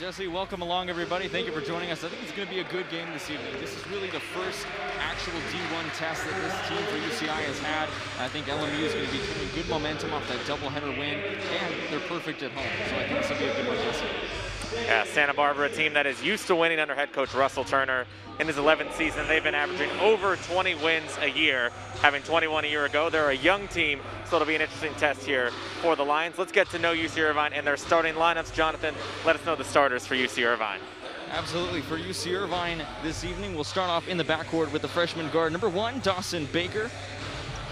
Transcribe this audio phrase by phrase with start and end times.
[0.00, 1.28] Jesse, welcome along, everybody.
[1.28, 2.02] Thank you for joining us.
[2.02, 3.52] I think it's going to be a good game this evening.
[3.60, 4.66] This is really the first
[4.98, 7.86] actual D1 test that this team for UCI has had.
[8.18, 11.74] I think LMU is going to be getting good momentum off that doubleheader win, and
[11.90, 12.64] they're perfect at home.
[12.88, 14.39] So I think this will be a good one, Jesse.
[14.74, 18.06] Yeah, Santa Barbara, a team that is used to winning under head coach Russell Turner.
[18.38, 21.70] In his 11th season, they've been averaging over 20 wins a year,
[22.00, 23.10] having 21 a year ago.
[23.10, 25.50] They're a young team, so it'll be an interesting test here
[25.82, 26.38] for the Lions.
[26.38, 28.54] Let's get to know UC Irvine and their starting lineups.
[28.54, 28.94] Jonathan,
[29.26, 30.80] let us know the starters for UC Irvine.
[31.30, 31.80] Absolutely.
[31.82, 35.52] For UC Irvine this evening, we'll start off in the backcourt with the freshman guard.
[35.52, 36.90] Number one, Dawson Baker.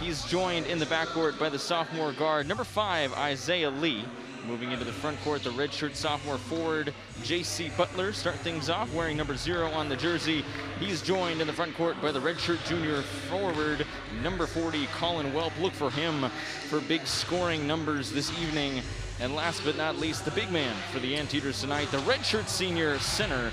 [0.00, 2.46] He's joined in the backcourt by the sophomore guard.
[2.46, 4.04] Number five, Isaiah Lee.
[4.48, 7.70] Moving into the front court, the redshirt sophomore forward, J.C.
[7.76, 10.42] Butler, start things off wearing number zero on the jersey.
[10.80, 13.84] He's joined in the front court by the redshirt junior forward,
[14.22, 15.52] number 40, Collin Welp.
[15.60, 16.30] Look for him
[16.70, 18.80] for big scoring numbers this evening.
[19.20, 22.98] And last but not least, the big man for the Anteaters tonight, the redshirt senior
[23.00, 23.50] center,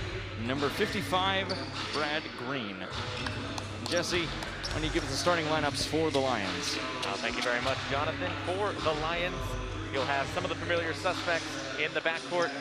[0.48, 1.54] number 55,
[1.92, 2.78] Brad Greene.
[3.90, 4.30] Jesse,
[4.74, 6.78] when you give us the starting lineups for the Lions.
[7.18, 8.32] Thank you very much, Jonathan.
[8.46, 9.36] For the Lions,
[9.96, 11.48] You'll have some of the familiar suspects
[11.82, 12.52] in the backcourt.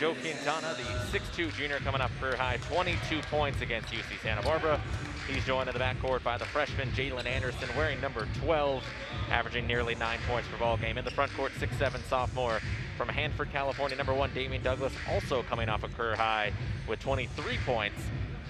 [0.00, 4.80] Joe Quintana, the 6'2 junior coming up career high, 22 points against UC Santa Barbara.
[5.28, 8.82] He's joined in the backcourt by the freshman Jalen Anderson wearing number 12,
[9.28, 10.96] averaging nearly nine points per ball game.
[10.96, 12.60] In the front court, 6'7 sophomore
[12.96, 16.54] from Hanford, California, number one Dameane Douglas, also coming off a career high
[16.88, 18.00] with 23 points.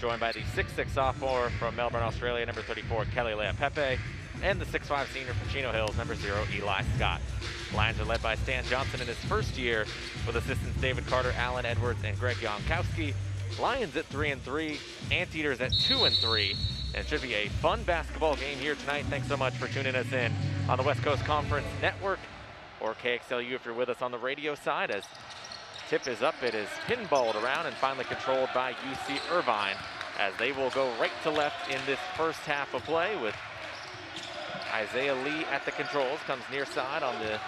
[0.01, 3.99] Joined by the 6'6 sophomore from Melbourne, Australia, number 34 Kelly Leaupepe
[4.43, 7.21] and the 6'5 senior from Chino Hills, number zero, Eli Scott.
[7.75, 9.87] Lions are led by Stan Johnson in his first year
[10.27, 13.15] with assistants David Carter, Allen Edwards, and Greg Yonkowski.
[13.61, 14.79] Lions at three and three,
[15.11, 16.57] Anteaters at two and three.
[16.95, 19.07] And it should be a fun basketball game here tonight.
[19.09, 20.33] Thanks so much for tuning us in
[20.69, 22.19] on the West Coast Conference Network
[22.81, 25.05] or KXLU if you're with us on the radio side as
[25.89, 26.35] tip is up.
[26.43, 29.77] It is pinballed around and finally controlled by UC Irvine
[30.19, 33.35] as they will go right to left in this first half of play with
[34.73, 37.39] Isaiah Lee at the controls, comes near side on the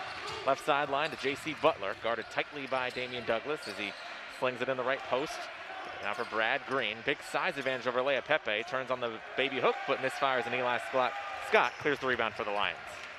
[0.47, 1.57] left sideline to J.C.
[1.63, 3.93] Butler, guarded tightly by Dameane Douglas as he
[4.39, 5.39] slings it in the right post.
[6.03, 9.99] Now for Brad Greene, big size advantage over Leaupepe, turns on the baby hook, but
[9.99, 10.79] misfires, and Eli
[11.49, 12.77] Scott clears the rebound for the Lions.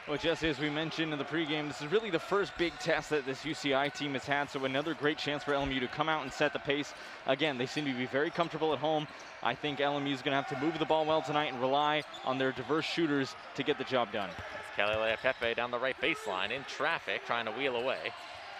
[0.07, 3.09] Well, Jesse, as we mentioned in the pregame, this is really the first big test
[3.09, 6.21] that this UCI team has had, so another great chance for LMU to come out
[6.21, 6.93] and set the pace.
[7.25, 9.07] Again, they seem to be very comfortable at home.
[9.41, 12.03] I think LMU is going to have to move the ball well tonight and rely
[12.23, 14.29] on their diverse shooters to get the job done.
[14.53, 18.11] That's Kelly Leaupepe down the right baseline in traffic, trying to wheel away.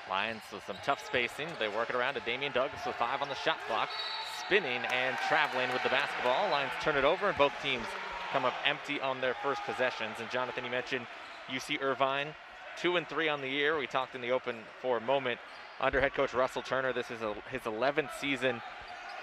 [0.10, 1.48] Lions with some tough spacing.
[1.60, 3.90] They work it around to Dameane Douglas with five on the shot clock,
[4.44, 6.50] spinning and traveling with the basketball.
[6.50, 7.86] Lions turn it over, and both teams
[8.32, 10.16] come up empty on their first possessions.
[10.20, 11.06] And Jonathan, you mentioned
[11.50, 12.34] UC Irvine,
[12.78, 13.78] two and three on the year.
[13.78, 15.40] We talked in the open for a moment
[15.80, 16.94] under head coach Russell Turner.
[16.94, 18.62] This is a, his 11th season.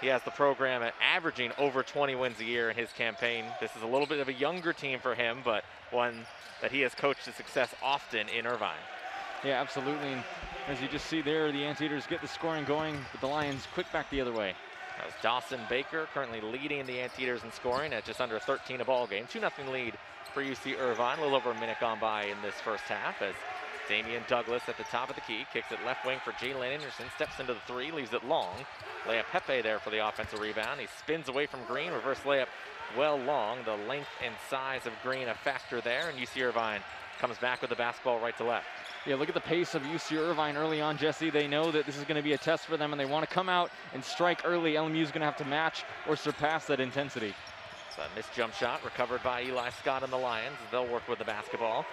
[0.01, 3.45] He has the program at averaging over 20 wins a year in his campaign.
[3.61, 6.25] This is a little bit of a younger team for him, but one
[6.61, 8.75] that he has coached to success often in Irvine.
[9.45, 10.09] Yeah, absolutely.
[10.09, 10.23] And
[10.67, 13.91] as you just see there, the Anteaters get the scoring going, but the Lions quick
[13.91, 14.53] back the other way.
[15.05, 19.07] As Dawson Baker currently leading the Anteaters in scoring at just under 13 a ball
[19.07, 19.25] game.
[19.25, 19.93] 2-0 lead
[20.33, 21.19] for UC Irvine.
[21.19, 23.35] A little over a minute gone by in this first half as
[23.87, 27.05] Dameane Douglas at the top of the key, kicks it left wing for Jalen Anderson,
[27.15, 28.53] steps into the three, leaves it long.
[29.05, 30.79] Leaupepe there for the offensive rebound.
[30.79, 32.47] He spins away from Greene, reverse layup
[32.97, 33.59] well long.
[33.65, 36.81] The length and size of Greene a factor there, and UC Irvine
[37.19, 38.65] comes back with the basketball right to left.
[39.05, 41.29] Yeah, look at the pace of UC Irvine early on, Jesse.
[41.29, 43.27] They know that this is going to be a test for them, and they want
[43.27, 44.73] to come out and strike early.
[44.73, 47.33] LMU is going to have to match or surpass that intensity.
[47.95, 50.57] It's a missed jump shot recovered by Eli Scott and the Lions.
[50.71, 51.85] They'll work with the basketball.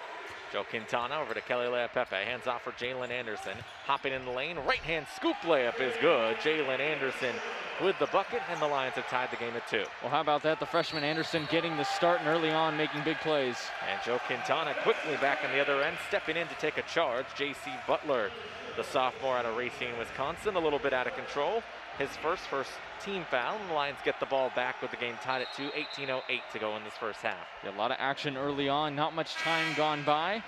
[0.51, 2.25] Joe Quintana over to Kelly Leaupepe.
[2.25, 3.53] Hands off for Jalen Anderson.
[3.85, 4.57] Hopping in the lane.
[4.67, 6.37] Right hand scoop layup is good.
[6.37, 7.35] Jalen Anderson
[7.83, 9.83] with the bucket, and the Lions have tied the game at two.
[10.01, 10.59] Well, how about that?
[10.59, 13.57] The freshman Anderson getting the start and early on making big plays.
[13.87, 17.27] And Joe Quintana quickly back on the other end, stepping in to take a charge.
[17.37, 17.69] J.C.
[17.87, 18.31] Butler,
[18.75, 21.61] the sophomore out of Racine, Wisconsin, a little bit out of control
[21.97, 22.71] his first first
[23.03, 23.57] team foul.
[23.59, 26.21] And the Lions get the ball back with the game tied at 2, 18.08
[26.53, 27.47] to go in this first half.
[27.63, 30.43] Yeah, a lot of action early on, not much time gone by.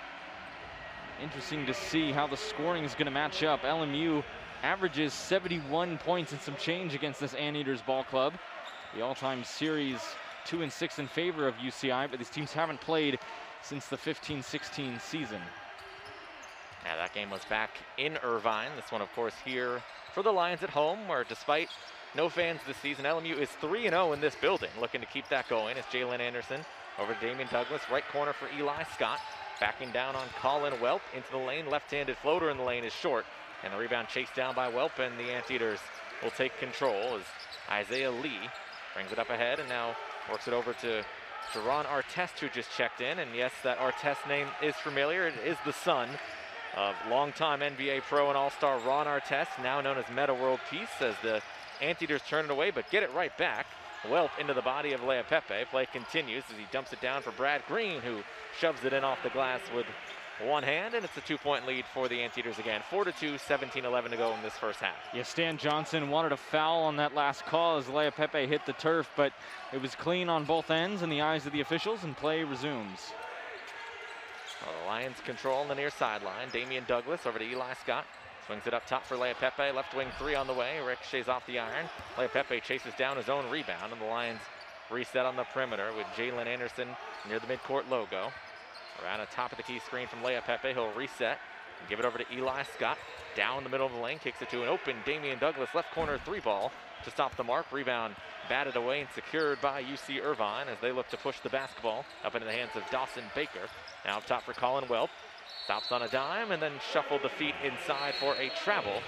[1.22, 3.62] Interesting to see how the scoring is going to match up.
[3.62, 4.24] LMU
[4.62, 8.34] averages 71 points and some change against this Anteaters ball club.
[8.94, 10.00] The all-time series
[10.46, 13.18] 2 and 6 in favor of UCI, but these teams haven't played
[13.62, 15.40] since the 15-16 season.
[16.84, 18.68] Yeah, that game was back in Irvine.
[18.76, 19.82] This one, of course, here
[20.12, 21.70] for the Lions at home, where despite
[22.14, 25.78] no fans this season, LMU is 3-0 in this building, looking to keep that going.
[25.78, 26.60] It's Jalen Anderson
[26.98, 29.18] over to Dameane Douglas, right corner for Eli Scott,
[29.60, 33.24] backing down on Collin Welp into the lane, left-handed floater in the lane is short.
[33.64, 35.80] And the rebound chased down by Welp, and the Anteaters
[36.22, 37.22] will take control as
[37.70, 38.50] Isaiah Lee
[38.92, 39.96] brings it up ahead and now
[40.30, 41.02] works it over to
[41.52, 43.18] Jeron Artest, who just checked in.
[43.18, 45.26] And yes, that Artest name is familiar.
[45.26, 46.10] It is the son
[46.76, 51.14] of longtime NBA pro and all-star Ron Artest, now known as Metta World Peace, as
[51.22, 51.40] the
[51.80, 53.66] Anteaters turn it away, but get it right back.
[54.04, 55.66] Welp into the body of Leaupepe.
[55.70, 58.22] Play continues as he dumps it down for Brad Greene, who
[58.58, 59.86] shoves it in off the glass with
[60.42, 62.82] one hand, and it's a two-point lead for the Anteaters again.
[62.90, 64.96] 4 to 2, 17-11 to go in this first half.
[65.14, 69.08] Yeah, Stan Johnson wanted a foul on that last call as Leaupepe hit the turf,
[69.16, 69.32] but
[69.72, 73.12] it was clean on both ends in the eyes of the officials, and play resumes.
[74.64, 76.48] The Lions control on the near sideline.
[76.48, 78.04] Dameane Douglas over to Eli Scott.
[78.46, 79.74] Swings it up top for Leaupepe.
[79.74, 80.78] Left wing three on the way.
[80.78, 81.86] Rick Ricochets off the iron.
[82.16, 84.40] Leaupepe chases down his own rebound, and the Lions
[84.90, 86.88] reset on the perimeter with Jalen Anderson
[87.28, 88.30] near the midcourt logo.
[89.02, 90.72] Around the top of the key screen from Leaupepe.
[90.72, 91.38] He'll reset
[91.80, 92.98] and give it over to Eli Scott.
[93.36, 96.18] Down the middle of the lane, kicks it to an open Dameane Douglas left corner
[96.18, 96.70] three ball
[97.04, 97.70] to stop the mark.
[97.72, 98.14] Rebound
[98.48, 102.34] batted away and secured by UC Irvine as they look to push the basketball up
[102.34, 103.68] into the hands of Dawson Baker.
[104.04, 105.08] Now up top for Collin Welp.
[105.64, 109.00] Stops on a dime and then shuffled the feet inside for a travel.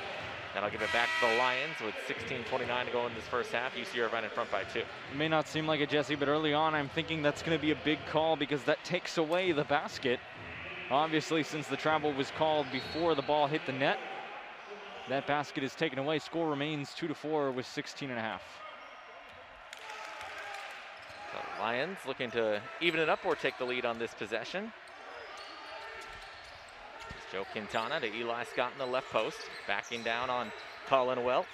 [0.54, 3.74] That'll give it back to the Lions with 16.29 to go in this first half.
[3.74, 4.78] UC Irvine in front by two.
[4.78, 7.60] It may not seem like it, Jesse, but early on I'm thinking that's going to
[7.60, 10.18] be a big call because that takes away the basket.
[10.90, 13.98] Obviously, since the travel was called before the ball hit the net,
[15.10, 16.18] that basket is taken away.
[16.18, 18.42] Score remains 2 to 4 with 16 and a half.
[21.32, 24.72] So Lions looking to even it up or take the lead on this possession.
[27.32, 30.52] Joe Quintana to Eli Scott in the left post, backing down on
[30.86, 31.46] Collin Welp.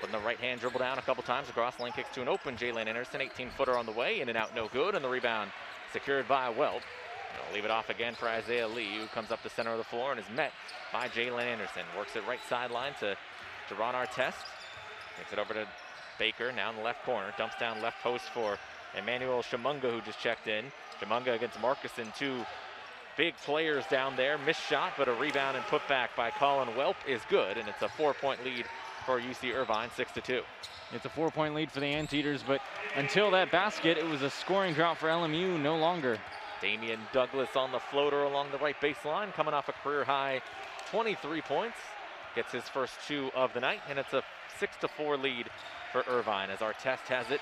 [0.00, 2.56] Putting the right hand dribble down a couple times across lane kicks to an open
[2.56, 5.50] Jalen Anderson, 18 footer on the way, in and out, no good, and the rebound
[5.92, 6.82] secured by Welp.
[7.48, 9.84] I'll leave it off again for Isaiah Lee, who comes up the center of the
[9.84, 10.52] floor and is met
[10.92, 11.82] by Jalen Anderson.
[11.96, 13.16] Works it right sideline to
[13.68, 14.44] Jeron Artest.
[15.16, 15.66] Takes it over to
[16.18, 17.32] Baker, now in the left corner.
[17.38, 18.58] Dumps down left post for
[18.96, 20.66] Emmanuel Tshimanga, who just checked in.
[21.00, 22.44] Tshimanga against Markusson, two
[23.16, 24.38] big players down there.
[24.38, 27.88] Missed shot, but a rebound and putback by Collin Welp is good, and it's a
[27.88, 28.66] four-point lead
[29.04, 30.42] for UC Irvine, six to two.
[30.92, 32.60] It's a four-point lead for the Anteaters, but
[32.94, 36.18] until that basket, it was a scoring drought for LMU, no longer.
[36.62, 40.40] Dameane Douglas on the floater along the right baseline, coming off a career high
[40.90, 41.76] 23 points.
[42.34, 44.22] Gets his first two of the night, and it's a
[44.58, 45.48] six to four lead
[45.92, 47.40] for Irvine as Artest has it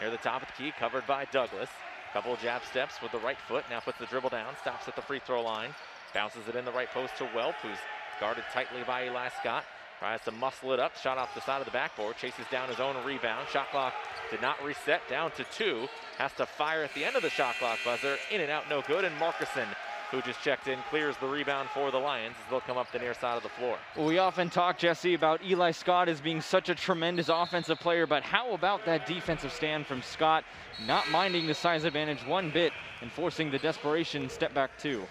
[0.00, 1.68] near the top of the key, covered by Douglas.
[2.12, 3.64] Couple of jab steps with the right foot.
[3.70, 5.70] Now puts the dribble down, stops at the free throw line.
[6.12, 7.78] Bounces it in the right post to Welp, who's
[8.20, 9.64] guarded tightly by Eli Scott.
[9.98, 12.80] Tries to muscle it up, shot off the side of the backboard, chases down his
[12.80, 13.48] own rebound.
[13.48, 13.94] Shot clock
[14.30, 15.86] did not reset, down to two.
[16.18, 18.16] Has to fire at the end of the shot clock buzzer.
[18.30, 19.04] In and out, no good.
[19.04, 19.68] And Markusson
[20.12, 22.98] who just checked in, clears the rebound for the Lions as they'll come up the
[22.98, 23.78] near side of the floor.
[23.96, 28.22] We often talk, Jesse, about Eli Scott as being such a tremendous offensive player, but
[28.22, 30.44] how about that defensive stand from Scott,
[30.86, 35.02] not minding the size advantage one bit and forcing the desperation step back two?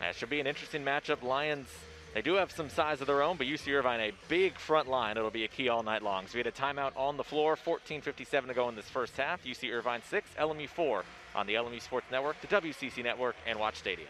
[0.00, 1.22] That should be an interesting matchup.
[1.22, 1.68] Lions,
[2.14, 5.18] they do have some size of their own, but UC Irvine, a big front line.
[5.18, 6.26] It'll be a key all night long.
[6.26, 9.44] So we had a timeout on the floor, 14.57 to go in this first half.
[9.44, 13.76] UC Irvine 6, LMU 4 on the LMU Sports Network, the WCC Network, and Watch
[13.76, 14.08] Stadium.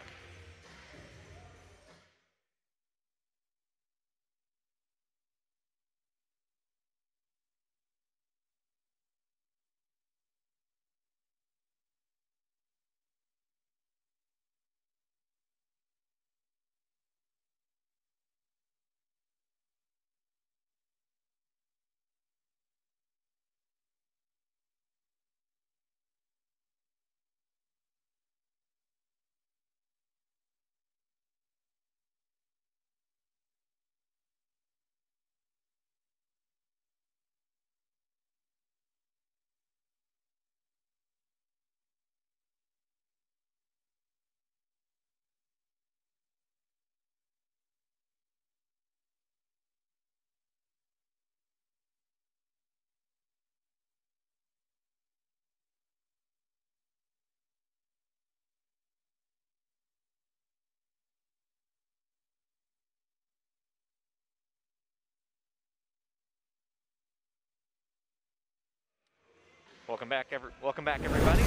[69.89, 71.41] Welcome back, every, welcome back, everybody.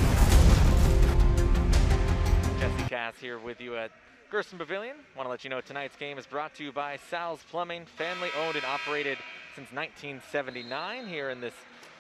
[2.58, 3.92] Jesse Cass here with you at
[4.32, 4.96] Gersten Pavilion.
[5.16, 8.30] Want to let you know tonight's game is brought to you by Sal's Plumbing, family
[8.40, 9.16] owned and operated
[9.54, 11.54] since 1979 here in this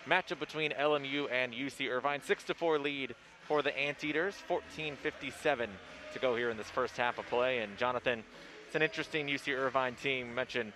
[0.04, 2.20] matchup between LMU and UC Irvine.
[2.20, 3.14] 6 to 4 lead
[3.46, 5.68] for the Anteaters, 14.57
[6.12, 7.60] to go here in this first half of play.
[7.60, 8.24] And Jonathan,
[8.66, 10.34] it's an interesting UC Irvine team.
[10.34, 10.72] Mentioned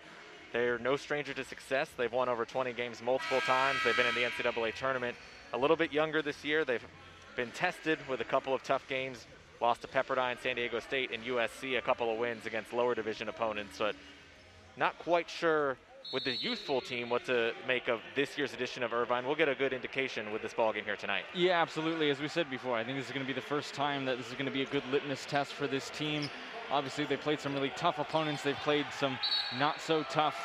[0.52, 1.88] They're no stranger to success.
[1.96, 3.80] They've won over 20 games multiple times.
[3.84, 5.16] They've been in the NCAA tournament
[5.56, 6.64] a little bit younger this year.
[6.64, 6.86] They've
[7.34, 9.26] been tested with a couple of tough games.
[9.60, 13.30] Lost to Pepperdine, San Diego State, and USC, a couple of wins against lower division
[13.30, 13.78] opponents.
[13.78, 13.96] But
[14.76, 15.78] not quite sure
[16.12, 19.24] with the youthful team what to make of this year's edition of Irvine.
[19.24, 21.24] We'll get a good indication with this ball game here tonight.
[21.34, 22.10] Yeah, absolutely.
[22.10, 24.18] As we said before, I think this is going to be the first time that
[24.18, 26.28] this is going to be a good litmus test for this team.
[26.70, 28.42] Obviously, they played some really tough opponents.
[28.42, 29.18] They've played some
[29.58, 30.36] not so tough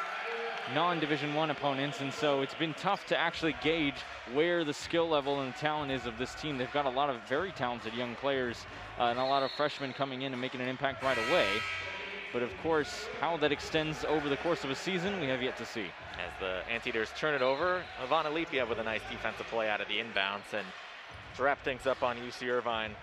[0.74, 4.02] non-division one opponents and so it's been tough to actually gauge
[4.34, 7.10] where the skill level and the talent is of this team they've got a lot
[7.10, 8.66] of very talented young players
[9.00, 11.48] uh, and a lot of freshmen coming in and making an impact right away
[12.34, 15.58] but of course, how that extends over the course of a season, we have yet
[15.58, 15.88] to see.
[16.14, 19.88] As the Anteaters turn it over, Ivan Alipiev with a nice defensive play out of
[19.90, 20.54] the inbounds.
[20.54, 20.66] And
[21.36, 22.96] to wrap things up on UC Irvine,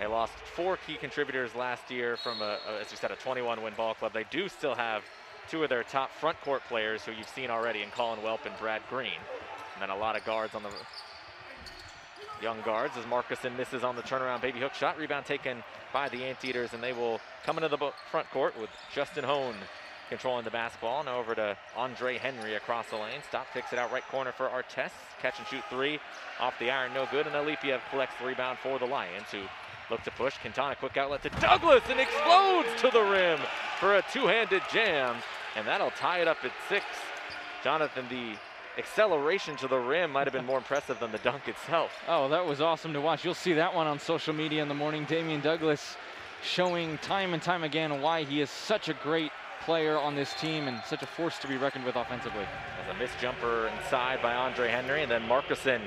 [0.00, 3.74] they lost four key contributors last year from, a, a, as you said, a 21-win
[3.76, 4.12] ball club.
[4.12, 5.04] They do still have
[5.52, 8.56] two of their top front court players who you've seen already in Collin Welp and
[8.58, 9.10] Brad Greene.
[9.74, 10.70] And then a lot of guards on the
[12.42, 14.96] young guards as Markusson misses on the turnaround baby hook shot.
[14.96, 19.24] Rebound taken by the Anteaters, and they will come into the front court with Justin
[19.24, 19.54] Hohn
[20.08, 21.04] controlling the basketball.
[21.04, 23.20] Now over to Andre Henry across the lane.
[23.28, 24.92] Stop kicks it out right corner for Artest.
[25.20, 25.98] Catch and shoot three
[26.40, 27.26] off the iron, no good.
[27.26, 29.42] And Alipiev collects the rebound for the Lions, who
[29.90, 30.38] look to push.
[30.38, 33.38] Quintana quick outlet to Douglas and explodes to the rim
[33.78, 35.16] for a two-handed jam.
[35.56, 36.84] And that'll tie it up at six.
[37.62, 38.34] Jonathan, the
[38.78, 41.92] acceleration to the rim might have been more impressive than the dunk itself.
[42.08, 43.24] Oh, that was awesome to watch.
[43.24, 45.06] You'll see that one on social media in the morning.
[45.06, 45.96] Dameane Douglas
[46.42, 49.30] showing time and time again why he is such a great
[49.64, 52.44] player on this team and such a force to be reckoned with offensively.
[52.82, 55.80] As a missed jumper inside by Andre Henry, and then Markusson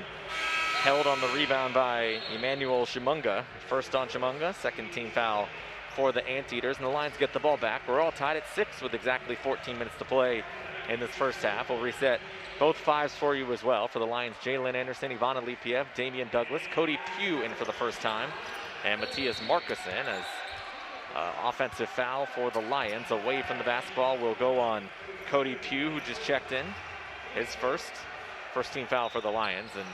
[0.80, 3.44] held on the rebound by Emmanuel Tshimanga.
[3.68, 5.48] First on Tshimanga, second team foul
[5.96, 7.82] for the Anteaters, and the Lions get the ball back.
[7.88, 10.44] We're all tied at six with exactly 14 minutes to play
[10.90, 11.70] in this first half.
[11.70, 12.20] We'll reset
[12.60, 13.88] both fives for you as well.
[13.88, 18.00] For the Lions, Jalen Anderson, Ivan Alipiev, Dameane Douglas, Cody Pugh in for the first
[18.00, 18.30] time,
[18.84, 20.24] and Mattias Markusson as
[21.14, 23.10] uh, offensive foul for the Lions.
[23.10, 24.84] Away from the basketball will go on
[25.30, 26.66] Cody Pugh, who just checked in.
[27.34, 27.90] His first,
[28.52, 29.70] first team foul for the Lions.
[29.74, 29.86] And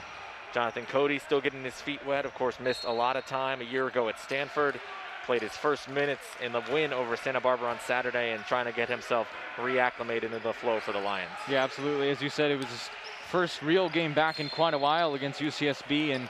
[0.53, 2.25] Jonathan Cody still getting his feet wet.
[2.25, 4.79] Of course, missed a lot of time a year ago at Stanford.
[5.25, 8.71] Played his first minutes in the win over Santa Barbara on Saturday and trying to
[8.71, 9.27] get himself
[9.57, 11.31] reacclimated into the flow for the Lions.
[11.49, 12.09] Yeah, absolutely.
[12.09, 12.89] As you said, it was his
[13.29, 16.13] first real game back in quite a while against UCSB.
[16.13, 16.29] And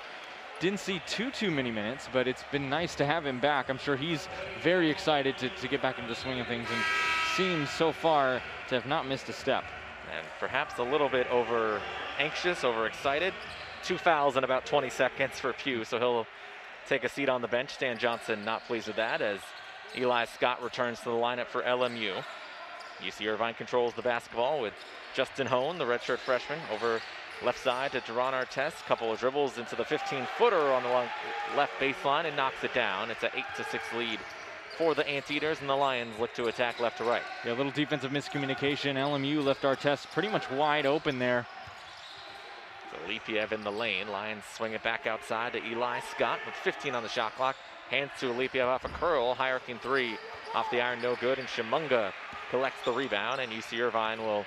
[0.60, 3.70] didn't see too, too many minutes, but it's been nice to have him back.
[3.70, 4.30] I'm sure he's
[4.62, 6.82] very excited to, to get back into the swing of things and
[7.36, 9.66] seems so far to have not missed a step.
[10.16, 11.82] And perhaps a little bit over
[12.18, 13.34] anxious, over excited.
[13.84, 16.28] Two fouls in about 20 seconds for Pugh, so he'll
[16.88, 17.74] take a seat on the bench.
[17.74, 19.40] Stan Johnson not pleased with that as
[19.98, 22.24] Eli Scott returns to the lineup for LMU.
[23.02, 24.74] UC Irvine controls the basketball with
[25.14, 27.02] Justin Hohn, the redshirt freshman, over
[27.44, 28.86] Left side to Jeron Artest.
[28.86, 31.10] Couple of dribbles into the 15-footer on the
[31.58, 33.12] left baseline and knocks it down.
[33.12, 34.20] It's an 8 to 6 lead
[34.78, 37.22] for the Anteaters, and the Lions look to attack left to right.
[37.46, 38.96] Yeah, a little defensive miscommunication.
[38.96, 41.46] LMU left Artest pretty much wide open there.
[43.06, 44.08] Alipiev in the lane.
[44.08, 47.56] Lions swing it back outside to Eli Scott with 15 on the shot clock.
[47.90, 49.36] Hands to Alipiev off a curl.
[49.36, 50.18] High arcing three
[50.56, 51.40] off the iron, no good.
[51.40, 52.12] And Tshimanga
[52.50, 54.46] collects the rebound, and UC Irvine will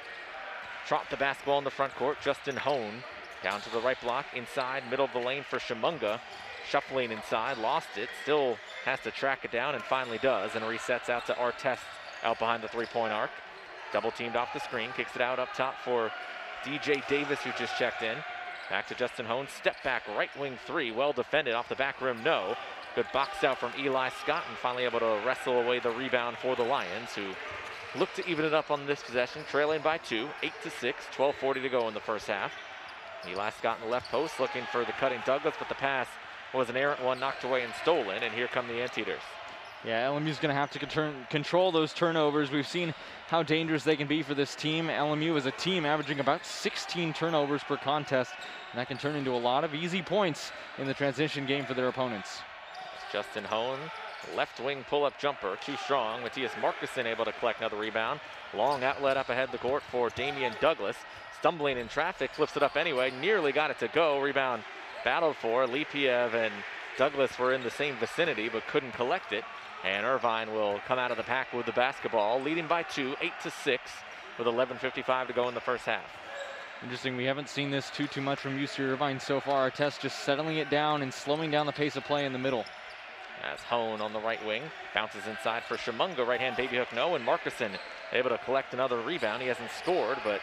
[0.87, 2.19] Trot the basketball in the front court.
[2.23, 3.03] Justin Hohn
[3.43, 6.21] down to the right block, inside, middle of the lane for Tshimanga.
[6.69, 11.09] Shuffling inside, lost it, still has to track it down and finally does, and resets
[11.09, 11.81] out to Artest
[12.23, 13.31] out behind the three-point arc.
[13.93, 16.11] Double teamed off the screen, kicks it out up top for
[16.65, 18.17] DJ Davis, who just checked in.
[18.69, 22.23] Back to Justin Hohn, step back, right wing three, well defended off the back rim,
[22.25, 22.57] no.
[22.97, 26.57] Good box out from Eli Scott, and finally able to wrestle away the rebound for
[26.57, 27.33] the Lions, who
[27.97, 31.63] look to even it up on this possession, trailing by two, eight to six, 12.40
[31.63, 32.53] to go in the first half.
[33.29, 36.09] Eli Scott in the left post looking for the cutting Douglas, but the pass
[36.53, 39.23] was an errant one knocked away and stolen, and here come the Anteaters.
[39.87, 42.51] Yeah, LMU's going to have to control those turnovers.
[42.51, 42.93] We've seen
[43.29, 44.89] how dangerous they can be for this team.
[44.89, 48.33] LMU is a team averaging about 16 turnovers per contest,
[48.73, 51.75] and that can turn into a lot of easy points in the transition game for
[51.75, 52.41] their opponents.
[53.13, 53.79] Justin Hohn
[54.35, 56.23] Left wing pull-up jumper, too strong.
[56.23, 58.19] Mattias Markusson able to collect another rebound.
[58.55, 60.97] Long outlet up ahead the court for Dameane Douglas.
[61.39, 63.13] Stumbling in traffic, flips it up anyway.
[63.21, 64.21] Nearly got it to go.
[64.21, 64.65] Rebound
[65.05, 65.65] battled for.
[65.65, 66.53] Alipiev and
[66.99, 69.45] Douglas were in the same vicinity but couldn't collect it.
[69.85, 73.33] And Irvine will come out of the pack with the basketball, leading by two, eight
[73.43, 73.91] to six,
[74.39, 76.05] with 11.55 to go in the first half.
[76.83, 79.71] Interesting, we haven't seen this too too much from UC Irvine so far.
[79.71, 82.65] Artest just settling it down and slowing down the pace of play in the middle.
[83.43, 84.63] As Hohn on the right wing
[84.95, 87.71] bounces inside for Tshimanga, right hand baby hook no, and Markusson
[88.13, 89.41] able to collect another rebound.
[89.41, 90.41] He hasn't scored, but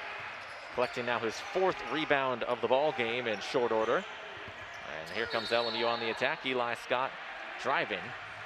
[0.73, 3.97] collecting now his fourth rebound of the ball game in short order.
[3.97, 6.45] And here comes LMU on the attack.
[6.45, 7.11] Eli Scott
[7.61, 7.99] driving,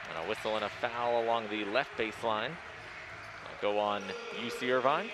[0.10, 2.52] and a whistle and a foul along the left baseline.
[3.62, 4.04] Go on
[4.44, 5.10] UC Irvine.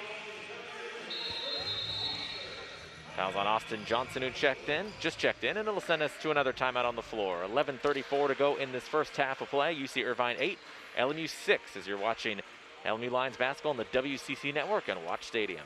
[3.16, 6.32] Fouls on Austin Johnson who checked in, just checked in, and it'll send us to
[6.32, 7.44] another timeout on the floor.
[7.48, 9.76] 11.34 to go in this first half of play.
[9.76, 10.58] UC Irvine 8,
[10.98, 12.42] LMU 6 as you're watching
[12.86, 15.66] LMU Lions basketball on the WCC Network and Watch Stadium.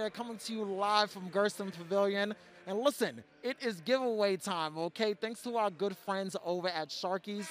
[0.00, 2.34] Here coming to you live from Gersten Pavilion.
[2.66, 5.12] And listen, it is giveaway time, okay?
[5.12, 7.48] Thanks to our good friends over at Sharky's.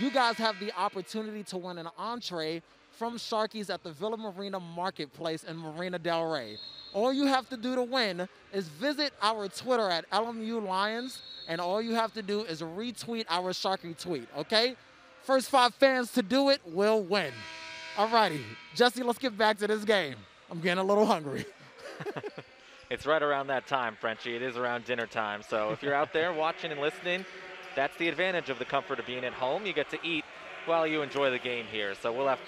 [0.00, 4.58] You guys have the opportunity to win an entree from Sharky's at the Villa Marina
[4.58, 6.56] Marketplace in Marina Del Rey.
[6.94, 11.60] All you have to do to win is visit our Twitter at LMU Lions, and
[11.60, 14.74] all you have to do is retweet our Sharky tweet, okay?
[15.22, 17.32] First five fans to do it will win.
[17.96, 18.42] Alrighty,
[18.74, 20.16] Jesse, let's get back to this game.
[20.50, 21.44] I'm getting a little hungry.
[22.90, 24.36] it's right around that time, Frenchie.
[24.36, 25.42] It is around dinner time.
[25.48, 27.24] So if you're out there watching and listening,
[27.76, 29.66] that's the advantage of the comfort of being at home.
[29.66, 30.24] You get to eat
[30.66, 31.94] while you enjoy the game here.
[31.94, 32.40] So we'll have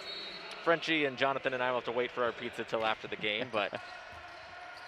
[0.64, 3.16] Frenchie and Jonathan and I will have to wait for our pizza till after the
[3.16, 3.72] game, but.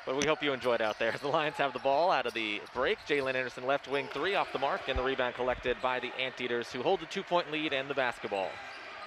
[0.07, 1.15] But we hope you enjoyed out there.
[1.23, 2.99] The Lions have the ball out of the break.
[3.09, 6.71] Jalen Anderson left wing three off the mark, and the rebound collected by the Anteaters,
[6.71, 8.51] who hold the two-point lead and the basketball.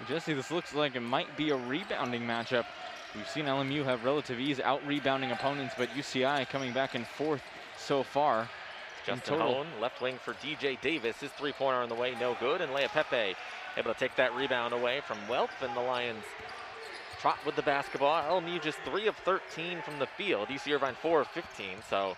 [0.08, 2.65] Jesse, this looks like it might be a rebounding matchup
[3.17, 7.41] We've seen LMU have relative ease out rebounding opponents, but UCI coming back and forth
[7.75, 8.47] so far.
[9.08, 11.17] Justin Hohn, left wing for DJ Davis.
[11.19, 12.62] His three-pointer on the way, no good.
[12.62, 13.34] And Leaupepe
[13.75, 16.23] able to take that rebound away from Welp, and the Lions
[17.19, 18.21] trot with the basketball.
[18.39, 20.49] LMU just 3 of 13 from the field.
[20.49, 21.77] UC Irvine 4 of 15.
[21.89, 22.15] So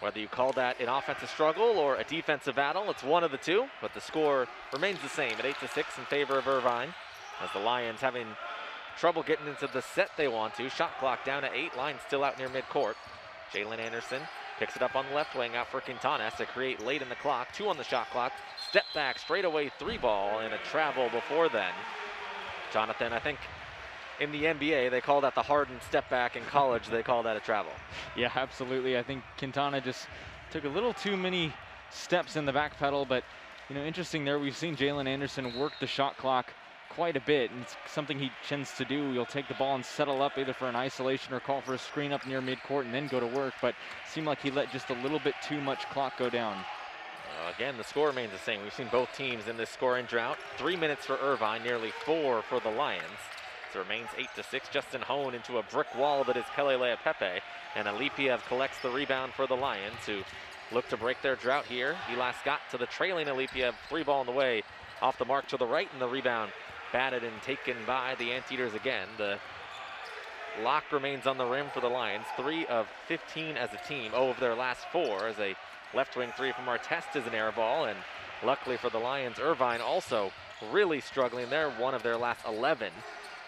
[0.00, 3.38] whether you call that an offensive struggle or a defensive battle, it's one of the
[3.38, 3.66] two.
[3.80, 6.92] But the score remains the same at 8 to 6 in favor of Irvine.
[7.42, 8.26] As the Lions having
[8.98, 10.68] trouble getting into the set they want to.
[10.70, 11.76] Shot clock down to eight.
[11.76, 12.94] Line still out near midcourt.
[13.52, 14.22] Jalen Anderson
[14.58, 16.30] picks it up on the left wing out for Quintana.
[16.36, 17.52] To create late in the clock.
[17.52, 18.32] Two on the shot clock.
[18.68, 21.72] Step back, straight away three ball, and a travel before then.
[22.72, 23.38] Jonathan, I think
[24.20, 26.36] in the NBA, they call that the hardened step back.
[26.36, 27.72] In college, they call that a travel.
[28.16, 28.98] Yeah, absolutely.
[28.98, 30.06] I think Quintana just
[30.50, 31.52] took a little too many
[31.90, 33.24] steps in the back pedal, but
[33.68, 34.38] you know, interesting there.
[34.38, 36.52] We've seen Jalen Anderson work the shot clock
[36.96, 39.12] quite a bit, and it's something he tends to do.
[39.12, 41.78] He'll take the ball and settle up either for an isolation or call for a
[41.78, 43.74] screen up near midcourt and then go to work, but
[44.08, 46.56] seemed like he let just a little bit too much clock go down.
[46.56, 48.62] Uh, again, the score remains the same.
[48.62, 50.38] We've seen both teams in this scoring drought.
[50.56, 53.04] Three minutes for Irvine, nearly four for the Lions.
[53.72, 54.70] So it remains eight to six.
[54.70, 57.40] Justin Hohn into a brick wall that is Kelly Leaupepe,
[57.74, 60.22] and Alipiev collects the rebound for the Lions, who
[60.72, 61.94] look to break their drought here.
[62.10, 64.62] Eli got to the trailing Alipiev, three ball in the way,
[65.02, 66.50] off the mark to the right, and the rebound
[66.96, 69.06] batted and taken by the Anteaters again.
[69.18, 69.38] The
[70.62, 72.24] lock remains on the rim for the Lions.
[72.38, 74.12] Three of 15 as a team.
[74.14, 75.54] Oh, of their last four as a
[75.92, 77.84] left wing three from Artest is an air ball.
[77.84, 77.98] And
[78.42, 80.32] luckily for the Lions, Irvine also
[80.72, 81.50] really struggling.
[81.50, 82.90] They're one of their last 11.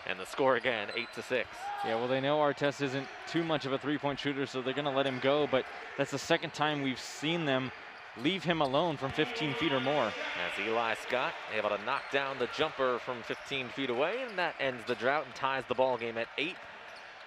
[0.06, 1.48] And the score again, 8 to 6.
[1.86, 4.74] Yeah, well, they know Artest isn't too much of a three point shooter, so they're
[4.74, 5.46] going to let him go.
[5.50, 5.64] But
[5.96, 7.72] that's the second time we've seen them
[8.22, 10.06] leave him alone from 15 feet or more.
[10.06, 14.54] As Eli Scott able to knock down the jumper from 15 feet away, and that
[14.60, 16.56] ends the drought and ties the ball game at eight.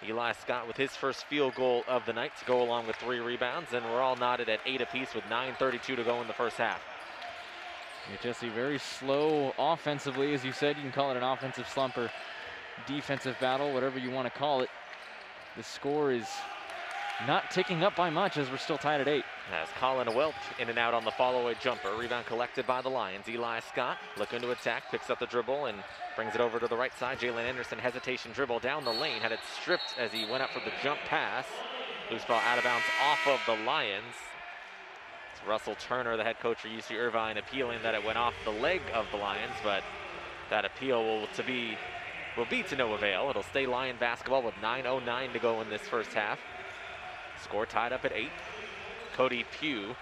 [0.03, 3.19] Eli Scott with his first field goal of the night to go along with three
[3.19, 6.57] rebounds, and we're all knotted at eight apiece with 9.32 to go in the first
[6.57, 6.81] half.
[8.09, 10.33] Yeah, Jesse, very slow offensively.
[10.33, 12.09] As you said, you can call it an offensive slump or
[12.87, 14.69] defensive battle, whatever you want to call it.
[15.55, 16.25] The score is
[17.27, 19.25] not ticking up by much as we're still tied at eight.
[19.51, 21.93] As Collin Welp in and out on the follow-away jumper.
[21.95, 23.27] Rebound collected by the Lions.
[23.27, 25.77] Eli Scott looking to attack, picks up the dribble and
[26.15, 27.19] brings it over to the right side.
[27.19, 30.59] Jalen Anderson hesitation dribble down the lane, had it stripped as he went up for
[30.59, 31.45] the jump pass.
[32.09, 34.15] Loose ball out of bounds off of the Lions.
[35.33, 38.51] It's Russell Turner, the head coach for UC Irvine, appealing that it went off the
[38.51, 39.83] leg of the Lions, but
[40.49, 41.77] that appeal will to be
[42.37, 43.29] will be to no avail.
[43.29, 46.39] It'll stay Lion basketball with 9.09 to go in this first half.
[47.43, 48.31] Score tied up at eight.
[49.13, 49.95] Cody Pugh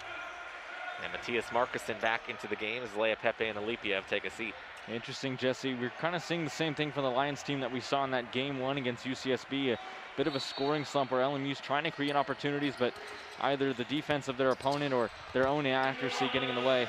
[1.04, 4.54] and Mattias Markusson back into the game as Leaupepe and Alipiev take a seat.
[4.92, 5.76] Interesting, Jesse.
[5.76, 8.12] We're kind of seeing the same thing from the Lions team that we saw in
[8.12, 9.74] that game one against UCSB.
[9.74, 9.80] A
[10.18, 12.94] bit of a scoring slump where LMU's trying to create opportunities, but
[13.42, 16.88] either the defense of their opponent or their own inaccuracy getting in the way.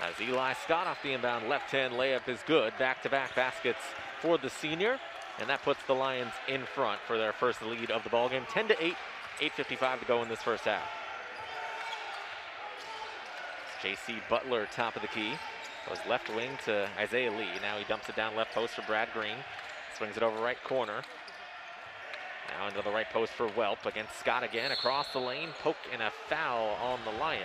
[0.00, 2.72] As Eli Scott off the inbound left hand layup is good.
[2.78, 3.80] Back to back baskets
[4.22, 4.98] for the senior.
[5.40, 8.44] And that puts the Lions in front for their first lead of the ball game.
[8.50, 8.94] 10 to 8,
[9.40, 10.88] 8.55 to go in this first half.
[13.82, 14.16] J.C.
[14.28, 15.32] Butler, top of the key.
[15.88, 17.46] Goes left wing to Isaiah Lee.
[17.62, 19.38] Now he dumps it down left post for Brad Greene.
[19.96, 21.02] Swings it over right corner.
[22.58, 24.72] Now into the right post for Welp against Scott again.
[24.72, 27.44] Across the lane, poke and a foul on the Lions.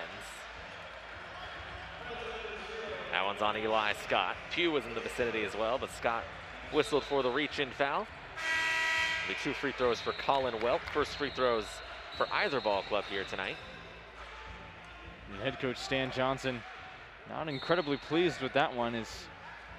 [3.11, 4.35] That one's on Eli Scott.
[4.51, 6.23] Pugh was in the vicinity as well, but Scott
[6.73, 8.07] whistled for the reach-in foul.
[9.27, 10.81] The two free throws for Collin Welp.
[10.93, 11.65] First free throws
[12.17, 13.55] for either ball club here tonight.
[15.31, 16.61] And head coach Stan Johnson
[17.29, 19.23] not incredibly pleased with that one as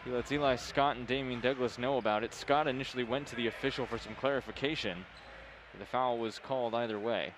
[0.03, 2.33] he lets Eli Scott and Dameane Douglas know about it.
[2.33, 5.05] Scott initially went to the official for some clarification.
[5.79, 7.35] The foul was called either way.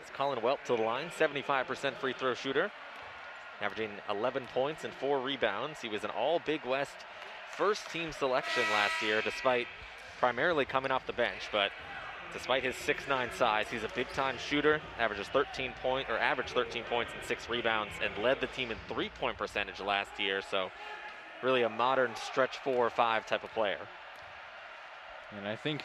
[0.00, 2.70] It's Collin Welp to the line, 75% free throw shooter,
[3.60, 5.80] averaging 11 points and four rebounds.
[5.80, 6.96] He was an all Big West
[7.50, 9.66] first team selection last year, despite
[10.18, 11.70] primarily coming off the bench, but
[12.32, 16.84] despite his 6'9 size, he's a big time shooter, averages 13 point or averaged 13
[16.84, 20.42] points and six rebounds, and led the team in three point percentage last year.
[20.50, 20.70] So
[21.42, 23.80] really a modern stretch four or five type of player.
[25.36, 25.84] And I think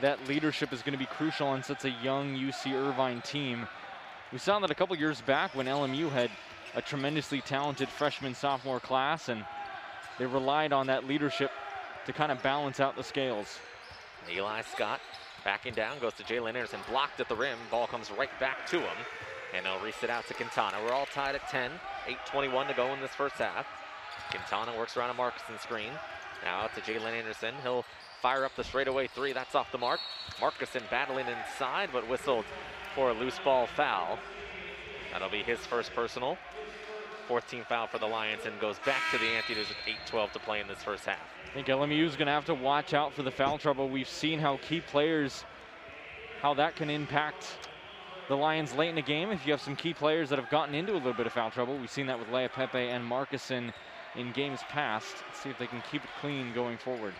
[0.00, 3.66] that leadership is going to be crucial on such a young UC Irvine team.
[4.32, 6.30] We saw that a couple years back when LMU had
[6.74, 9.44] a tremendously talented freshman sophomore class and
[10.18, 11.50] they relied on that leadership
[12.06, 13.58] to kind of balance out the scales.
[14.30, 15.00] Eli Scott
[15.44, 17.58] backing down, goes to Jalen Anderson, blocked at the rim.
[17.70, 18.96] Ball comes right back to him.
[19.54, 20.78] And they'll reset out to Quintana.
[20.84, 21.70] We're all tied at 10,
[22.32, 23.66] 8.21 to go in this first half.
[24.30, 25.90] Quintana works around a Markusson screen.
[26.42, 27.54] Now out to Jalen Anderson.
[27.62, 27.84] He'll
[28.20, 29.32] fire up the straightaway three.
[29.32, 30.00] That's off the mark.
[30.40, 32.44] Markusson battling inside, but whistled
[32.94, 34.18] for a loose ball foul.
[35.12, 36.36] That'll be his first personal.
[37.26, 40.60] 14 foul for the Lions and goes back to the Anteaters with 8-12 to play
[40.60, 41.18] in this first half.
[41.50, 43.88] I think LMU is going to have to watch out for the foul trouble.
[43.88, 45.44] We've seen how key players,
[46.40, 47.46] how that can impact
[48.28, 49.30] the Lions late in the game.
[49.30, 51.50] If you have some key players that have gotten into a little bit of foul
[51.50, 53.72] trouble, we've seen that with Leaupepe and Markusson
[54.16, 55.14] in games past.
[55.28, 57.14] Let's see if they can keep it clean going forward.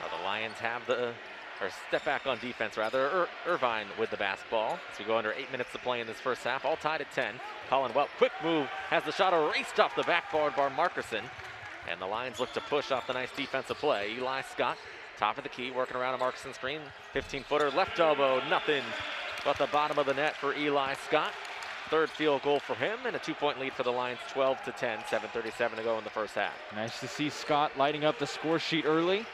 [0.00, 1.12] Now the Lions have the,
[1.60, 4.78] or step back on defense rather, Ir Irvine with the basketball.
[4.92, 7.10] As we go under eight minutes to play in this first half, all tied at
[7.12, 7.34] 10.
[7.68, 11.22] Collin Welp, quick move, has the shot erased off the backboard by Markusson.
[11.88, 14.12] And the Lions look to push off the nice defensive play.
[14.16, 14.76] Eli Scott,
[15.18, 16.80] top of the key, working around a Markusson screen.
[17.14, 18.82] 15-footer, left elbow, nothing
[19.44, 21.32] but the bottom of the net for Eli Scott.
[21.88, 24.98] Third field goal for him and a two-point lead for the Lions, 12 to 10,
[25.08, 26.52] 7:37 to go in the first half.
[26.74, 29.24] Nice to see Scott lighting up the score sheet early.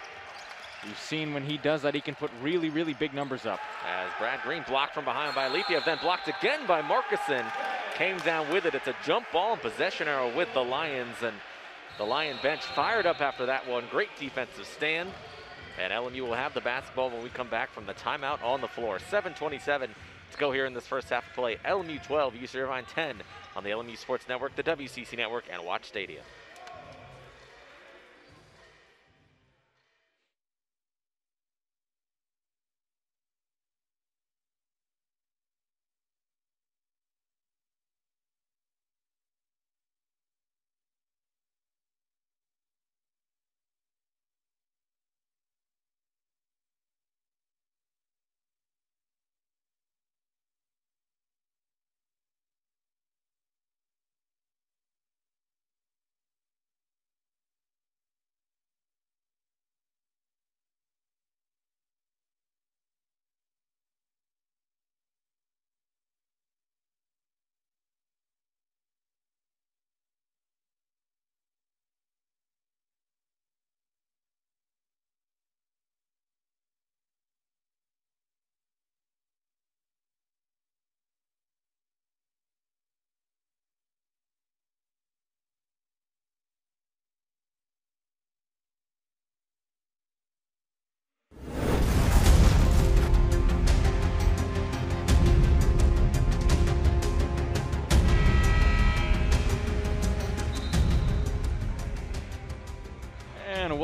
[0.85, 3.61] We've seen when he does that, he can put really, really big numbers up.
[3.87, 7.45] As Brad Greene blocked from behind by Alipiev, then blocked again by Markusson.
[7.95, 8.75] Came down with it.
[8.75, 11.17] It's a jump ball and possession arrow with the Lions.
[11.23, 11.37] And
[11.99, 13.85] the Lion bench fired up after that one.
[13.91, 15.11] Great defensive stand.
[15.81, 18.69] And LMU will have the basketball when we come back from the timeout on the
[18.69, 18.99] floor.
[18.99, 19.89] 7.27
[20.33, 21.57] to go here in this first half of play.
[21.65, 23.23] LMU 12, UC Irvine 10
[23.55, 26.25] on the LMU Sports Network, the WCC Network, and Watch Stadium.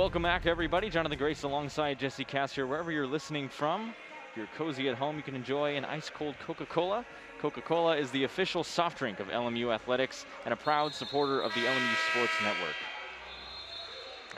[0.08, 0.88] Welcome back, everybody.
[0.88, 2.66] Jonathan Grace alongside Jesse Cass here.
[2.66, 3.94] Wherever you're listening from,
[4.30, 7.04] if you're cozy at home, you can enjoy an ice cold Coca Cola.
[7.42, 11.52] Coca Cola is the official soft drink of LMU Athletics and a proud supporter of
[11.52, 12.74] the LMU Sports Network.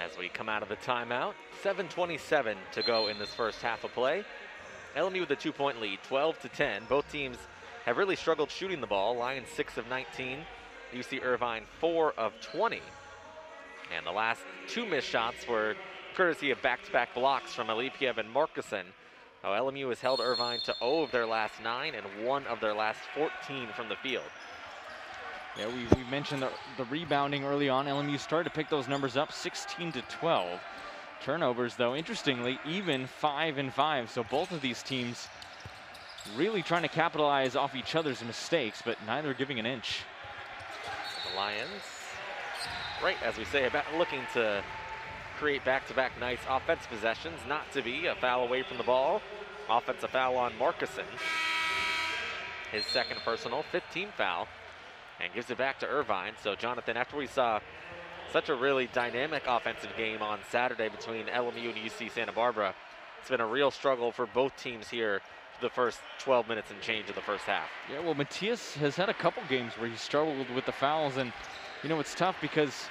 [0.00, 3.92] As we come out of the timeout, 7.27 to go in this first half of
[3.92, 4.24] play.
[4.96, 6.82] LMU with a two point lead, 12 to 10.
[6.88, 7.36] Both teams
[7.86, 9.14] have really struggled shooting the ball.
[9.14, 10.40] Lions 6 of 19,
[10.92, 12.80] UC Irvine 4 of 20.
[13.96, 15.74] And the last two missed shots were
[16.14, 18.84] courtesy of back-to-back blocks from Alipiev and Markusson.
[19.42, 22.60] Now oh, LMU has held Irvine to 0 of their last 9 and 1 of
[22.60, 24.24] their last 14 from the field.
[25.58, 27.86] Yeah, we, we mentioned the, the rebounding early on.
[27.86, 30.60] LMU started to pick those numbers up, 16 to 12.
[31.22, 34.10] Turnovers, though, interestingly, even 5 and 5.
[34.10, 35.28] So both of these teams
[36.36, 40.02] really trying to capitalize off each other's mistakes, but neither giving an inch.
[41.30, 41.99] The Lions
[43.02, 44.62] right, as we say, about looking to
[45.38, 49.22] create back-to-back -back nice offense possessions, not to be a foul away from the ball.
[49.68, 51.06] Offensive foul on Markusson.
[52.72, 54.48] His second personal, 15 foul,
[55.18, 56.34] and gives it back to Irvine.
[56.42, 57.60] So Jonathan, after we saw
[58.32, 62.74] such a really dynamic offensive game on Saturday between LMU and UC Santa Barbara,
[63.20, 65.20] it's been a real struggle for both teams here
[65.54, 67.68] for the first 12 minutes and change of the first half.
[67.90, 71.32] Yeah, well, Mattias has had a couple games where he struggled with the fouls, and
[71.82, 72.88] you know, it's tough because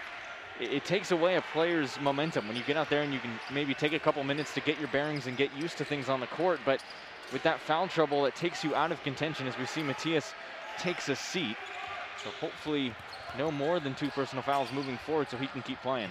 [0.59, 3.31] it, it, takes away a player's momentum when you get out there and you can
[3.51, 6.19] maybe take a couple minutes to get your bearings and get used to things on
[6.19, 6.59] the court.
[6.65, 6.83] But
[7.31, 10.33] with that foul trouble, it takes you out of contention as we see Mattias
[10.77, 11.57] takes a seat.
[12.23, 12.93] So hopefully
[13.37, 16.09] no more than two personal fouls moving forward so he can keep playing.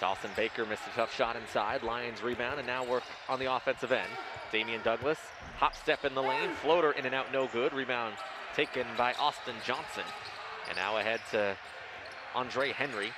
[0.00, 1.82] Dawson Baker missed a tough shot inside.
[1.82, 4.08] Lions rebound and now work on the offensive end.
[4.52, 5.18] Dameane Douglas,
[5.58, 7.72] hop step in the lane, floater in and out, no good.
[7.72, 8.14] Rebound
[8.54, 10.04] taken by Austin Johnson.
[10.68, 11.56] And now ahead to
[12.34, 13.12] Andre Henry.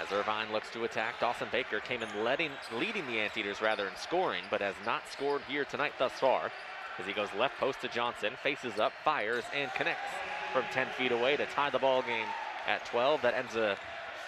[0.00, 3.96] As Irvine looks to attack, Dawson Baker came in letting, leading the Anteaters rather in
[3.96, 6.50] scoring, but has not scored here tonight thus far.
[6.98, 10.10] As he goes left post to Johnson, faces up, fires, and connects
[10.52, 12.26] from 10 feet away to tie the ball game
[12.66, 13.22] at 12.
[13.22, 13.78] That ends a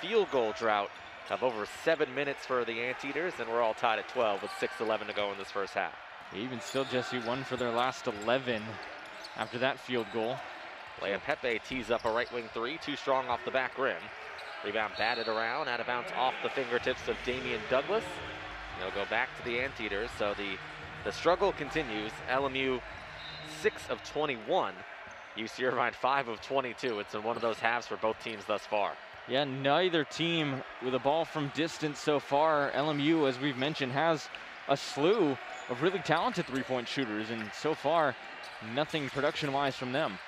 [0.01, 0.91] field goal drought
[1.31, 5.09] of over seven minutes for the Anteaters, and we're all tied at 12 with 6-11
[5.09, 5.95] to go in this first half.
[6.35, 8.63] Even still, Jesse, one for their last 11
[9.37, 10.37] after that field goal.
[11.01, 14.03] Leaupepe tees up a right wing three, too strong off the back rim.
[14.65, 18.05] Rebound batted around, out of bounds off the fingertips of Dameane Douglas.
[18.79, 20.57] They'll go back to the Anteaters, so the,
[21.05, 22.13] the struggle continues.
[22.29, 22.81] LMU
[23.61, 24.75] 6 of 21,
[25.37, 27.01] UC Irvine 5 of 22.
[27.01, 28.93] It's in one of those halves for both teams thus far.
[29.29, 32.71] Yeah, neither team with a ball from distance so far.
[32.73, 34.29] LMU, as we've mentioned, has
[34.69, 35.37] a slew
[35.69, 38.15] of really talented three-point shooters, and so far,
[38.75, 40.19] nothing production-wise from them.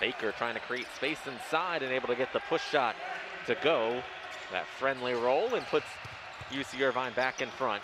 [0.00, 2.96] Baker trying to create space inside and able to get the push shot
[3.46, 4.02] to go.
[4.52, 5.86] That friendly roll and puts
[6.50, 7.82] UC Irvine back in front.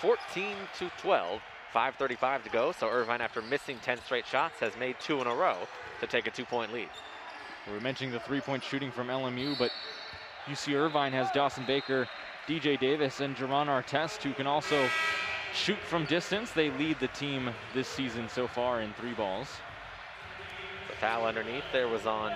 [0.00, 1.40] 14 to 12,
[1.74, 2.72] 5.35 to go.
[2.72, 5.56] So Irvine, after missing 10 straight shots, has made two in a row
[6.00, 6.88] to take a two-point lead.
[7.66, 9.70] We are mentioning the three-point shooting from LMU, but
[10.46, 12.06] UC Irvine has Dawson Baker,
[12.46, 14.86] DJ Davis, and Jeron Artest, who can also
[15.54, 16.50] shoot from distance.
[16.50, 19.48] They lead the team this season so far in three balls.
[21.04, 22.32] Foul underneath there was on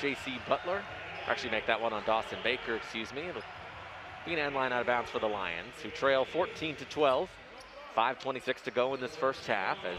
[0.00, 0.38] J.C.
[0.48, 0.82] Butler.
[1.26, 3.24] Actually, make that one on Dawson Baker, excuse me.
[4.24, 7.28] Being an end line out of bounds for the Lions, who trail 14 to 12.
[7.94, 9.98] 5.26 to go in this first half as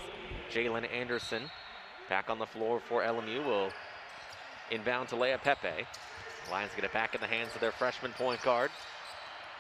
[0.51, 1.43] Jalen Anderson
[2.09, 3.69] back on the floor for LMU will
[4.71, 5.85] inbound to Leaupepe.
[6.49, 8.71] Lions get it back in the hands of their freshman point guard.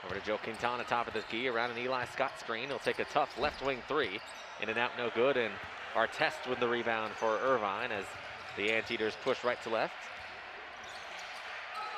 [0.03, 2.69] Over to Joe Quintana, top of the key, around an Eli Scott screen.
[2.69, 4.19] He'll take a tough left wing three.
[4.63, 5.37] In and out, no good.
[5.37, 5.53] And
[5.93, 8.05] Artest with the rebound for Irvine as
[8.57, 9.93] the Anteaters push right to left.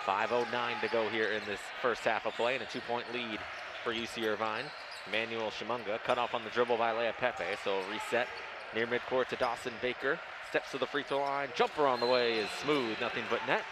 [0.05, 3.39] 5.09 to go here in this first half of play and a two-point lead
[3.83, 4.65] for UC Irvine.
[5.11, 8.27] Manuel Tshimanga cut off on the dribble by Leaupepe, so reset
[8.75, 10.19] near midcourt to Dawson Baker.
[10.49, 11.49] Steps to the free throw line.
[11.55, 13.63] Jumper on the way is smooth, nothing but net.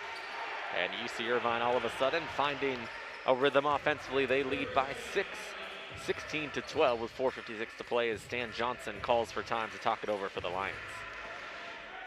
[0.80, 2.78] And UC Irvine all of a sudden finding
[3.26, 4.26] a rhythm offensively.
[4.26, 5.28] They lead by six,
[6.06, 10.04] 16 to 12 with 4.56 to play as Stan Johnson calls for time to talk
[10.04, 10.76] it over for the Lions.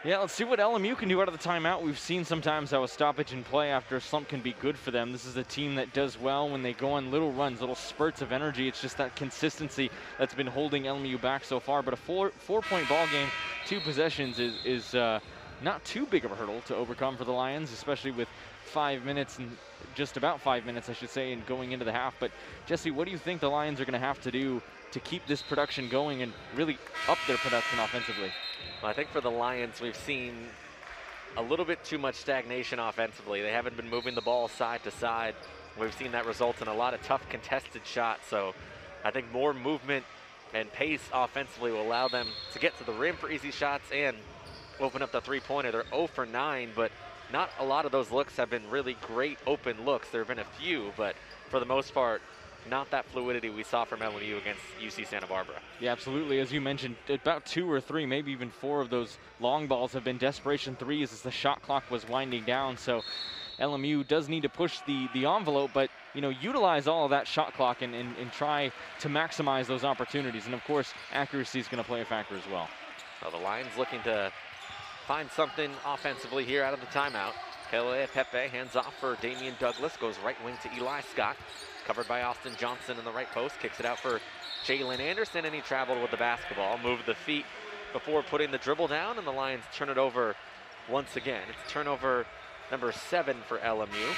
[0.02, 1.82] Yeah, let's see what LMU can do out of the timeout.
[1.82, 4.90] We've seen sometimes how a stoppage in play after a slump can be good for
[4.90, 5.12] them.
[5.12, 8.22] This is a team that does well when they go on little runs, little spurts
[8.22, 8.66] of energy.
[8.66, 11.82] It's just that consistency that's been holding LMU back so far.
[11.82, 13.28] But a four four-point ball game,
[13.66, 15.20] two possessions is, is uh,
[15.62, 18.28] not too big of a hurdle to overcome for the Lions, especially with
[18.64, 19.54] five minutes and
[19.94, 22.14] just about five minutes, I should say, and going into the half.
[22.18, 22.30] But
[22.64, 25.26] Jesse, what do you think the Lions are going to have to do to keep
[25.26, 28.30] this production going and really up their production offensively?
[28.82, 30.34] Well, I think for the Lions, we've seen
[31.36, 33.42] a little bit too much stagnation offensively.
[33.42, 35.34] They haven't been moving the ball side to side
[35.78, 38.26] We've seen that result in a lot of tough contested shots.
[38.28, 38.54] So
[39.04, 40.04] I think more movement
[40.52, 44.16] and pace offensively will allow them to get to the rim for easy shots and
[44.80, 45.70] open up the three-pointer.
[45.70, 46.90] They're 0 for 9, but
[47.32, 50.10] not a lot of those looks have been really great open looks.
[50.10, 51.14] There have been a few, but
[51.48, 52.20] for the most part,
[52.68, 55.56] not that fluidity we saw from LMU against UC Santa Barbara.
[55.80, 56.40] Yeah, absolutely.
[56.40, 60.04] As you mentioned, about two or three, maybe even four of those long balls have
[60.04, 62.76] been desperation threes as the shot clock was winding down.
[62.76, 63.02] So
[63.58, 67.26] LMU does need to push the, the envelope, but you know, utilize all of that
[67.26, 70.46] shot clock and, and, and try to maximize those opportunities.
[70.46, 72.68] And of course, accuracy is going to play a factor as well.
[73.22, 74.32] Well, the Lions looking to
[75.06, 77.32] find something offensively here out of the timeout.
[77.70, 81.36] Kelly Pepe hands off for Dameane Douglas, goes right wing to Eli Scott.
[81.86, 84.20] Covered by Austin Johnson in the right post, kicks it out for
[84.64, 87.44] Jalen Anderson, and he traveled with the basketball, moved the feet
[87.92, 90.36] before putting the dribble down, and the Lions turn it over
[90.88, 91.42] once again.
[91.48, 92.26] It's turnover
[92.70, 94.14] number seven for LMU.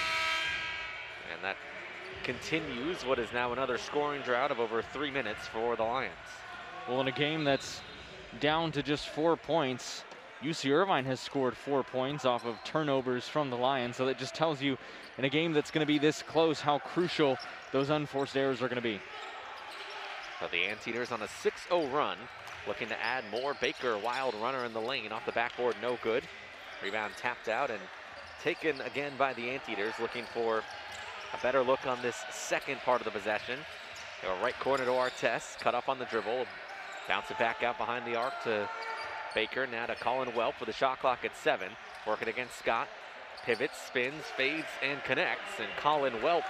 [1.32, 1.56] And that
[2.24, 6.12] continues what is now another scoring drought of over three minutes for the Lions.
[6.88, 7.80] Well, in a game that's
[8.40, 10.04] down to just four points,
[10.42, 14.34] UC Irvine has scored four points off of turnovers from the Lions, so that just
[14.34, 14.76] tells you
[15.16, 17.38] in a game that's going to be this close how crucial
[17.70, 19.00] those unforced errors are going to be.
[20.40, 22.18] So the Anteaters on a 6-0 run,
[22.66, 23.54] looking to add more.
[23.60, 26.24] Baker, wild runner in the lane, off the backboard, no good.
[26.82, 27.80] Rebound tapped out and
[28.42, 33.04] taken again by the Anteaters, looking for a better look on this second part of
[33.04, 33.60] the possession.
[34.42, 36.46] Right corner to Artest, cut off on the dribble,
[37.08, 38.68] bounce it back out behind the arc to
[39.34, 41.70] Baker, now to Collin Welp with the shot clock at seven.
[42.06, 42.88] Working against Scott.
[43.44, 45.58] Pivots, spins, fades, and connects.
[45.58, 46.44] And Collin Welp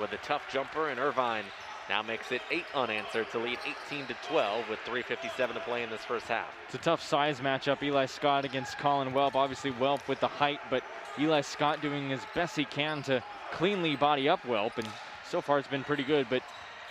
[0.00, 1.44] with a tough jumper, and Irvine
[1.88, 5.90] now makes it eight unanswered to lead 18 to 12 with 3.57 to play in
[5.90, 6.48] this first half.
[6.66, 7.82] It's a tough size matchup.
[7.82, 9.34] Eli Scott against Collin Welp.
[9.34, 10.82] Obviously, Welp with the height, but
[11.18, 14.88] Eli Scott doing his best he can to cleanly body up Welp, and
[15.28, 16.42] so far it's been pretty good, but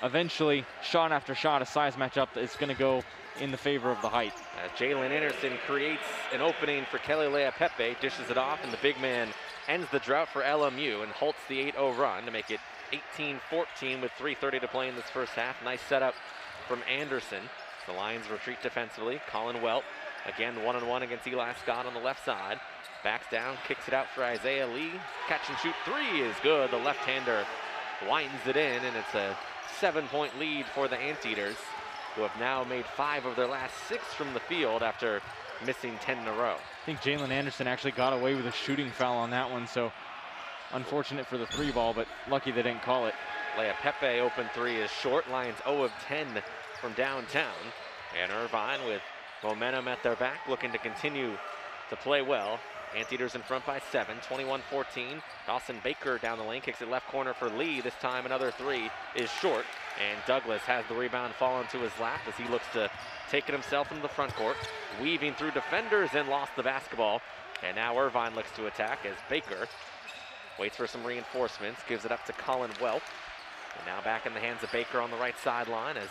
[0.03, 3.03] eventually, shot after shot, a size matchup is going to go
[3.39, 4.33] in the favor of the height.
[4.63, 8.99] As Jalen Anderson creates an opening for Keli Leaupepe, dishes it off, and the big
[8.99, 9.29] man
[9.67, 12.59] ends the drought for LMU and halts the 8-0 run to make it
[13.17, 15.55] 18-14 with 3.30 to play in this first half.
[15.63, 16.15] Nice setup
[16.67, 17.43] from Anderson.
[17.85, 19.19] The Lions retreat defensively.
[19.29, 19.83] Collin Welp,
[20.25, 22.59] again one-on-one against Eli Scott on the left side.
[23.03, 24.91] Backs down, kicks it out for Isaiah Lee.
[25.27, 26.71] Catch and shoot three is good.
[26.71, 27.45] The left-hander
[28.09, 29.37] winds it in, and it's a
[29.79, 31.57] seven-point lead for the Anteaters
[32.15, 35.21] who have now made five of their last six from the field after
[35.65, 36.55] missing 10 in a row.
[36.55, 39.91] I think Jalen Anderson actually got away with a shooting foul on that one, so
[40.73, 43.13] unfortunate for the three ball, but lucky they didn't call it.
[43.57, 45.29] Lea Pepe open three is short.
[45.29, 46.27] Lions 0 of 10
[46.79, 47.55] from downtown.
[48.19, 49.01] And Irvine with
[49.43, 51.37] momentum at their back, looking to continue
[51.89, 52.59] to play well.
[52.97, 55.21] Anteaters in front by seven, 21-14.
[55.45, 57.79] Dawson Baker down the lane, kicks it left corner for Lee.
[57.79, 59.65] This time another three is short.
[60.03, 62.89] And Douglas has the rebound fall into his lap as he looks to
[63.29, 64.57] take it himself into the front court.
[64.99, 67.21] Weaving through defenders and lost the basketball.
[67.63, 69.67] And now Irvine looks to attack as Baker
[70.59, 73.01] waits for some reinforcements, gives it up to Collin Welp.
[73.77, 76.09] And now back in the hands of Baker on the right sideline as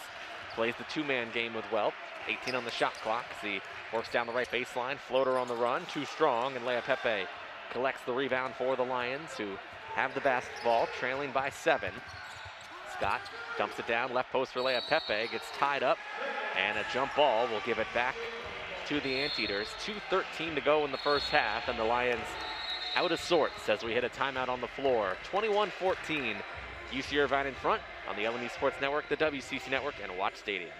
[0.54, 1.92] plays the two-man game with Welp.
[2.28, 3.60] 18 on the shot clock as he
[3.92, 4.98] works down the right baseline.
[4.98, 7.26] Floater on the run, too strong, and Leaupepe
[7.70, 9.56] collects the rebound for the Lions, who
[9.94, 11.92] have the basketball, trailing by seven.
[12.96, 13.20] Scott
[13.58, 15.98] dumps it down, left post for Lea Pepe, gets tied up,
[16.56, 18.14] and a jump ball will give it back
[18.86, 19.68] to the Anteaters.
[19.84, 22.24] 2.13 to go in the first half, and the Lions
[22.94, 25.16] out of sorts as we hit a timeout on the floor.
[25.30, 26.36] 21-14,
[26.92, 30.70] UC Irvine in front on the LMU Sports Network, the WCC Network, and Watch Stadium.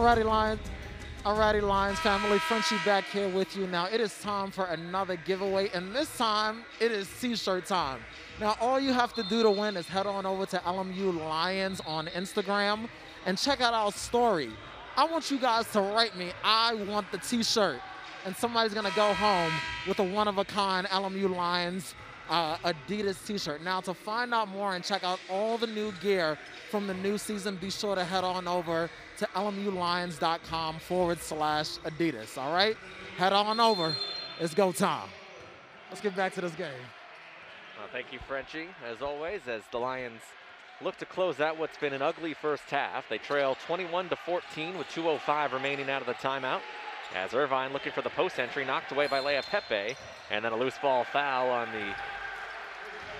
[0.00, 0.60] Alrighty, Lions.
[1.26, 3.66] Alrighty, Lions family, Frenchie back here with you.
[3.66, 8.00] Now, it is time for another giveaway, and this time it is t-shirt time.
[8.40, 11.82] Now, all you have to do to win is head on over to LMU Lions
[11.86, 12.88] on Instagram
[13.26, 14.48] and check out our story.
[14.96, 17.82] I want you guys to write me, I want the t-shirt.
[18.24, 19.52] And somebody's gonna go home
[19.86, 21.94] with a one-of-a-kind LMU Lions
[22.30, 23.62] uh, Adidas t-shirt.
[23.62, 26.38] Now, to find out more and check out all the new gear
[26.70, 28.88] from the new season, be sure to head on over
[29.20, 32.76] to lmulions.com forward slash Adidas, all right?
[33.16, 33.94] Head on over.
[34.40, 35.08] It's go time.
[35.90, 36.68] Let's get back to this game.
[37.78, 40.22] Well, thank you, Frenchie, as always, as the Lions
[40.80, 43.08] look to close out what's been an ugly first half.
[43.10, 46.60] They trail 21 to 14 with 2.05 remaining out of the timeout.
[47.14, 49.96] As Irvine looking for the post entry, knocked away by Leaupepe,
[50.30, 51.94] and then a loose ball foul on the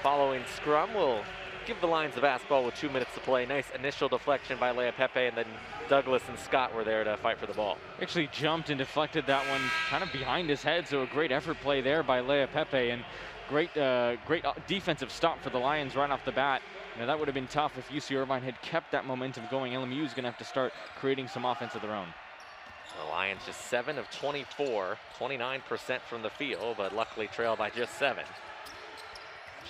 [0.03, 1.23] following scrum will
[1.71, 3.47] give the Lions the basketball with two minutes to play.
[3.47, 5.47] Nice initial deflection by Leaupepe, and then
[5.89, 7.79] Douglas and Scott were there to fight for the ball.
[8.03, 11.57] Actually jumped and deflected that one kind of behind his head, so a great effort
[11.61, 13.05] play there by Leaupepe, and
[13.49, 16.61] great, uh, great uh, defensive stop for the Lions right off the bat.
[16.99, 19.73] Now that would have been tough if UC Irvine had kept that momentum going.
[19.73, 22.09] LMU is going to have to start creating some offense of their own.
[23.01, 27.97] The Lions just 7 of 24, 29% from the field, but luckily trail by just
[27.97, 28.25] 7.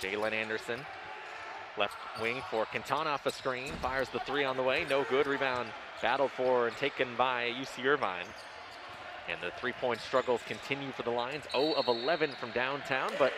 [0.01, 0.79] Jalen Anderson,
[1.77, 5.27] left wing for Quintana off a screen, fires the three on the way, no good.
[5.27, 5.69] Rebound
[6.01, 8.25] battled for and taken by UC Irvine.
[9.29, 11.43] And the three-point struggles continue for the Lions.
[11.51, 13.31] 0 of 11 from downtown, but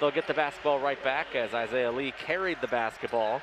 [0.00, 3.40] they'll get the basketball right back as Isaiah Lee carried the basketball.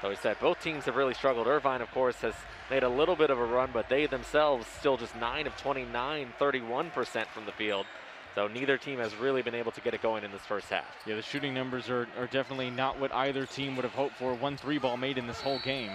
[0.00, 1.46] So he said both teams have really struggled.
[1.46, 2.34] Irvine, of course, has
[2.70, 6.32] made a little bit of a run, but they themselves still just 9 of 29,
[6.40, 7.86] 31% from the field.
[8.34, 10.86] So neither team has really been able to get it going in this first half.
[11.04, 14.32] Yeah, the shooting numbers are, are definitely not what either team would have hoped for.
[14.32, 15.90] One three ball made in this whole game.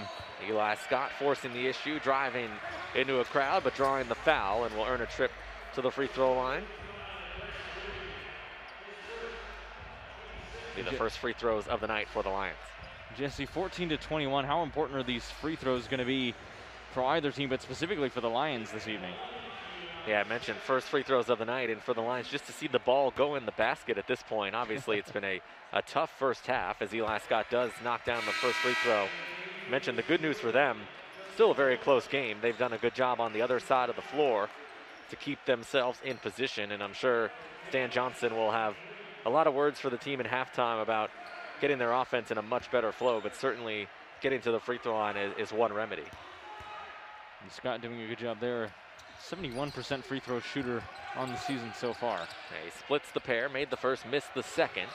[0.48, 2.50] Eli Scott forcing the issue, driving
[2.96, 5.32] into a crowd, but drawing the foul, and will earn a trip
[5.74, 6.64] to the free throw line.
[10.76, 12.58] Be the first free throws of the night for the Lions.
[13.18, 14.46] Jesse, 14 to 21.
[14.46, 16.36] How important are these free throws going to be
[16.94, 19.16] for either team, but specifically for the Lions this evening?
[20.08, 22.54] Yeah, I mentioned first free throws of the night, and for the Lions, just to
[22.54, 24.56] see the ball go in the basket at this point.
[24.56, 25.42] Obviously, it's been a,
[25.74, 29.08] a tough first half as Eli Scott does knock down the first free throw.
[29.70, 30.80] Mentioned the good news for them,
[31.34, 32.38] still a very close game.
[32.42, 34.48] They've done a good job on the other side of the floor
[35.10, 37.30] to keep themselves in position, and I'm sure
[37.68, 38.76] Stan Johnson will have
[39.26, 41.10] a lot of words for the team in halftime about
[41.60, 43.90] getting their offense in a much better flow, but certainly
[44.22, 46.06] getting to the free throw line is, is one remedy.
[47.42, 48.72] And Scott doing a good job there
[49.20, 50.84] 71% free throw shooter
[51.16, 52.20] on the season so far.
[52.64, 54.88] He splits the pair, made the first, missed the second.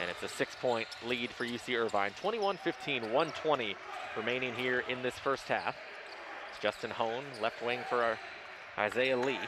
[0.00, 2.12] And it's a six-point lead for UC Irvine.
[2.22, 3.76] 21-15, 120
[4.16, 5.76] remaining here in this first half.
[6.50, 8.16] It's Justin Hohn, left wing for
[8.78, 9.38] Isaiah Lee.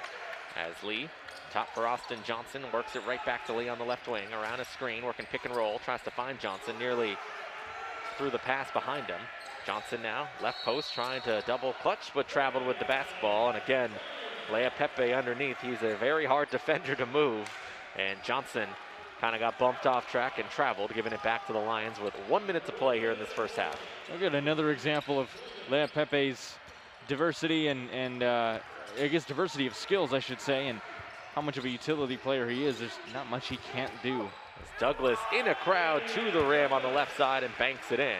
[0.56, 1.08] As Lee,
[1.52, 4.58] top for Austin Johnson, works it right back to Lee on the left wing, around
[4.58, 7.16] a screen, working pick and roll, tries to find Johnson, nearly
[8.18, 9.20] through the pass behind him.
[9.70, 13.50] Johnson now, left post, trying to double clutch, but traveled with the basketball.
[13.50, 13.88] And again,
[14.50, 15.58] Leaupepe underneath.
[15.60, 17.48] He's a very hard defender to move.
[17.96, 18.68] And Johnson
[19.20, 22.14] kind of got bumped off track and traveled, giving it back to the Lions with
[22.26, 23.78] one minute to play here in this first half.
[24.12, 25.28] Look at another example of
[25.68, 26.58] Leaupepe's
[27.06, 28.58] diversity and, and uh,
[29.00, 30.80] I guess diversity of skills, I should say, and
[31.36, 32.80] how much of a utility player he is.
[32.80, 34.22] There's not much he can't do.
[34.22, 38.00] As Douglas in a crowd to the rim on the left side and banks it
[38.00, 38.18] in.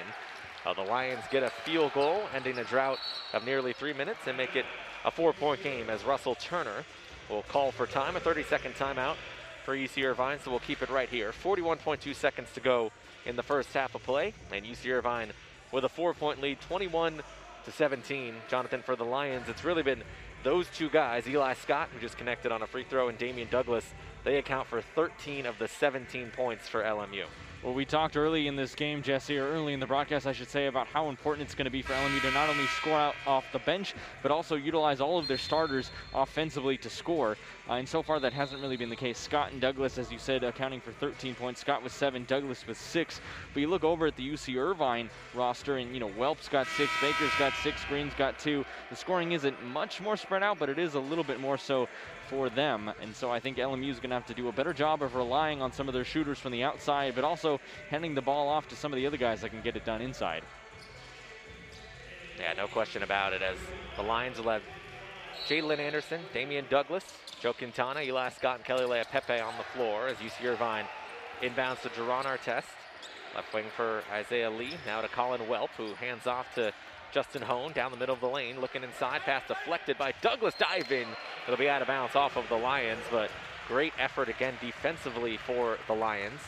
[0.67, 2.99] Uh, the Lions get a field goal, ending a drought
[3.33, 4.67] of nearly three minutes and make it
[5.05, 6.85] a four-point game as Russell Turner
[7.31, 9.17] will call for time, a 30-second timeout
[9.65, 11.33] for UC Irvine, so we'll keep it right here.
[11.33, 12.91] 41.2 seconds to go
[13.25, 15.31] in the first half of play, and UC Irvine
[15.73, 17.23] with a four-point lead, 21
[17.65, 18.35] to 17.
[18.49, 20.03] Jonathan, for the Lions, it's really been
[20.43, 23.85] those two guys, Eli Scott, who just connected on a free throw, and Dameane Douglas,
[24.25, 27.25] they account for 13 of the 17 points for LMU.
[27.63, 30.49] Well, we talked early in this game, Jesse, or early in the broadcast, I should
[30.49, 33.15] say, about how important it's going to be for LMU to not only score out
[33.27, 37.37] off the bench, but also utilize all of their starters offensively to score.
[37.69, 39.19] Uh, and so far, that hasn't really been the case.
[39.19, 41.61] Scott and Douglas, as you said, accounting for 13 points.
[41.61, 43.21] Scott with seven, Douglas with six.
[43.53, 46.91] But you look over at the UC Irvine roster, and you know Welp's got six,
[47.03, 48.65] Baker's got six, Greene's got two.
[48.89, 51.91] The scoring isn't much more spread out, but it is a little bit more so
[52.31, 52.91] for them.
[53.03, 55.17] And so I think LMU is going to have to do a better job of
[55.17, 57.61] relying on some of their shooters from the outside, but also
[57.91, 60.01] handing the ball off to some of the other guys that can get it done
[60.01, 60.45] inside.
[62.39, 63.43] Yeah, no question about it.
[63.43, 63.59] As
[63.97, 64.63] the Lions will have
[65.49, 67.05] Jalen Anderson, Dameane Douglas,
[67.41, 70.87] Joe Quintana, Eli Scott, and Keli Leaupepe on the floor as UC Irvine
[71.43, 72.65] inbounds to Jeron Artest.
[73.35, 74.75] Left wing for Isaiah Lee.
[74.87, 76.73] Now to Collin Welp, who hands off to
[77.13, 81.09] Justin Hohn down the middle of the lane, looking inside, pass deflected by Douglas diving.
[81.47, 83.31] It'll be out of bounds off of the Lions, but
[83.69, 86.41] great effort again defensively for the Lions.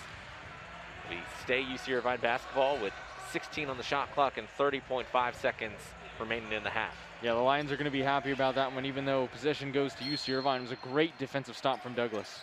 [1.11, 2.93] We stay UC Irvine basketball with
[3.33, 5.79] 16 on the shot clock and 30.5 seconds
[6.21, 6.95] remaining in the half.
[7.23, 9.95] Yeah, the Lions are going to be happy about that one, even though possession goes
[9.95, 10.61] to UC Irvine.
[10.61, 12.41] It was a great defensive stop from Douglas.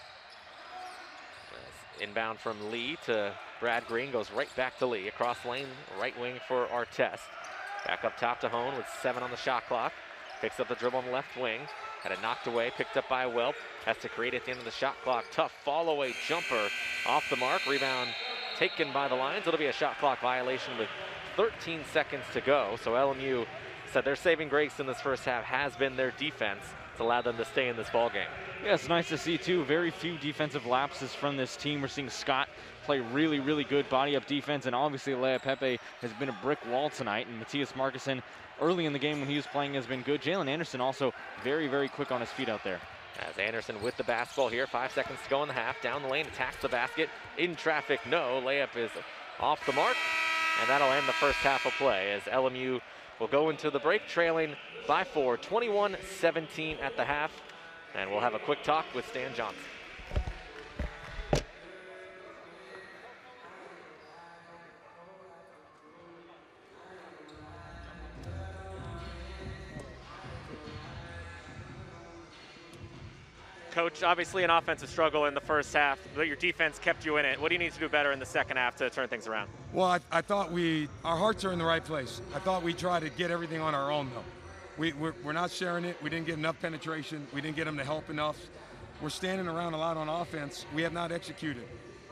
[2.02, 5.10] Inbound from Lee to Brad Greene goes right back to Lee.
[5.10, 5.68] Across lane,
[6.00, 7.20] right wing for Artest.
[7.90, 9.94] Back up top to Hohn with seven on the shot clock.
[10.42, 11.62] Picks up the dribble on the left wing.
[12.04, 13.56] Had it knocked away, picked up by Welp.
[13.84, 15.26] Has to create at the end of the shot clock.
[15.32, 16.70] Tough fall away jumper
[17.08, 17.66] off the mark.
[17.66, 18.12] Rebound
[18.60, 19.48] taken by the Lions.
[19.48, 20.88] It'll be a shot clock violation with
[21.36, 22.78] 13 seconds to go.
[22.84, 23.48] So LMU
[23.92, 26.62] said their saving grace in this first half has been their defense
[27.00, 28.28] to allow them to stay in this ball game.
[28.64, 29.64] Yeah, it's nice to see too.
[29.64, 31.82] Very few defensive lapses from this team.
[31.82, 32.50] We're seeing Scott
[32.86, 36.90] play really, really good body up defense, and obviously Leaupepe has been a brick wall
[36.90, 37.28] tonight.
[37.28, 38.22] And Mattias Markusson,
[38.62, 40.22] early in the game when he was playing, has been good.
[40.22, 42.80] Jalen Anderson also very, very quick on his feet out there.
[43.20, 45.82] As Anderson with the basketball here, five seconds to go in the half.
[45.82, 47.10] Down the lane, attacks the basket.
[47.38, 48.42] In traffic, no.
[48.46, 48.92] Layup is
[49.40, 49.96] off the mark,
[50.60, 52.82] and that'll end the first half of play as LMU
[53.20, 54.56] will go into the break trailing
[54.88, 57.32] by four, 21-17 at the half.
[57.96, 59.62] And we'll have a quick talk with Stan Johnson.
[73.72, 77.26] Coach, obviously an offensive struggle in the first half, but your defense kept you in
[77.26, 77.40] it.
[77.40, 79.50] What do you need to do better in the second half to turn things around?
[79.74, 82.22] Well, I, I thought we, our hearts are in the right place.
[82.36, 84.24] I thought we tried to get everything on our own, though.
[84.78, 86.02] We, we're, we're not sharing it.
[86.02, 87.28] We didn't get enough penetration.
[87.34, 88.38] We didn't get them to help enough.
[89.02, 90.66] We're standing around a lot on offense.
[90.74, 91.64] We have not executed.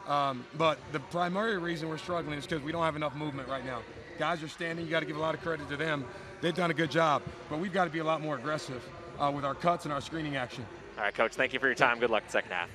[0.07, 3.65] Um, but the primary reason we're struggling is because we don't have enough movement right
[3.65, 3.81] now.
[4.19, 4.85] Guys are standing.
[4.85, 6.05] You got to give a lot of credit to them.
[6.41, 7.23] They've done a good job.
[7.49, 8.83] But we've got to be a lot more aggressive
[9.19, 10.65] uh, with our cuts and our screening action.
[10.97, 11.99] All right, Coach, thank you for your time.
[11.99, 12.69] Good luck in the second half.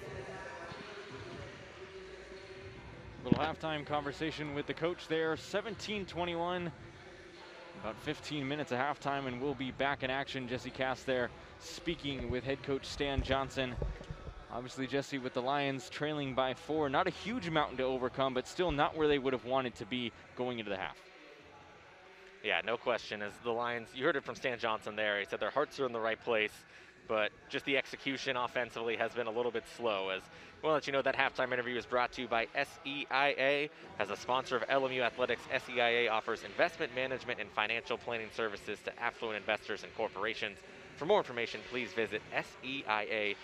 [3.24, 5.34] Little halftime conversation with the coach there.
[5.34, 6.70] 17-21,
[7.80, 10.46] about 15 minutes of halftime, and we'll be back in action.
[10.46, 13.74] Jesse Cass there speaking with head coach Stan Johnson.
[14.52, 16.88] Obviously, Jesse with the Lions trailing by four.
[16.88, 19.84] Not a huge mountain to overcome, but still not where they would have wanted to
[19.84, 20.96] be going into the half.
[22.44, 23.20] Yeah, no question.
[23.20, 25.18] As the Lions, you heard it from Stan Johnson there.
[25.18, 26.52] He said their hearts are in the right place
[27.08, 30.10] but just the execution offensively has been a little bit slow.
[30.10, 30.22] As
[30.62, 33.68] we'll let you know that halftime interview is brought to you by SEIA.
[33.98, 39.02] As a sponsor of LMU Athletics, SEIA offers investment management and financial planning services to
[39.02, 40.58] affluent investors and corporations.
[40.96, 43.36] For more information, please visit SEIA.com.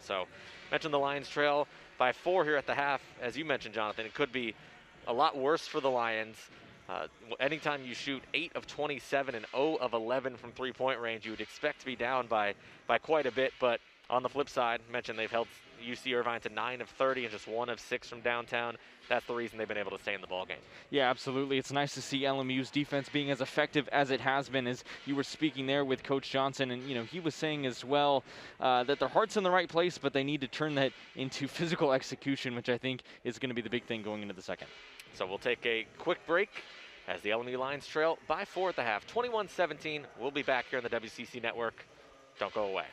[0.00, 0.26] So,
[0.70, 1.66] mentioned the Lions trail
[1.98, 3.00] by four here at the half.
[3.20, 4.54] As you mentioned, Jonathan, it could be
[5.06, 6.36] a lot worse for the Lions.
[6.88, 7.06] Uh,
[7.40, 11.40] anytime you shoot 8 of 27 and 0 of 11 from three-point range, you would
[11.40, 12.54] expect to be down by,
[12.86, 13.52] by quite a bit.
[13.60, 13.80] But
[14.10, 15.48] on the flip side, mentioned they've held
[15.82, 18.76] UC Irvine to 9 of 30 and just 1 of 6 from downtown.
[19.08, 20.58] That's the reason they've been able to stay in the ball game.
[20.90, 21.58] Yeah, absolutely.
[21.58, 24.66] It's nice to see LMU's defense being as effective as it has been.
[24.66, 27.84] As you were speaking there with Coach Johnson, and you know he was saying as
[27.84, 28.22] well
[28.60, 31.48] uh, that their heart's in the right place, but they need to turn that into
[31.58, 34.42] physical execution, which I think is going to be the big thing going into the
[34.42, 34.68] second.
[35.14, 36.50] So we'll take a quick break
[37.08, 39.06] as the LMU Lions trail by four at the half.
[39.12, 40.04] 21-17.
[40.18, 41.86] We'll be back here on the WCC Network.
[42.38, 42.86] Don't go away.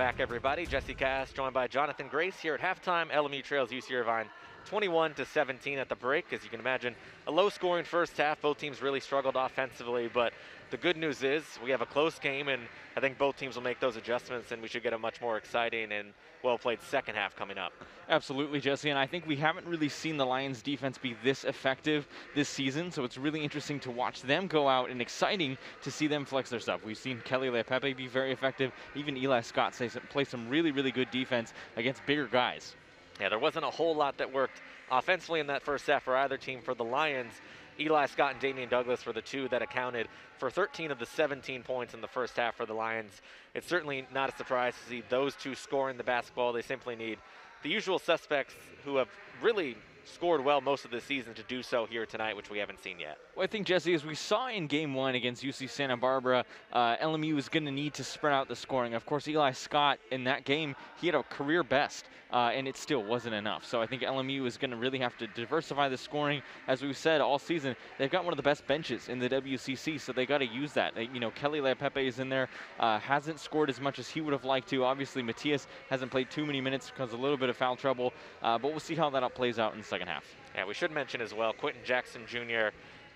[0.00, 0.64] Back, everybody.
[0.64, 3.12] Jesse Cass joined by Jonathan Grace here at halftime.
[3.12, 4.30] LMU trails UC Irvine
[4.66, 6.32] 21 to 17 at the break.
[6.32, 6.94] As you can imagine,
[7.26, 8.40] a low scoring first half.
[8.40, 10.32] Both teams really struggled offensively, but
[10.70, 12.62] the good news is we have a close game, and
[12.96, 15.36] I think both teams will make those adjustments, and we should get a much more
[15.36, 17.72] exciting and well played second half coming up.
[18.08, 18.90] Absolutely, Jesse.
[18.90, 22.90] And I think we haven't really seen the Lions defense be this effective this season.
[22.90, 26.50] So it's really interesting to watch them go out and exciting to see them flex
[26.50, 26.84] their stuff.
[26.84, 28.72] We've seen Keli Leaupepe be very effective.
[28.94, 32.74] Even Eli Scott play some really, really good defense against bigger guys.
[33.20, 36.38] Yeah, there wasn't a whole lot that worked offensively in that first half for either
[36.38, 36.62] team.
[36.62, 37.34] For the Lions,
[37.78, 40.08] Eli Scott and Dameane Douglas were the two that accounted
[40.38, 43.20] for 13 of the 17 points in the first half for the Lions.
[43.54, 46.52] It's certainly not a surprise to see those two scoring the basketball.
[46.52, 47.18] They simply need
[47.62, 48.54] the usual suspects
[48.84, 49.08] who have
[49.42, 52.80] really scored well most of the season to do so here tonight, which we haven't
[52.82, 53.18] seen yet.
[53.36, 56.96] Well, I think, Jesse, as we saw in game one against UC Santa Barbara, uh,
[56.96, 58.94] LMU is going to need to spread out the scoring.
[58.94, 62.76] Of course, Eli Scott in that game, he had a career best, uh, and it
[62.76, 63.64] still wasn't enough.
[63.64, 66.42] So I think LMU is going to really have to diversify the scoring.
[66.68, 70.00] As we've said all season, they've got one of the best benches in the WCC,
[70.00, 70.94] so they got to use that.
[70.94, 72.48] They, you know, Keli Leaupepe is in there,
[72.78, 74.84] uh, hasn't scored as much as he would have liked to.
[74.84, 78.12] Obviously, Mattias hasn't played too many minutes because of a little bit of foul trouble,
[78.42, 80.24] uh, but we'll see how that all plays out in second half.
[80.54, 82.68] Yeah, we should mention as well, Quenton Jackson Jr.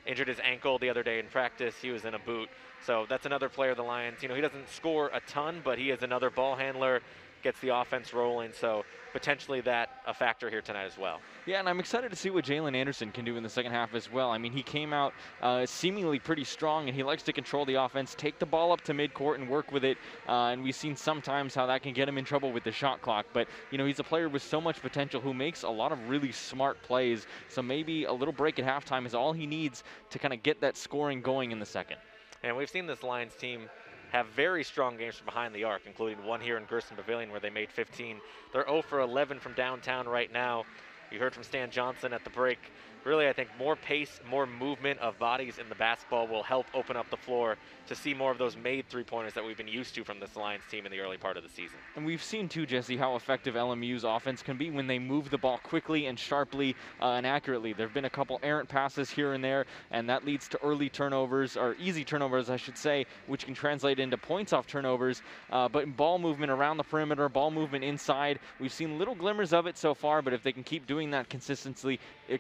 [0.07, 1.75] injured his ankle the other day in practice.
[1.81, 2.49] He was in a boot.
[2.85, 4.23] So that's another player of the Lions.
[4.23, 7.01] You know, he doesn't score a ton, but he is another ball handler
[7.45, 8.53] gets the offense rolling.
[8.53, 11.21] So potentially that a factor here tonight as well.
[11.47, 13.95] Yeah, and I'm excited to see what Jalen Anderson can do in the second half
[13.95, 14.31] as well.
[14.31, 17.75] I mean, he came out uh, seemingly pretty strong, and he likes to control the
[17.75, 19.99] offense, take the ball up to midcourt and work with it.
[20.29, 23.01] Uh, and we've seen sometimes how that can get him in trouble with the shot
[23.03, 23.27] clock.
[23.33, 26.09] But you know, he's a player with so much potential who makes a lot of
[26.09, 27.29] really smart plays.
[27.49, 30.61] So maybe a little break at halftime is all he needs to kind of get
[30.63, 31.99] that scoring going in the second.
[32.43, 33.71] And we've seen this Lions team
[34.15, 37.41] have very strong games from behind the arc, including one here in Gersten Pavilion where
[37.41, 38.21] they made 15.
[38.53, 40.65] They're 0 for 11 from downtown right now.
[41.11, 42.61] You heard from Stan Johnson at the break
[43.05, 46.97] really, I think more pace, more movement of bodies in the basketball will help open
[46.97, 49.95] up the floor to see more of those made three pointers that we've been used
[49.95, 51.77] to from this Lions team in the early part of the season.
[51.97, 55.39] And we've seen too, Jesse, how effective LMU's offense can be when they move the
[55.39, 57.73] ball quickly and sharply uh, and accurately.
[57.73, 60.89] There have been a couple errant passes here and there, and that leads to early
[60.89, 65.23] turnovers, or easy turnovers, I should say, which can translate into points off turnovers.
[65.51, 69.67] Uh, but ball movement around the perimeter, ball movement inside, we've seen little glimmers of
[69.67, 72.01] it so far, but if they can keep doing that consistently,
[72.33, 72.37] uh,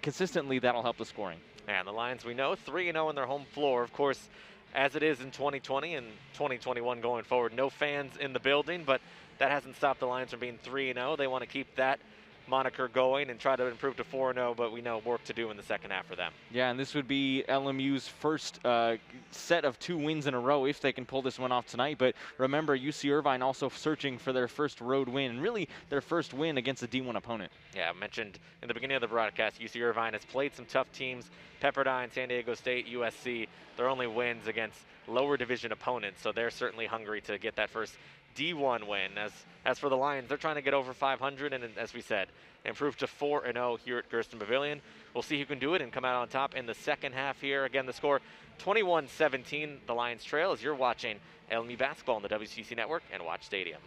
[0.58, 1.38] that'll help the scoring.
[1.66, 3.82] And the Lions, we know, 3 0 in their home floor.
[3.82, 4.28] Of course,
[4.74, 9.00] as it is in 2020 and 2021 going forward, no fans in the building, but
[9.38, 11.16] that hasn't stopped the Lions from being 3 0.
[11.16, 12.00] They want to keep that
[12.46, 15.50] moniker going and try to improve to 4 0, but we know work to do
[15.50, 16.32] in the second half for them.
[16.52, 18.96] Yeah, and this would be LMU's first uh,
[19.30, 21.96] set of two wins in a row if they can pull this one off tonight.
[21.98, 26.34] But remember, UC Irvine also searching for their first road win, and really their first
[26.34, 27.52] win against a D1 opponent.
[27.74, 30.90] Yeah, I mentioned in the beginning of the broadcast, UC Irvine has played some tough
[30.92, 31.30] teams
[31.64, 33.48] Pepperdine, San Diego State, USC.
[33.76, 37.96] Their only wins against lower division opponents, so they're certainly hungry to get that first
[38.36, 39.18] D1 win.
[39.18, 39.32] As
[39.64, 42.28] as for the Lions, they're trying to get over 500, and as we said,
[42.66, 44.82] improve to 4 and 0 here at Gersten Pavilion.
[45.14, 47.40] We'll see who can do it and come out on top in the second half
[47.40, 47.64] here.
[47.64, 48.20] Again, the score
[48.58, 49.80] 21 17.
[49.86, 51.18] The Lions trail as you're watching
[51.50, 53.80] LMU basketball on the WCC Network and Watch Stadium.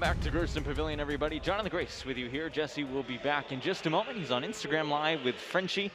[0.00, 1.38] Back to Gersten Pavilion, everybody.
[1.38, 2.48] Jonathan Grace with you here.
[2.48, 4.16] Jesse will be back in just a moment.
[4.16, 5.90] He's on Instagram Live with Frenchie.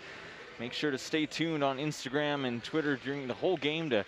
[0.60, 4.06] Make sure to stay tuned on Instagram and Twitter during the whole game to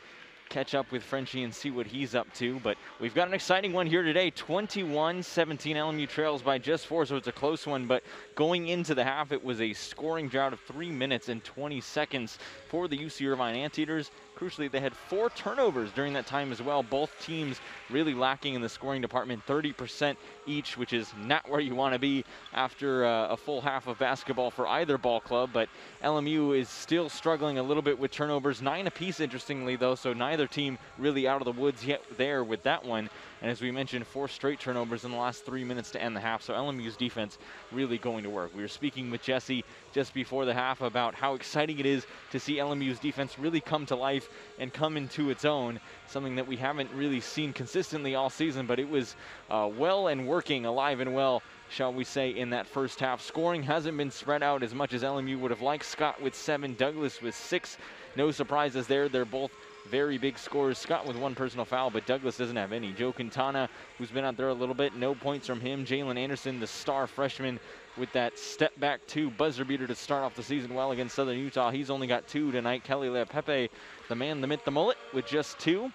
[0.49, 2.59] catch up with Frenchie and see what he's up to.
[2.59, 4.31] But we've got an exciting one here today.
[4.31, 7.85] 21-17 LMU trails by just four, so it's a close one.
[7.85, 8.03] But
[8.35, 12.37] going into the half, it was a scoring drought of three minutes and 20 seconds
[12.67, 14.11] for the UC Irvine Anteaters.
[14.39, 16.81] Crucially, they had four turnovers during that time as well.
[16.81, 17.59] Both teams
[17.89, 20.15] really lacking in the scoring department, 30%
[20.45, 22.23] each, which is not where you want to be
[22.53, 25.49] after uh, a full half of basketball for either ball club.
[25.51, 25.67] But
[26.01, 30.47] LMU is still struggling a little bit with turnovers, nine apiece, interestingly, though, so neither
[30.47, 33.09] team really out of the woods yet there with that one.
[33.41, 36.19] And as we mentioned, four straight turnovers in the last three minutes to end the
[36.19, 36.41] half.
[36.41, 37.37] So LMU's defense
[37.71, 38.53] really going to work.
[38.55, 39.63] We were speaking with Jesse
[39.93, 43.85] just before the half about how exciting it is to see LMU's defense really come
[43.87, 44.29] to life
[44.59, 45.79] and come into its own.
[46.07, 49.15] Something that we haven't really seen consistently all season, but it was
[49.49, 53.21] uh, well and working, alive and well shall we say, in that first half.
[53.21, 55.85] Scoring hasn't been spread out as much as LMU would have liked.
[55.85, 57.77] Scott with seven, Douglas with six.
[58.15, 59.07] No surprises there.
[59.07, 59.51] They're both
[59.89, 60.77] very big scores.
[60.77, 62.93] Scott with one personal foul, but Douglas doesn't have any.
[62.93, 65.85] Joe Quintana, who's been out there a little bit, no points from him.
[65.85, 67.59] Jalen Anderson, the star freshman,
[67.97, 71.37] with that step back two buzzer beater to start off the season well against Southern
[71.37, 71.71] Utah.
[71.71, 72.83] He's only got two tonight.
[72.83, 73.69] Keli Leaupepe,
[74.07, 75.91] the man, the myth, the mullet, with just two.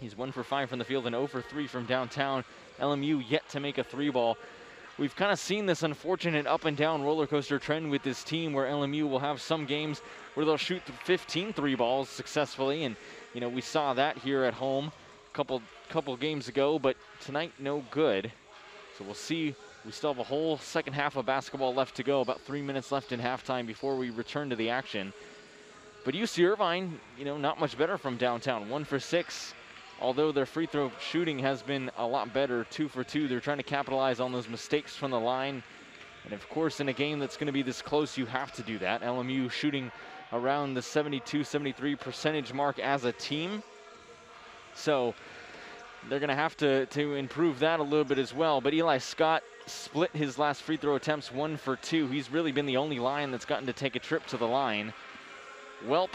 [0.00, 2.44] He's one for five from the field and 0 for three from downtown.
[2.78, 4.38] LMU yet to make a three ball.
[4.98, 8.52] We've kind of seen this unfortunate up and down roller coaster trend with this team
[8.52, 10.02] where LMU will have some games
[10.34, 12.82] where they'll shoot 15 three balls successfully.
[12.82, 12.96] And,
[13.32, 14.90] you know, we saw that here at home
[15.32, 18.32] a couple, couple games ago, but tonight, no good.
[18.98, 19.54] So we'll see.
[19.86, 22.90] We still have a whole second half of basketball left to go, about three minutes
[22.90, 25.12] left in halftime before we return to the action.
[26.04, 28.68] But UC Irvine, you know, not much better from downtown.
[28.68, 29.54] One for six,
[30.00, 33.58] although their free throw shooting has been a lot better, two for two, they're trying
[33.58, 35.62] to capitalize on those mistakes from the line.
[36.24, 38.62] And of course, in a game that's going to be this close, you have to
[38.62, 39.02] do that.
[39.02, 39.90] LMU shooting
[40.32, 43.62] around the 72 73 percentage mark as a team.
[44.74, 45.14] So
[46.08, 48.60] they're going to have to, to improve that a little bit as well.
[48.60, 52.08] But Eli Scott split his last free throw attempts one for two.
[52.08, 54.92] He's really been the only line that's gotten to take a trip to the line.
[55.86, 56.10] Welp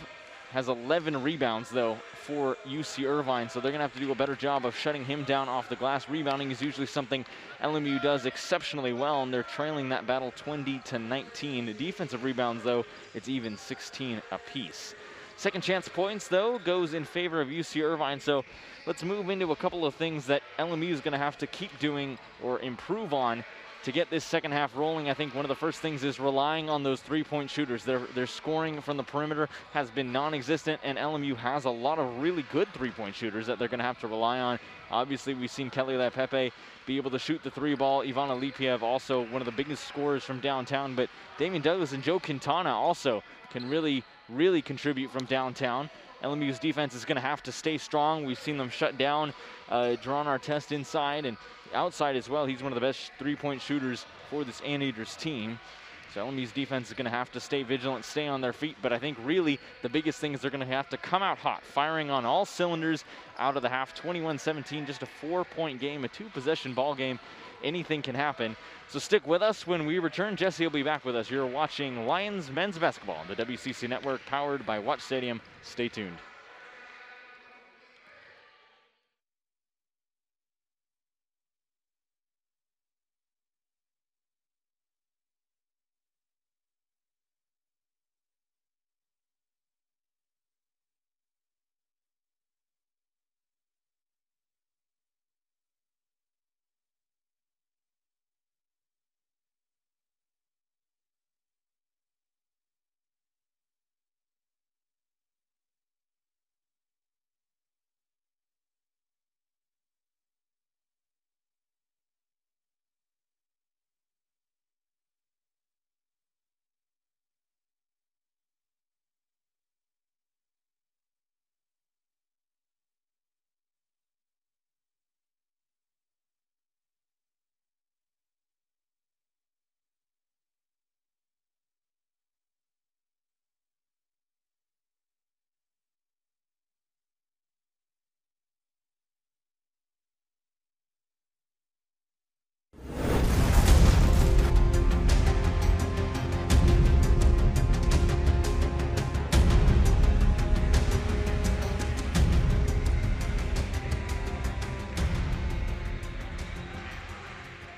[0.53, 4.15] has 11 rebounds, though, for UC Irvine, so they're going to have to do a
[4.15, 6.07] better job of shutting him down off the glass.
[6.07, 7.25] Rebounding is usually something
[7.63, 11.75] LMU does exceptionally well, and they're trailing that battle 20 to 19.
[11.75, 12.85] Defensive rebounds, though,
[13.15, 14.93] it's even 16 apiece.
[15.37, 18.45] Second chance points, though, goes in favor of UC Irvine, so
[18.85, 21.79] let's move into a couple of things that LMU is going to have to keep
[21.79, 23.43] doing or improve on
[23.83, 26.69] to get this second half rolling, I think one of the first things is relying
[26.69, 27.83] on those three-point shooters.
[27.83, 32.21] Their, their scoring from the perimeter has been non-existent, and LMU has a lot of
[32.21, 34.57] really good three-point shooters that they're going to have to rely on.
[34.89, 36.53] Obviously, we've seen Keli Leaupepe
[36.85, 38.03] be able to shoot the three ball.
[38.03, 42.19] Ivan Alipiev also one of the biggest scorers from downtown, but Dameane Douglas and Joe
[42.19, 43.21] Quintana also
[43.51, 45.89] can really, really contribute from downtown.
[46.23, 48.23] LMU's defense is going to have to stay strong.
[48.23, 49.33] We've seen them shut down
[49.69, 51.35] uh, Jeron Artest inside, and
[51.73, 52.45] outside as well.
[52.45, 55.59] He's one of the best three-point shooters for this Anteaters team.
[56.13, 58.77] So LMU's defense is going to have to stay vigilant, stay on their feet.
[58.83, 61.39] But I think really the biggest thing is they're going to have to come out
[61.39, 63.03] hot, firing on all cylinders
[63.39, 63.99] out of the half.
[63.99, 67.19] 21-17, just a four-point game, a two-possession ball game.
[67.63, 68.55] Anything can happen.
[68.89, 70.35] So stick with us when we return.
[70.35, 71.31] Jesse will be back with us.
[71.31, 75.41] You're watching Lions men's basketball on the WCC network, powered by Watch Stadium.
[75.63, 76.17] Stay tuned.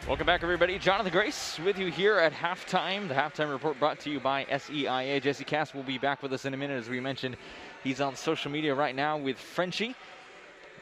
[0.08, 0.78] Welcome back, everybody.
[0.78, 3.08] Jonathan Grace with you here at halftime.
[3.08, 5.20] The halftime report brought to you by SEIA.
[5.20, 6.78] Jesse Cass will be back with us in a minute.
[6.78, 7.38] As we mentioned,
[7.84, 9.96] he's on social media right now with Frenchie.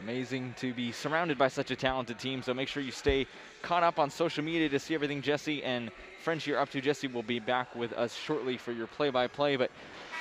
[0.01, 2.43] Amazing to be surrounded by such a talented team.
[2.43, 3.25] So make sure you stay
[3.61, 5.89] caught up on social media to see everything Jesse and
[6.21, 6.81] Frenchie are up to.
[6.81, 9.55] Jesse will be back with us shortly for your play-by-play.
[9.55, 9.71] But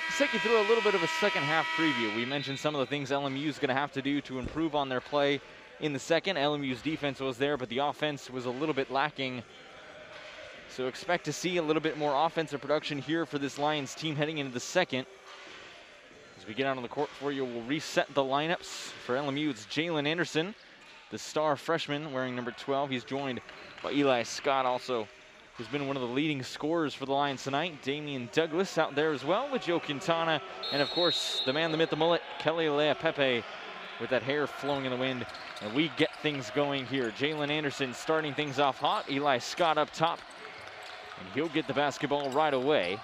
[0.07, 2.15] let's take you through a little bit of a second half preview.
[2.15, 4.75] We mentioned some of the things LMU is going to have to do to improve
[4.75, 5.41] on their play
[5.79, 6.37] in the second.
[6.37, 9.43] LMU's defense was there, but the offense was a little bit lacking.
[10.69, 14.15] So expect to see a little bit more offensive production here for this Lions team
[14.15, 15.05] heading into the second.
[16.39, 18.91] As we get out on the court for you, we'll reset the lineups.
[19.05, 20.55] For LMU, it's Jalen Anderson,
[21.11, 22.89] the star freshman wearing number 12.
[22.89, 23.39] He's joined
[23.81, 25.07] by Eli Scott, also
[25.57, 27.81] who's been one of the leading scorers for the Lions tonight.
[27.83, 30.41] Dameane Douglas out there as well with Joe Quintana.
[30.71, 33.43] And of course, the man, the myth, the mullet, Keli Leaupepe
[34.03, 35.25] with that hair flowing in the wind.
[35.61, 37.11] And we get things going here.
[37.11, 39.09] Jalen Anderson starting things off hot.
[39.09, 40.19] Eli Scott up top.
[41.19, 42.99] And he'll get the basketball right away.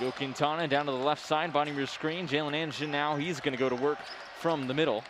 [0.00, 2.26] Joe Quintana down to the left side, bottom of your screen.
[2.26, 3.98] Jalen Anderson now, he's going to go to work
[4.38, 5.04] from the middle.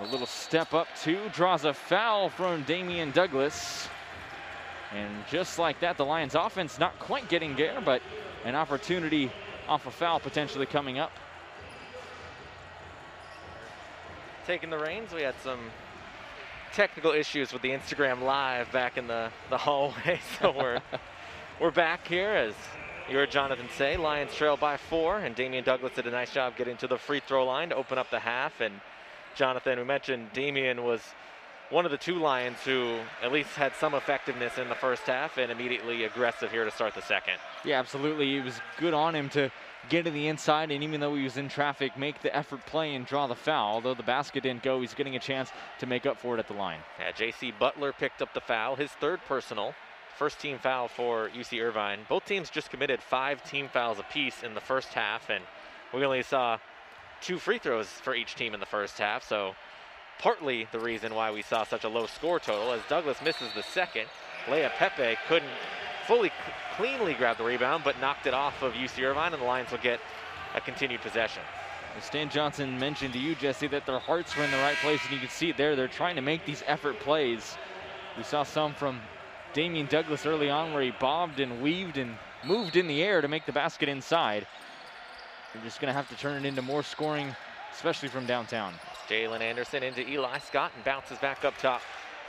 [0.00, 3.88] A little step up two, draws a foul from Dameane Douglas.
[4.94, 8.02] And just like that, the Lions offense not quite getting there, but
[8.44, 9.32] an opportunity
[9.66, 11.10] off a foul potentially coming up.
[14.46, 15.58] Taking the reins, we had some
[16.74, 20.80] technical issues with the Instagram live back in the, the hallway, so we're,
[21.60, 22.54] we're back here as
[23.08, 26.56] you heard Jonathan say, Lions trail by four, and Dameane Douglas did a nice job
[26.56, 28.60] getting to the free throw line to open up the half.
[28.60, 28.80] And
[29.34, 31.00] Jonathan, we mentioned Dameane was
[31.70, 35.38] one of the two Lions who at least had some effectiveness in the first half
[35.38, 37.34] and immediately aggressive here to start the second.
[37.64, 38.36] Yeah, absolutely.
[38.36, 39.50] It was good on him to
[39.88, 42.94] get to the inside, and even though he was in traffic, make the effort play
[42.94, 43.74] and draw the foul.
[43.74, 46.48] Although the basket didn't go, he's getting a chance to make up for it at
[46.48, 46.80] the line.
[46.98, 47.52] Yeah, J.C.
[47.58, 49.74] Butler picked up the foul, his third personal.
[50.16, 52.00] First team foul for UC Irvine.
[52.08, 55.42] Both teams just committed five team fouls apiece in the first half, and
[55.92, 56.58] we only saw
[57.20, 59.26] two free throws for each team in the first half.
[59.26, 59.54] So
[60.20, 63.62] partly the reason why we saw such a low score total as Douglas misses the
[63.62, 64.06] second.
[64.46, 65.50] Leaupepe couldn't
[66.06, 66.30] fully
[66.76, 69.78] cleanly grabbed the rebound, but knocked it off of UC Irvine, and the Lions will
[69.78, 70.00] get
[70.54, 71.42] a continued possession.
[72.00, 75.12] Stan Johnson mentioned to you, Jesse, that their hearts were in the right place, and
[75.12, 75.76] you can see it there.
[75.76, 77.56] They're trying to make these effort plays.
[78.16, 79.00] We saw some from
[79.54, 83.28] Dameane Douglas early on where he bobbed and weaved and moved in the air to
[83.28, 84.46] make the basket inside.
[85.52, 87.34] They're just going to have to turn it into more scoring,
[87.72, 88.74] especially from downtown.
[89.08, 91.80] Jalen Anderson into Eli Scott and bounces back up top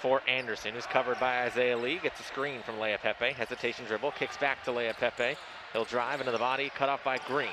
[0.06, 1.98] for Anderson, who's covered by Isaiah Lee.
[1.98, 3.34] Gets a screen from Leaupepe.
[3.34, 5.36] Hesitation dribble, kicks back to Leaupepe.
[5.74, 7.50] He'll drive into the body, cut off by Greene.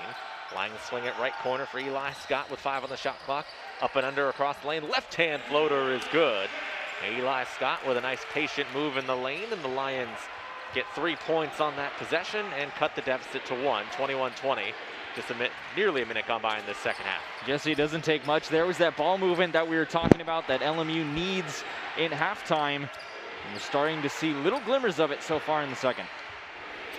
[0.55, 3.47] Line swing it right corner for Eli Scott with five on the shot clock.
[3.81, 4.87] Up and under across the lane.
[4.87, 6.51] Left hand floater is good.
[7.17, 10.19] Eli Scott with a nice patient move in the lane, and the Lions
[10.75, 14.75] get three points on that possession and cut the deficit to one, 21-20.
[15.15, 17.21] Just a minute, nearly a minute gone by in this second half.
[17.47, 18.49] Jesse doesn't take much.
[18.49, 21.65] There was that ball movement that we were talking about that LMU needs
[21.99, 22.77] in halftime.
[22.77, 26.07] And we're starting to see little glimmers of it so far in the second.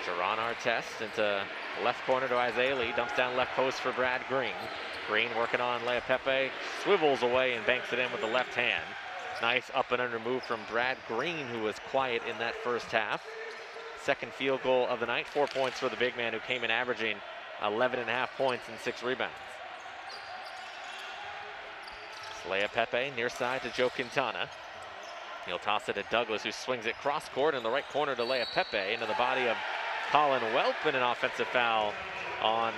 [0.05, 1.41] Jeron Artest into
[1.84, 2.93] left corner to Isaiah Lee.
[2.95, 4.51] Dumps down left post for Brad Greene.
[5.07, 6.49] Greene working on Leaupepe,
[6.84, 8.84] Swivels away and banks it in with the left hand.
[9.41, 13.26] Nice up and under move from Brad Greene, who was quiet in that first half.
[14.01, 15.28] Second field goal of the night.
[15.28, 17.18] Four points for the big man who came in averaging
[17.64, 19.34] 11 and a half points and six rebounds.
[22.47, 24.49] Leaupepe near side to Joe Quintana.
[25.45, 28.24] He'll toss it to Douglas, who swings it cross court in the right corner to
[28.24, 29.57] Lea Pepe into the body of
[30.11, 31.93] Collin Welp and an offensive foul
[32.41, 32.74] on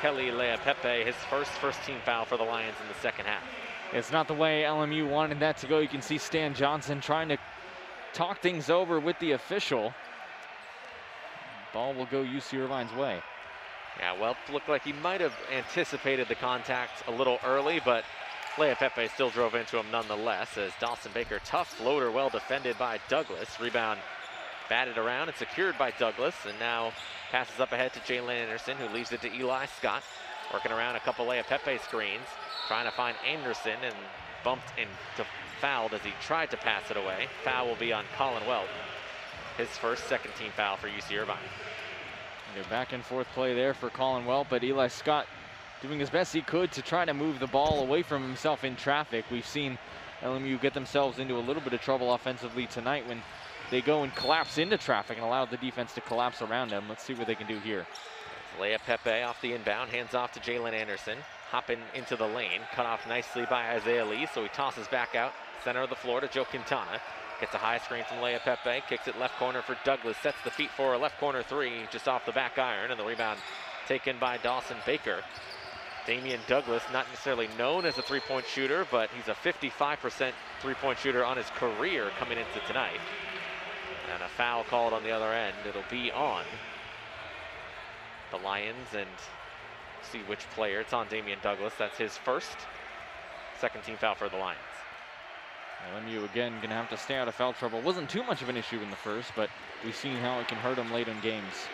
[0.00, 1.04] Keli Leaupepe.
[1.04, 3.42] his first first team foul for the Lions in the second half.
[3.92, 5.78] It's not the way LMU wanted that to go.
[5.78, 7.38] You can see Stan Johnson trying to
[8.12, 9.92] talk things over with the official.
[11.72, 13.20] Ball will go UC Irvine's way.
[13.98, 18.04] Yeah, well, looked like he might have anticipated the contact a little early, but
[18.56, 23.60] Leaupepe still drove into him nonetheless as Dawson Baker, tough floater, well defended by Douglas.
[23.60, 24.00] Rebound
[24.68, 26.92] batted around and secured by Douglas, and now
[27.30, 30.02] passes up ahead to Jalen Anderson, who leaves it to Eli Scott.
[30.52, 32.26] Working around a couple Leaupepe screens,
[32.68, 33.94] trying to find Anderson and
[34.44, 35.28] bumped into
[35.60, 37.26] fouled as he tried to pass it away.
[37.42, 38.68] Foul will be on Collin Welp.
[39.56, 41.38] His first second team foul for UC Irvine.
[42.70, 45.26] Back and forth play there for Collin but Eli Scott
[45.82, 48.76] doing as best he could to try to move the ball away from himself in
[48.76, 49.24] traffic.
[49.30, 49.78] We've seen
[50.22, 53.22] LMU get themselves into a little bit of trouble offensively tonight when
[53.70, 56.84] they go and collapse into traffic and allow the defense to collapse around them.
[56.88, 57.86] Let's see what they can do here.
[58.58, 61.18] Leaupepe off the inbound, hands off to Jalen Anderson.
[61.50, 65.32] Hopping into the lane, cut off nicely by Isaiah Lee, so he tosses back out,
[65.62, 67.00] center of the floor to Joe Quintana.
[67.44, 70.70] Gets a high screen from Leaupepe, kicks it left corner for Douglas, sets the feet
[70.70, 73.38] for a left corner three, just off the back iron, and the rebound
[73.86, 75.22] taken by Dawson Baker.
[76.06, 80.32] Dameane Douglas, not necessarily known as a three-point shooter, but he's a 55%
[80.62, 83.00] three-point shooter on his career coming into tonight.
[84.14, 85.54] And a foul called on the other end.
[85.68, 86.44] It'll be on
[88.30, 89.10] the Lions and
[90.00, 90.80] see which player.
[90.80, 91.74] It's on Dameane Douglas.
[91.78, 92.56] That's his first.
[93.60, 94.73] Second team foul for the Lions.
[95.92, 97.80] LMU again gonna have to stay out of foul trouble.
[97.80, 99.50] Wasn't too much of an issue in the first, but
[99.84, 101.68] we've seen how it can hurt them late in games.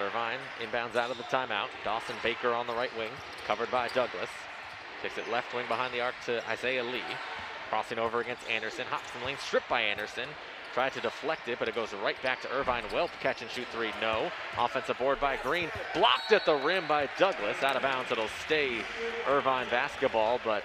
[0.00, 1.68] Irvine inbounds out of the timeout.
[1.84, 3.10] Dawson Baker on the right wing,
[3.46, 4.30] covered by Douglas.
[5.02, 7.02] Takes it left wing behind the arc to Isaiah Lee.
[7.68, 8.86] Crossing over against Anderson.
[8.86, 10.28] Hops in lane, stripped by Anderson.
[10.72, 12.82] Tried to deflect it, but it goes right back to Irvine.
[12.90, 13.92] Welp catch and shoot three.
[14.00, 14.30] No.
[14.58, 15.70] Offensive board by Greene.
[15.94, 17.62] Blocked at the rim by Douglas.
[17.62, 18.10] Out of bounds.
[18.10, 18.78] It'll stay
[19.28, 20.64] Irvine basketball, but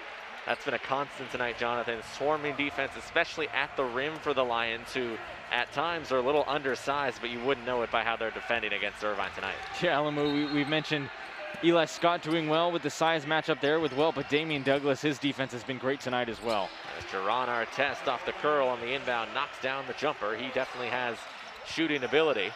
[0.49, 1.99] that's been a constant tonight, Jonathan.
[2.17, 5.15] Swarming defense, especially at the rim for the Lions, who
[5.51, 8.73] at times are a little undersized, but you wouldn't know it by how they're defending
[8.73, 9.53] against Irvine tonight.
[9.79, 11.07] Yeah, Alamu, we, we've mentioned
[11.63, 15.19] Eli Scott doing well with the size matchup there with well, but Dameane Douglas, his
[15.19, 16.67] defense has been great tonight as well.
[16.97, 20.35] As Jeron Artest off the curl on the inbound knocks down the jumper.
[20.35, 21.15] He definitely has
[21.67, 22.49] shooting ability.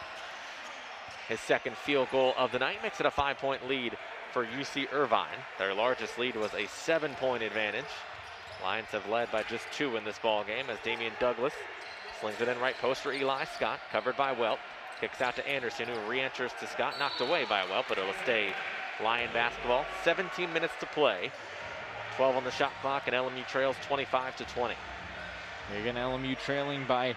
[1.28, 3.96] His second field goal of the night makes it a five-point lead
[4.34, 5.38] for UC Irvine.
[5.58, 7.84] Their largest lead was a seven-point advantage.
[8.64, 11.54] Lions have led by just two in this ball game as Dameane Douglas
[12.18, 14.58] slings it in right post for Eli Scott, covered by Welp.
[15.00, 18.52] Kicks out to Anderson, who re-enters to Scott, knocked away by Welp, but it'll stay
[19.00, 19.84] Lion basketball.
[20.02, 21.30] 17 minutes to play.
[22.16, 24.74] 12 on the shot clock, and LMU trails 25 to 20.
[25.80, 27.14] Again, LMU trailing by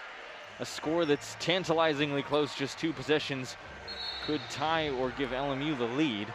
[0.59, 3.57] a score that's tantalizingly close, just two possessions.
[4.27, 6.31] Could tie or give LMU the lead.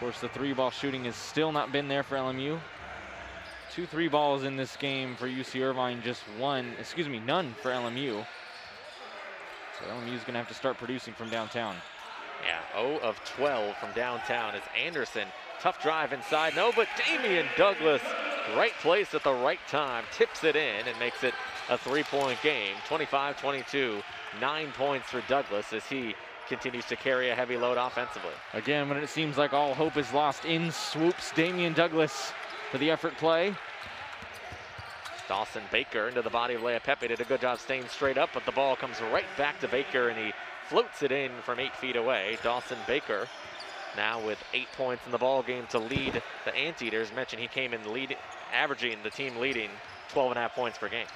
[0.00, 2.58] Of course, the three ball shooting has still not been there for LMU.
[3.70, 7.70] Two three balls in this game for UC Irvine, just one, excuse me, none for
[7.70, 8.26] LMU.
[9.78, 11.76] So LMU is going to have to start producing from downtown.
[12.46, 15.28] Yeah, 0 of 12 from downtown as Anderson.
[15.60, 16.56] Tough drive inside.
[16.56, 18.00] No, but Dameane Douglas,
[18.56, 21.34] right place at the right time, tips it in and makes it
[21.68, 22.74] a three-point game.
[22.88, 24.02] 25-22,
[24.40, 26.14] nine points for Douglas as he
[26.50, 28.32] continues to carry a heavy load offensively.
[28.52, 32.32] Again, when it seems like all hope is lost, in swoops Dameane Douglas
[32.70, 33.54] for the effort play.
[35.28, 38.44] Dawson Baker into the body of Leaupepe did a good job staying straight up, but
[38.44, 40.32] the ball comes right back to Baker and he
[40.68, 42.36] floats it in from eight feet away.
[42.42, 43.28] Dawson Baker
[43.96, 47.12] now with eight points in the ball game to lead the Anteaters.
[47.14, 48.16] Mentioned he came in lead,
[48.52, 49.70] averaging the team leading
[50.08, 51.06] 12 and a half points per game.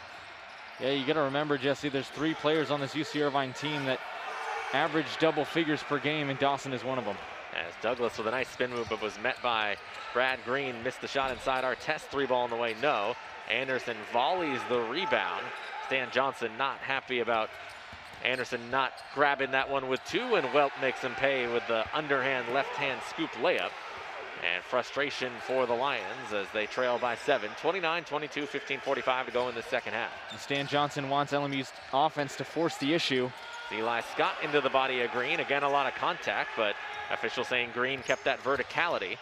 [0.79, 3.99] Yeah, you got to remember, Jesse, there's three players on this UC Irvine team that
[4.75, 7.17] average double figures per game, and Dawson is one of them.
[7.55, 9.77] As Douglas with a nice spin move, but was met by
[10.13, 13.15] Brad Greene, missed the shot inside Artest three ball on the way, no.
[13.49, 15.45] Anderson volleys the rebound.
[15.87, 17.51] Stan Johnson not happy about
[18.25, 22.53] Anderson not grabbing that one with two, and Welp makes him pay with the underhand
[22.53, 23.71] left-hand scoop layup.
[24.43, 27.51] And frustration for the Lions as they trail by seven.
[27.63, 30.11] 29-22, 15-45 to go in the second half.
[30.39, 33.31] Stan Johnson wants LMU's offense to force the issue.
[33.73, 35.41] Eli Scott into the body of Greene.
[35.41, 36.75] Again, a lot of contact, but
[37.11, 39.17] official saying Greene kept that verticality.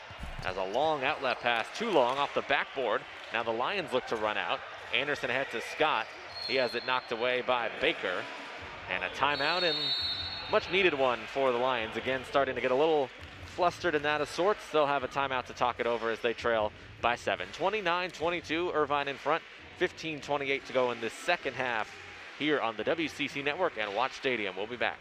[0.44, 3.02] As a long outlet pass, too long off the backboard.
[3.32, 4.58] Now the Lions look to run out.
[4.94, 6.06] Anderson ahead to Scott.
[6.48, 8.22] He has it knocked away by Baker.
[8.92, 9.78] And a timeout and
[10.50, 11.96] much needed one for the Lions.
[11.96, 13.08] Again, starting to get a little
[13.46, 14.60] flustered in that of sorts.
[14.72, 17.46] They'll have a timeout to talk it over as they trail by seven.
[17.56, 19.42] 29-22, Irvine in front.
[19.80, 21.88] 15-28 to go in the second half
[22.38, 24.56] here on the WCC Network and Watch Stadium.
[24.56, 24.98] We'll be back.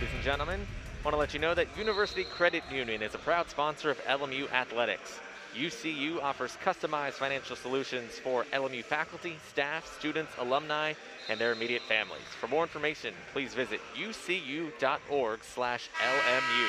[0.00, 0.66] Ladies and gentlemen.
[1.04, 4.50] Want to let you know that University Credit Union is a proud sponsor of LMU
[4.50, 5.20] Athletics.
[5.54, 10.94] UCU offers customized financial solutions for LMU faculty, staff, students, alumni,
[11.28, 12.22] and their immediate families.
[12.40, 16.68] For more information, please visit ucu.org slash LMU.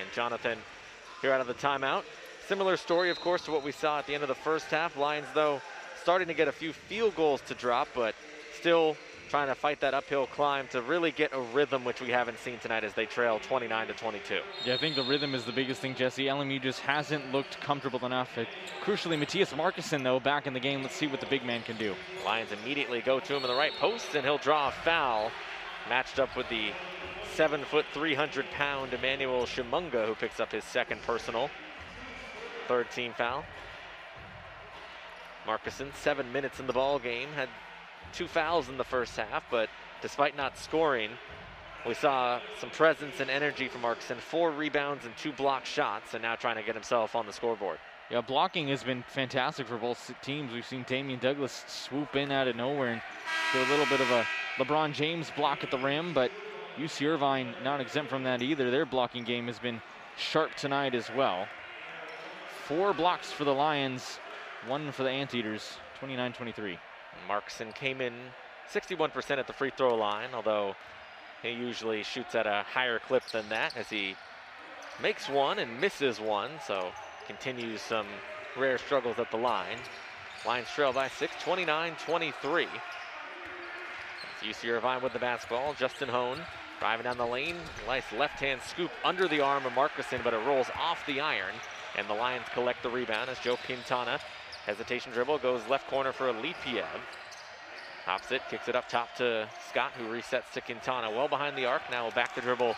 [0.00, 0.58] And Jonathan,
[1.20, 2.04] here out of the timeout.
[2.46, 4.96] Similar story, of course, to what we saw at the end of the first half.
[4.96, 5.60] Lions, though,
[6.02, 8.14] starting to get a few field goals to drop, but
[8.54, 8.96] still
[9.28, 12.58] trying to fight that uphill climb to really get a rhythm, which we haven't seen
[12.58, 14.40] tonight as they trail 29 to 22.
[14.64, 16.24] Yeah, I think the rhythm is the biggest thing, Jesse.
[16.24, 18.36] LMU just hasn't looked comfortable enough.
[18.36, 18.44] Uh,
[18.82, 20.82] crucially, Mattias Markusson, though, back in the game.
[20.82, 21.94] Let's see what the big man can do.
[22.24, 25.30] Lions immediately go to him in the right post, and he'll draw a foul.
[25.88, 26.70] Matched up with the
[27.34, 31.50] seven foot, 300 pound Emmanuel Tshimanga, who picks up his second personal.
[32.66, 33.44] Third team foul.
[35.46, 37.48] Markusson, seven minutes in the ball game, had
[38.12, 39.68] two fouls in the first half, but
[40.02, 41.10] despite not scoring,
[41.86, 46.22] we saw some presence and energy from Markusson, four rebounds and two block shots, and
[46.22, 47.78] now trying to get himself on the scoreboard.
[48.10, 50.52] Yeah, blocking has been fantastic for both teams.
[50.52, 53.02] We've seen Dameane Douglas swoop in out of nowhere and
[53.52, 54.26] do a little bit of a
[54.56, 56.30] LeBron James block at the rim, but
[56.78, 58.70] UC Irvine not exempt from that either.
[58.70, 59.82] Their blocking game has been
[60.16, 61.46] sharp tonight as well.
[62.66, 64.18] Four blocks for the Lions,
[64.66, 66.78] one for the Anteaters, 29-23.
[67.28, 68.14] Markusson came in
[68.72, 70.74] 61% at the free throw line, although
[71.42, 74.16] he usually shoots at a higher clip than that as he
[75.00, 76.90] makes one and misses one, so
[77.26, 78.06] continues some
[78.56, 79.78] rare struggles at the line.
[80.46, 82.66] Lions trail by six, 29-23.
[84.42, 85.74] UC Irvine with the basketball.
[85.74, 86.38] Justin Hohn
[86.78, 87.56] driving down the lane.
[87.86, 91.54] Nice left-hand scoop under the arm of Markusson, but it rolls off the iron.
[91.96, 94.20] And the Lions collect the rebound as Joe Quintana
[94.68, 96.84] Hesitation dribble goes left corner for Alipiev.
[98.04, 101.10] Hops it, kicks it up top to Scott, who resets to Quintana.
[101.10, 101.80] Well behind the arc.
[101.90, 102.76] Now back the dribble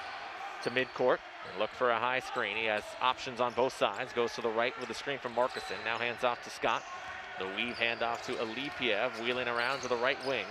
[0.62, 1.18] to midcourt.
[1.58, 2.56] Look for a high screen.
[2.56, 4.12] He has options on both sides.
[4.12, 5.84] Goes to the right with the screen from Markusson.
[5.84, 6.84] Now hands off to Scott.
[7.40, 10.46] The weave handoff to Alipiev, wheeling around to the right wing.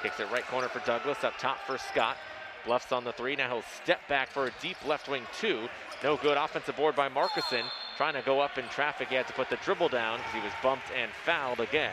[0.00, 1.24] Kicks it right corner for Douglas.
[1.24, 2.18] Up top for Scott.
[2.66, 3.34] Bluffs on the three.
[3.34, 5.66] Now he'll step back for a deep left wing two.
[6.04, 7.64] No good offensive board by Markusson
[7.96, 9.08] trying to go up in traffic.
[9.08, 11.92] He had to put the dribble down because he was bumped and fouled again.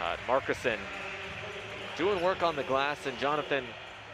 [0.00, 0.16] Uh,
[1.96, 3.64] doing work on the glass, and Jonathan,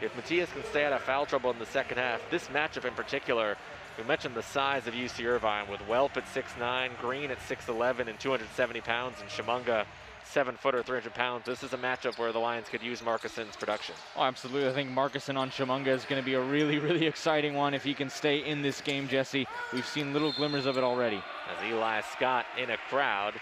[0.01, 2.93] if Mattias can stay out of foul trouble in the second half, this matchup in
[2.93, 3.57] particular,
[3.97, 8.19] we mentioned the size of UC Irvine with Welp at 6'9", Greene at 6'11", and
[8.19, 9.85] 270 pounds, and Tshimanga
[10.27, 11.45] seven footer, 300 pounds.
[11.45, 13.95] This is a matchup where the Lions could use Markusson's production.
[14.15, 14.69] Oh, absolutely.
[14.69, 17.83] I think Markusson on Tshimanga is going to be a really, really exciting one if
[17.83, 19.47] he can stay in this game, Jesse.
[19.73, 21.17] We've seen little glimmers of it already.
[21.49, 23.33] As Eli Scott in a crowd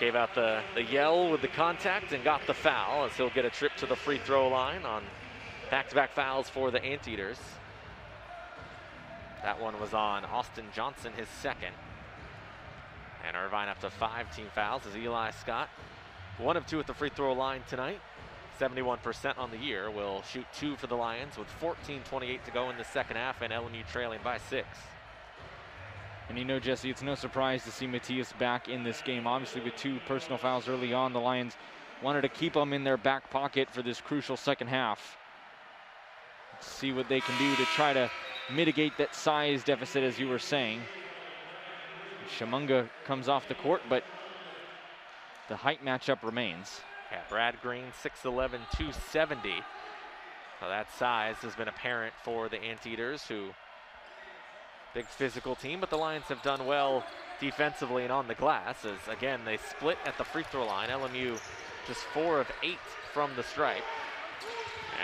[0.00, 3.44] gave out the, the yell with the contact and got the foul as he'll get
[3.44, 5.02] a trip to the free throw line on
[5.70, 7.38] back-to-back -back fouls for the Anteaters.
[9.42, 11.74] That one was on Austin Johnson, his second.
[13.26, 15.68] And Irvine up to five team fouls as Eli Scott
[16.38, 18.00] one of two at the free throw line tonight.
[18.58, 19.90] 71% on the year.
[19.90, 23.52] Will shoot two for the Lions with 14.28 to go in the second half and
[23.52, 24.66] LMU trailing by six.
[26.28, 29.26] And you know, Jesse, it's no surprise to see Mattias back in this game.
[29.26, 31.56] Obviously, with two personal fouls early on, the Lions
[32.02, 35.16] wanted to keep him in their back pocket for this crucial second half.
[36.52, 38.10] Let's see what they can do to try to
[38.52, 40.82] mitigate that size deficit, as you were saying.
[42.28, 44.04] Tshimanga comes off the court, but
[45.48, 46.80] the height matchup remains.
[47.10, 49.54] Yeah, Brad Greene, 6'11", 270.
[50.60, 53.50] Well, that size has been apparent for the Anteaters, who
[54.94, 57.04] big physical team, but the Lions have done well
[57.40, 60.88] defensively and on the glass as, again, they split at the free throw line.
[60.88, 61.38] LMU
[61.86, 62.78] just four of eight
[63.12, 63.84] from the stripe.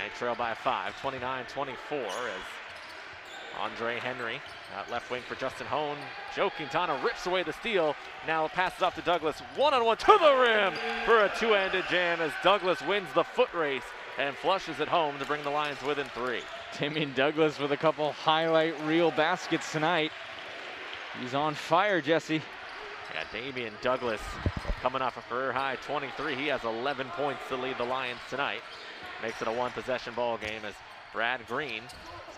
[0.03, 1.47] And trail by five, 29-24
[1.93, 2.43] as
[3.61, 4.41] Andre Henry,
[4.77, 5.97] uh, left wing for Justin Hohn.
[6.35, 7.95] Joe Quintana rips away the steal.
[8.27, 9.41] Now passes off to Douglas.
[9.57, 10.73] One-on-one to the rim
[11.05, 13.85] for a two-handed jam as Douglas wins the foot race
[14.19, 16.43] and flushes it home to bring the Lions within three.
[16.75, 20.11] Dameane Douglas with a couple highlight reel baskets tonight.
[21.21, 22.43] He's on fire, Jesse.
[23.15, 24.21] Yeah, Dameane Douglas
[24.81, 26.35] coming off a career high 23.
[26.35, 28.61] He has 11 points to lead the Lions tonight.
[29.23, 30.75] Makes it a one possession ball game as
[31.15, 31.85] Brad Greene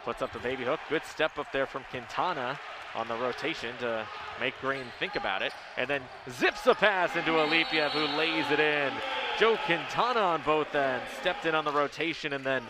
[0.06, 0.78] Puts up the baby hook.
[0.88, 2.60] Good step up there from Quintana
[2.94, 4.06] on the rotation to
[4.38, 5.52] make Greene think about it.
[5.76, 6.00] And then
[6.30, 8.92] zips a pass into Alipiev who lays it in.
[9.36, 11.04] Joe Quintana on both ends.
[11.20, 12.62] Stepped in on the rotation and then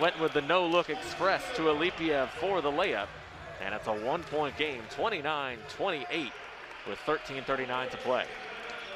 [0.00, 3.08] went with the no-look express to Alipiev for the layup.
[3.60, 6.30] And it's a one-point game, 29-28
[6.88, 8.26] with 13.39 to play.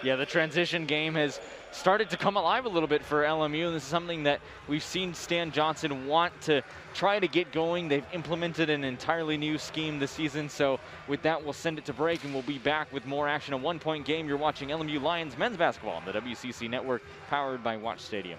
[0.05, 1.41] Yeah, the transition game has
[1.73, 4.83] started to come alive a little bit for LMU, and this is something that we've
[4.83, 6.63] seen Stan Johnson want to
[6.95, 7.89] try to get going.
[7.89, 11.93] They've implemented an entirely new scheme this season, so with that, we'll send it to
[11.93, 13.55] break, and we'll be back with more action.
[13.55, 14.27] A one-point game.
[14.27, 18.39] You're watching LMU Lions men's basketball on the WCC Network, powered by Watch Stadium.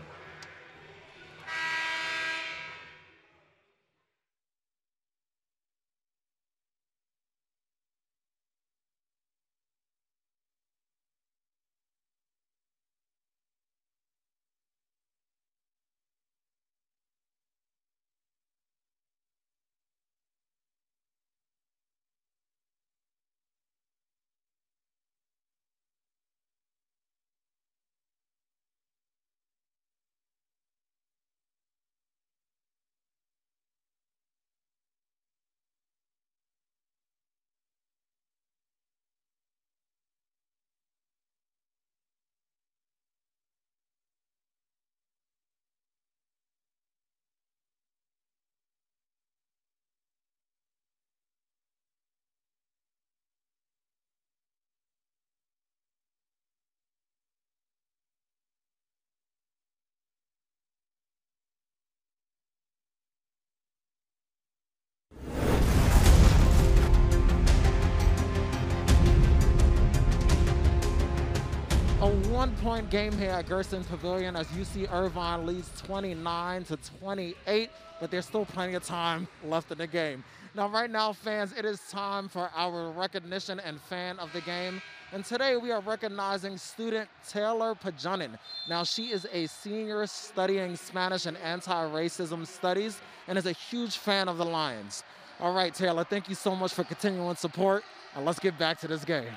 [72.31, 78.25] One-point game here at Gersten Pavilion as UC Irvine leads 29 to 28, but there's
[78.25, 80.23] still plenty of time left in the game.
[80.55, 84.81] Now, right now, fans, it is time for our recognition and fan of the game.
[85.11, 88.37] And today we are recognizing student Taylor Pajunin.
[88.69, 94.29] Now, she is a senior studying Spanish and anti-racism studies and is a huge fan
[94.29, 95.03] of the Lions.
[95.41, 97.83] All right, Taylor, thank you so much for continuing support,
[98.15, 99.33] and let's get back to this game.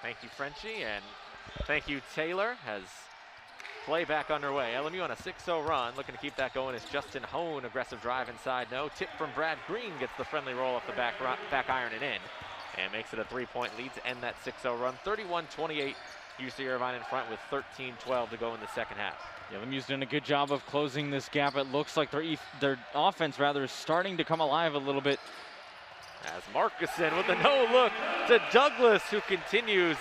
[0.00, 1.04] Thank you, Frenchie, and
[1.64, 2.82] thank you, Taylor, as
[3.84, 4.72] play back underway.
[4.74, 8.28] LMU on a 6-0 run, looking to keep that going is Justin Hohn, aggressive drive
[8.28, 8.88] inside, no.
[8.96, 11.14] Tip from Brad Greene gets the friendly roll off the back,
[11.50, 12.18] back iron and in,
[12.78, 14.94] and makes it a three-point lead to end that 6-0 run.
[15.04, 15.94] 31-28,
[16.38, 19.16] UC Irvine in front with 13-12 to go in the second half.
[19.52, 21.56] Yeah, LMU's doing a good job of closing this gap.
[21.56, 22.24] It looks like their,
[22.60, 25.18] their offense, rather, is starting to come alive a little bit.
[26.24, 27.92] As Markusson with a no-look
[28.28, 29.96] to Douglas, who continues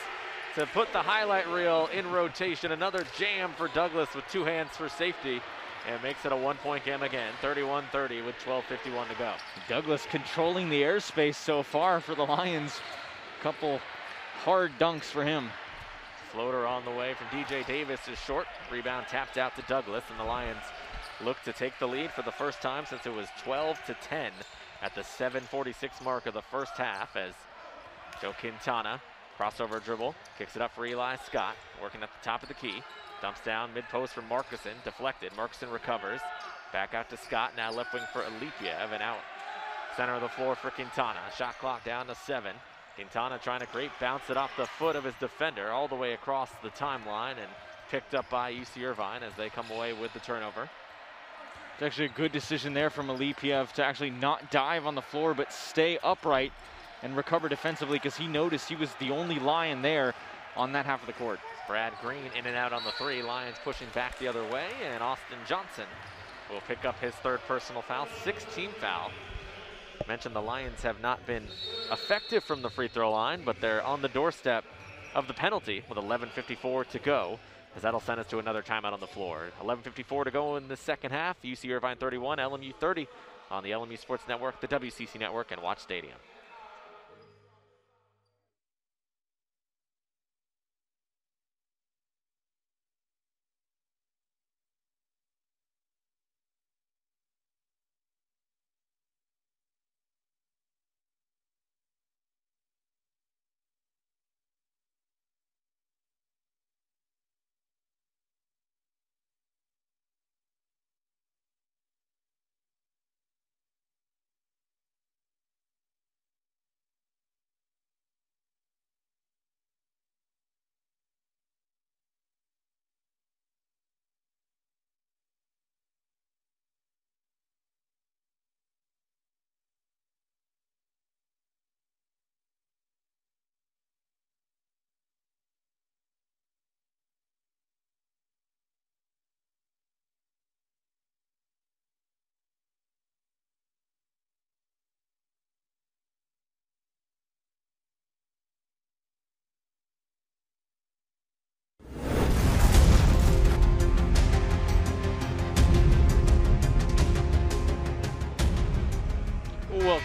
[0.56, 2.72] to put the highlight reel in rotation.
[2.72, 5.42] Another jam for Douglas with two hands for safety
[5.88, 9.34] and makes it a one-point game again, 31-30 with 12.51 to go.
[9.68, 12.80] Douglas controlling the airspace so far for the Lions.
[13.42, 13.80] Couple
[14.44, 15.50] hard dunks for him.
[16.32, 18.48] Floater on the way from DJ Davis is short.
[18.72, 20.62] Rebound tapped out to Douglas, and the Lions
[21.24, 24.32] look to take the lead for the first time since it was 12 to 10
[24.82, 27.16] at the 7:46 mark of the first half.
[27.16, 27.34] As
[28.22, 29.02] Joe Quintana
[29.42, 32.84] crossover dribble kicks it up for Eli Scott, working at the top of the key.
[33.22, 35.32] Dumps down mid post for Markusson, deflected.
[35.34, 36.22] Markusson recovers.
[36.72, 39.18] Back out to Scott, now left wing for Alipiev, and out
[39.98, 41.20] center of the floor for Quintana.
[41.38, 42.56] Shot clock down to seven.
[42.96, 46.14] Quintana trying to create, bounce it off the foot of his defender all the way
[46.14, 47.50] across the timeline and
[47.90, 50.70] picked up by UC Irvine as they come away with the turnover.
[51.74, 55.34] It's actually a good decision there from Alipiev to actually not dive on the floor
[55.34, 56.54] but stay upright
[57.04, 60.14] and recover defensively because he noticed he was the only Lion there
[60.56, 61.40] on that half of the court.
[61.68, 63.22] Brad Greene in and out on the three.
[63.22, 65.86] Lions pushing back the other way, and Austin Johnson
[66.50, 69.12] will pick up his third personal foul, 16 foul.
[70.08, 71.46] Mentioned the Lions have not been
[71.92, 74.66] effective from the free throw line, but they're on the doorstep
[75.16, 77.40] of the penalty with 11.54 to go,
[77.76, 79.52] as that'll send us to another timeout on the floor.
[79.62, 81.42] 11.54 to go in the second half.
[81.42, 83.08] UC Irvine 31, LMU 30
[83.50, 86.18] on the LMU Sports Network, the WCC Network, and Watch Stadium.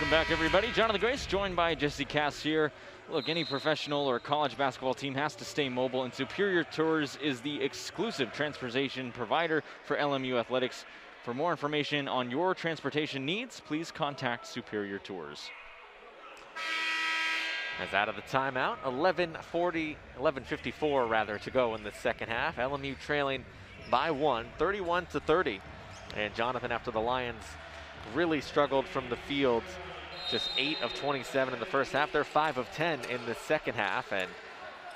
[0.06, 0.70] Welcome back, everybody.
[0.70, 2.70] Jonathan Grace joined by Jesse Cass here.
[3.10, 7.40] Look, any professional or college basketball team has to stay mobile, and Superior Tours is
[7.40, 10.84] the exclusive transportation provider for LMU athletics.
[11.24, 15.50] For more information on your transportation needs, please contact Superior Tours.
[17.80, 22.58] As out of the timeout, 11:40, 11:54 rather to go in the second half.
[22.58, 23.44] LMU trailing
[23.90, 25.60] by one, 31 to 30.
[26.14, 27.42] And Jonathan, after the Lions
[28.14, 29.64] really struggled from the field,
[30.30, 32.12] just eight of 27 in the first half.
[32.12, 34.28] They're five of 10 in the second half, and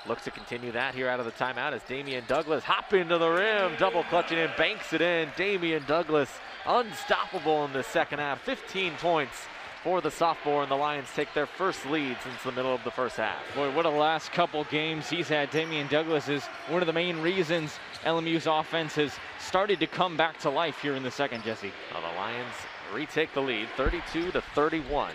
[0.07, 3.29] looks to continue that here out of the timeout as Dameane Douglas hop into the
[3.29, 5.29] rim, double clutching and banks it in.
[5.29, 6.29] Dameane Douglas
[6.65, 9.35] unstoppable in the second half, 15 points
[9.83, 12.91] for the sophomore, and the Lions take their first lead since the middle of the
[12.91, 13.39] first half.
[13.55, 15.51] Boy, what a last couple games he's had.
[15.51, 20.39] Dameane Douglas is one of the main reasons LMU's offense has started to come back
[20.39, 21.71] to life here in the second, Jesse.
[21.91, 22.53] Well, the Lions
[22.93, 25.13] retake the lead, 32 to 31.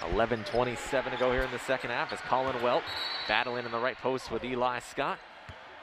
[0.00, 2.82] 11:27 to go here in the second half as Collin Welp
[3.28, 5.18] battling in the right post with Eli Scott.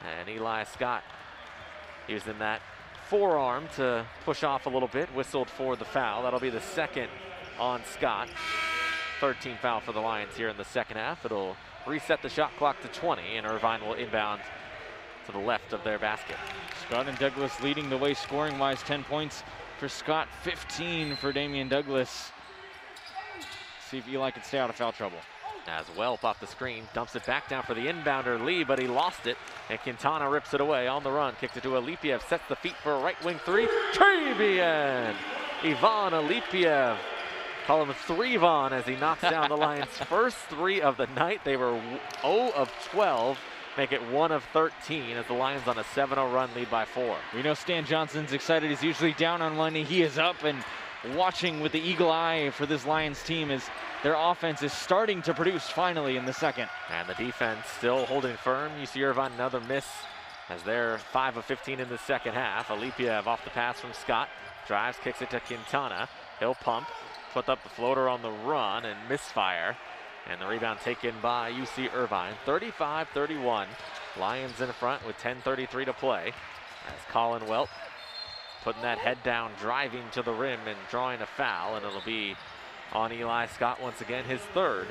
[0.04, 1.04] And Eli Scott
[2.08, 2.60] using that
[3.08, 6.22] forearm to push off a little bit, whistled for the foul.
[6.22, 7.08] That'll be the second
[7.58, 8.28] on Scott.
[9.20, 11.24] 13 foul for the Lions here in the second half.
[11.24, 14.40] It'll reset the shot clock to 20, and Irvine will inbound
[15.26, 16.36] to the left of their basket.
[16.86, 19.42] Scott and Douglas leading the way scoring wise, 10 points
[19.78, 22.32] for Scott, 15 for Dameane Douglas.
[23.88, 25.18] See if Eli can stay out of foul trouble.
[25.68, 28.88] As Welp off the screen, dumps it back down for the inbounder Lee, but he
[28.88, 29.36] lost it.
[29.70, 31.34] And Quintana rips it away on the run.
[31.40, 33.68] Kicks it to Alipiev, sets the feet for a right wing three.
[33.92, 35.14] Trevian!
[35.62, 36.96] Ivan Alipiev.
[37.66, 41.44] Call him three Threevon as he knocks down the Lions' first three of the night.
[41.44, 41.78] They were
[42.22, 43.38] 0 of 12
[43.78, 47.16] make it 1 of 13 as the Lions on a 7-0 run lead by four.
[47.32, 48.68] We know Stan Johnson's excited.
[48.70, 49.72] He's usually down on one.
[49.72, 50.64] He is up and
[51.14, 53.62] watching with the eagle eye for this Lions team as
[54.02, 56.68] their offense is starting to produce finally in the second.
[56.90, 58.72] And the defense still holding firm.
[58.82, 59.86] UC Irvine another miss
[60.48, 62.68] as they're 5 of 15 in the second half.
[62.68, 64.28] Alipiev off the pass from Scott.
[64.66, 66.08] Drives, kicks it to Quintana.
[66.40, 66.88] He'll pump,
[67.32, 69.76] put up the floater on the run and misfire.
[70.30, 72.34] And the rebound taken by UC Irvine.
[72.46, 73.66] 35-31.
[74.18, 76.32] Lions in front with 10.33 to play.
[76.86, 77.68] As Collin Welp
[78.62, 81.76] putting that head down, driving to the rim and drawing a foul.
[81.76, 82.34] And it'll be
[82.92, 84.86] on Eli Scott once again, his third.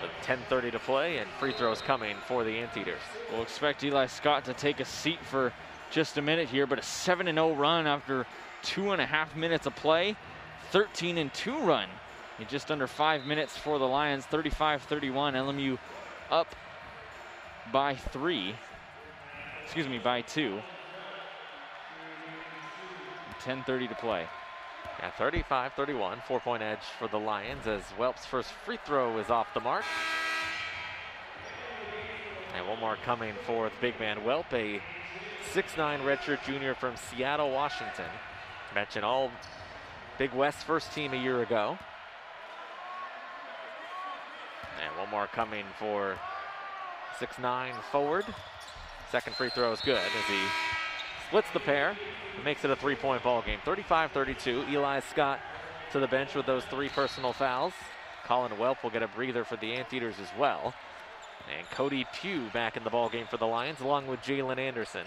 [0.00, 3.02] With 10.30 to play and free throws coming for the Anteaters.
[3.30, 5.52] We'll expect Eli Scott to take a seat for
[5.90, 8.26] just a minute here, but a 7-0 run after
[8.62, 10.16] two and a half minutes of play.
[10.70, 11.88] 13 and 2 run
[12.40, 15.10] in just under five minutes for the Lions, 35-31.
[15.34, 15.78] LMU
[16.30, 16.54] up
[17.72, 18.54] by three.
[19.64, 20.60] Excuse me, by two.
[23.44, 24.26] 10.30 to play.
[24.98, 29.60] Yeah, 35-31, four-point edge for the Lions as Welp's first free throw is off the
[29.60, 29.84] mark.
[32.54, 34.82] And one more coming for the big man Welp, a
[35.54, 38.10] 6'9 redshirt junior from Seattle, Washington.
[38.74, 39.30] Mentioned all
[40.18, 41.78] Big West first team a year ago.
[44.84, 46.16] And one more coming for
[47.18, 48.24] 6'9 forward.
[49.10, 50.40] Second free throw is good as he
[51.28, 51.96] splits the pair
[52.34, 53.58] and makes it a three-point ball game.
[53.64, 54.70] 35-32.
[54.70, 55.40] Eli Scott
[55.92, 57.72] to the bench with those three personal fouls.
[58.24, 60.74] Collin Welp will get a breather for the Anteaters as well.
[61.56, 65.06] And Cody Pugh back in the ball game for the Lions, along with Jalen Anderson.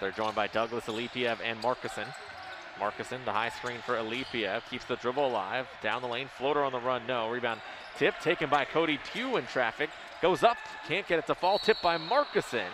[0.00, 2.06] They're joined by Douglas Alipiev and Markusson.
[2.80, 5.68] Markusson, the high screen for Alipiev, keeps the dribble alive.
[5.82, 7.28] Down the lane, floater on the run, no.
[7.28, 7.60] Rebound
[7.98, 9.90] tip taken by Cody Pugh in traffic.
[10.20, 10.56] Goes up,
[10.86, 11.58] can't get it to fall.
[11.58, 12.68] Tip by Markusson.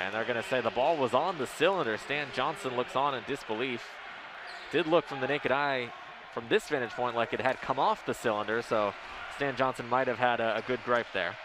[0.00, 1.98] And they're going to say the ball was on the cylinder.
[1.98, 3.82] Stan Johnson looks on in disbelief.
[4.70, 5.90] Did look from the naked eye
[6.32, 8.94] from this vantage point like it had come off the cylinder, so
[9.36, 11.36] Stan Johnson might have had a, a good gripe there.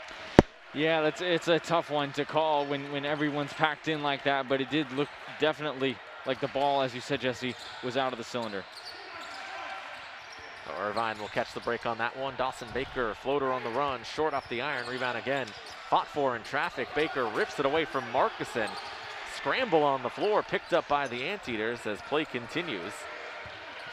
[0.74, 4.48] Yeah, that's it's a tough one to call when, when everyone's packed in like that,
[4.48, 5.10] but it did look
[5.40, 8.64] definitely like the ball, as you said, Jesse, was out of the cylinder.
[10.80, 12.36] Irvine will catch the break on that one.
[12.38, 15.48] Dawson Baker, floater on the run, short off the iron, rebound again.
[15.90, 16.88] Fought for in traffic.
[16.96, 18.70] Baker rips it away from Markusson.
[19.36, 22.94] Scramble on the floor, picked up by the Anteaters as play continues.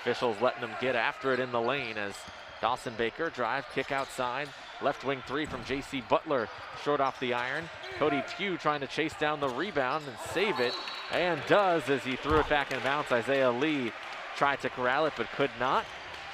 [0.00, 2.14] Officials letting them get after it in the lane as
[2.60, 4.48] Dawson Baker drive, kick outside.
[4.82, 6.02] Left wing three from J.C.
[6.08, 6.48] Butler,
[6.82, 7.68] short off the iron.
[7.98, 10.74] Cody Pugh trying to chase down the rebound and save it,
[11.12, 13.12] and does as he threw it back in bounds.
[13.12, 13.92] Isaiah Lee
[14.36, 15.84] tried to corral it but could not.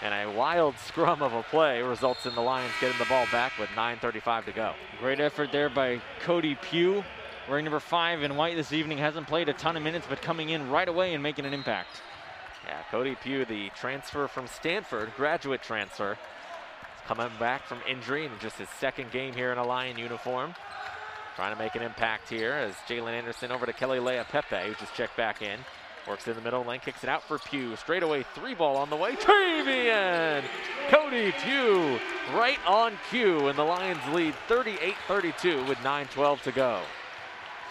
[0.03, 3.59] And a wild scrum of a play results in the Lions getting the ball back
[3.59, 4.75] with 9.35 to go.
[4.99, 7.05] Great effort there by Cody Pugh.
[7.49, 8.99] Wearing number five in white this evening.
[8.99, 12.01] Hasn't played a ton of minutes, but coming in right away and making an impact.
[12.67, 18.33] Yeah, Cody Pugh, the transfer from Stanford, graduate transfer, is coming back from injury in
[18.41, 20.55] just his second game here in a Lion uniform.
[21.37, 24.95] Trying to make an impact here as Jalen Anderson over to Keli Leaupepe, who just
[24.95, 25.59] checked back in.
[26.11, 27.77] Works in the middle lane, kicks it out for Pugh.
[27.77, 29.15] Straightaway three ball on the way.
[29.15, 30.43] Travian!
[30.89, 32.01] Cody Pugh
[32.35, 36.81] right on cue, and the Lions lead 38-32 with 9-12 to go.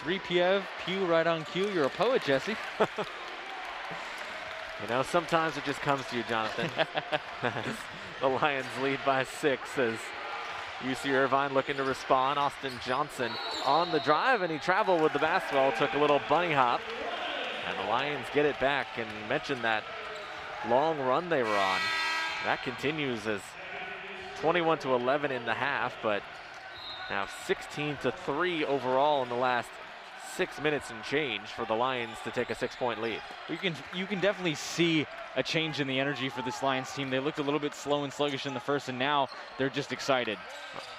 [0.04, 1.70] 3 Piev, Pew right on cue.
[1.72, 2.56] You're a poet, Jesse.
[4.82, 6.70] You know, sometimes it just comes to you, Jonathan.
[8.22, 9.98] the Lions lead by six as
[10.80, 12.40] UC Irvine looking to respond.
[12.40, 13.30] Austin Johnson
[13.66, 16.80] on the drive, and he traveled with the basketball, took a little bunny hop.
[17.70, 19.84] And the Lions get it back and mentioned that
[20.68, 21.80] long run they were on.
[22.46, 23.42] That continues as
[24.40, 26.24] 21 to 11 in the half, but
[27.10, 29.70] now 16 to 3 overall in the last
[30.36, 33.22] six minutes and change for the Lions to take a six-point lead.
[33.50, 35.06] You can you can definitely see
[35.36, 37.10] a change in the energy for this Lions team.
[37.10, 39.28] They looked a little bit slow and sluggish in the first, and now
[39.58, 40.38] they're just excited.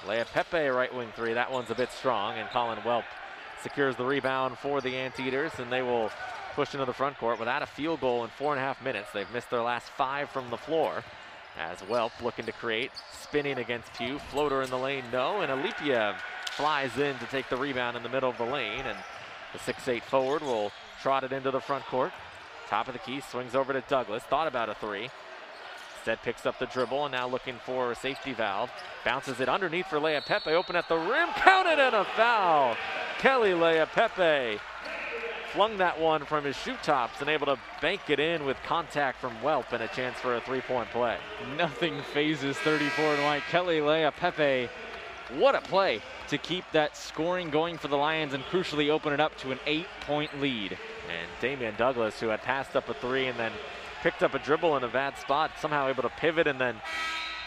[0.07, 1.33] Leaupepe, right wing three.
[1.33, 3.05] That one's a bit strong, and Collin Welp
[3.63, 6.11] secures the rebound for the Anteaters, and they will
[6.55, 9.09] push into the front court without a field goal in four and a half minutes.
[9.13, 11.05] They've missed their last five from the floor.
[11.59, 14.19] As Welp looking to create, spinning against Pugh.
[14.31, 16.15] Floater in the lane, no, and Alipiev
[16.53, 18.97] flies in to take the rebound in the middle of the lane, and
[19.53, 20.71] the 6'8 forward will
[21.03, 22.13] trot it into the front court.
[22.69, 24.23] Top of the key, swings over to Douglas.
[24.23, 25.11] Thought about a three.
[25.97, 28.71] Instead picks up the dribble and now looking for a safety valve.
[29.05, 31.29] Bounces it underneath for Leaupepe, Open at the rim.
[31.35, 32.77] Counted and a foul.
[33.19, 34.59] Keli Leaupepe
[35.53, 39.21] flung that one from his shoot tops and able to bank it in with contact
[39.21, 41.17] from Welp and a chance for a three-point play.
[41.57, 43.43] Nothing phases 34 and white.
[43.51, 44.69] Keli Leaupepe,
[45.37, 49.21] what a play to keep that scoring going for the Lions and crucially open it
[49.21, 50.79] up to an eight-point lead.
[51.09, 53.53] And Dameane Douglas, who had passed up a three and then
[54.03, 56.77] picked up a dribble in a bad spot, somehow able to pivot and then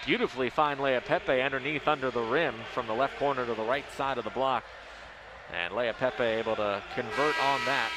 [0.06, 4.18] beautifully find Leaupepe underneath under the rim from the left corner to the right side
[4.18, 4.66] of the block.
[5.52, 7.92] And Leaupepe able to convert on that.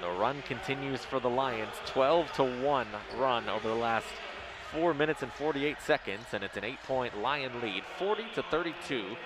[0.00, 2.86] The run continues for the Lions, 12 to 1
[3.16, 4.06] run over the last
[4.72, 9.16] four minutes and 48 seconds, and it's an eight-point Lion lead, 40 to 32,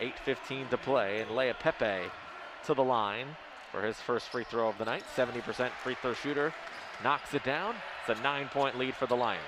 [0.00, 2.10] 8:15 to play, and Leaupepe
[2.64, 3.36] to the line
[3.70, 5.04] for his first free throw of the night.
[5.14, 6.54] 70% free throw shooter,
[7.02, 7.74] knocks it down.
[8.00, 9.42] It's a nine-point lead for the Lions.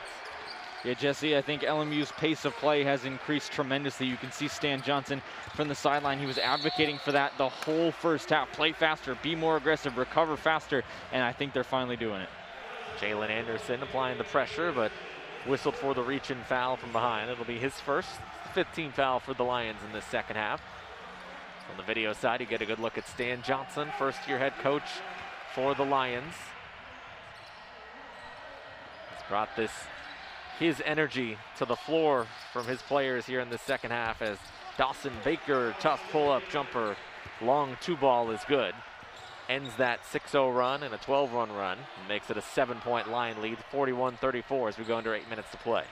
[0.87, 4.07] Yeah, Jesse, I think LMU's pace of play has increased tremendously.
[4.07, 5.21] You can see Stan Johnson
[5.57, 6.21] from the sideline.
[6.21, 8.53] He was advocating for that the whole first half.
[8.53, 12.29] Play faster, be more aggressive, recover faster, and I think they're finally doing it.
[13.01, 14.93] Jalen Anderson applying the pressure, but
[15.45, 17.33] whistled for the reach and foul from behind.
[17.33, 18.11] It'll be his first
[18.55, 20.63] 15 foul for the Lions in this second half.
[21.69, 24.53] On the video side, you get a good look at Stan Johnson, first year head
[24.63, 24.89] coach
[25.53, 26.35] for the Lions.
[29.11, 29.73] He's brought this
[30.59, 34.39] his energy to the floor from his players here in the second half as
[34.79, 36.97] Dawson Baker, tough pull-up jumper,
[37.41, 38.75] long two ball is good.
[39.49, 41.79] Ends that 6-0 run and a 12-run run.
[42.09, 45.85] Makes it a seven-point Lion lead, 41-34 as we go under eight minutes to play.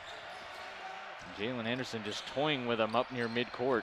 [1.39, 3.83] Jalen Anderson just toying with him up near midcourt.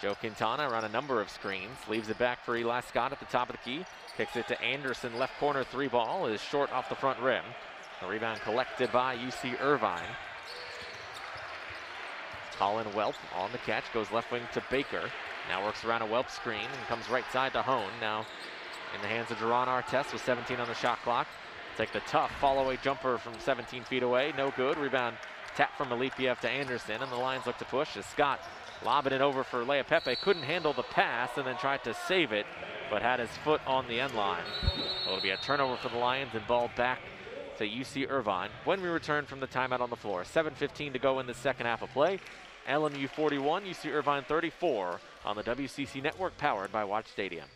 [0.00, 3.26] Joe Quintana around a number of screens, leaves it back for Eli Scott at the
[3.26, 3.84] top of the key.
[4.16, 7.44] Kicks it to Anderson, left corner three ball is short off the front rim.
[8.00, 10.08] The rebound collected by UC Irvine.
[12.56, 15.10] Colin Welp on the catch, goes left wing to Baker.
[15.48, 17.90] Now works around a Welp screen and comes right side to Hohn.
[18.00, 18.26] Now
[18.94, 21.26] in the hands of Jeron Artest with 17 on the shot clock.
[21.76, 24.32] Take the tough fall away jumper from 17 feet away.
[24.36, 24.78] No good.
[24.78, 25.16] Rebound
[25.56, 27.02] tap from Alipiev to Anderson.
[27.02, 28.40] And the Lions look to push as Scott
[28.84, 30.20] lobbing it over for Leaupepe.
[30.20, 32.46] Couldn't handle the pass and then tried to save it,
[32.90, 34.44] but had his foot on the end line.
[35.06, 37.00] It'll be a turnover for the Lions and ball back
[37.58, 40.22] to UC Irvine when we return from the timeout on the floor.
[40.22, 42.18] 7.15 to go in the second half of play.
[42.68, 47.46] LMU 41, UC Irvine 34 on the WCC network powered by Watch Stadium.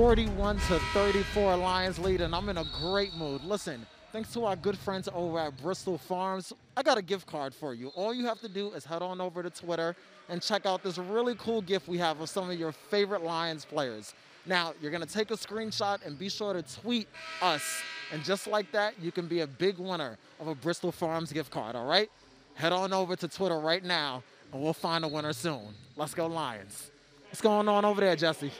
[0.00, 3.44] 41 to 34 Lions lead, and I'm in a great mood.
[3.44, 7.52] Listen, thanks to our good friends over at Bristol Farms, I got a gift card
[7.54, 7.88] for you.
[7.88, 9.94] All you have to do is head on over to Twitter
[10.30, 13.66] and check out this really cool gift we have of some of your favorite Lions
[13.66, 14.14] players.
[14.46, 17.06] Now, you're going to take a screenshot and be sure to tweet
[17.42, 17.82] us.
[18.10, 21.50] And just like that, you can be a big winner of a Bristol Farms gift
[21.50, 22.10] card, all right?
[22.54, 25.74] Head on over to Twitter right now, and we'll find a winner soon.
[25.94, 26.90] Let's go, Lions.
[27.28, 28.50] What's going on over there, Jesse?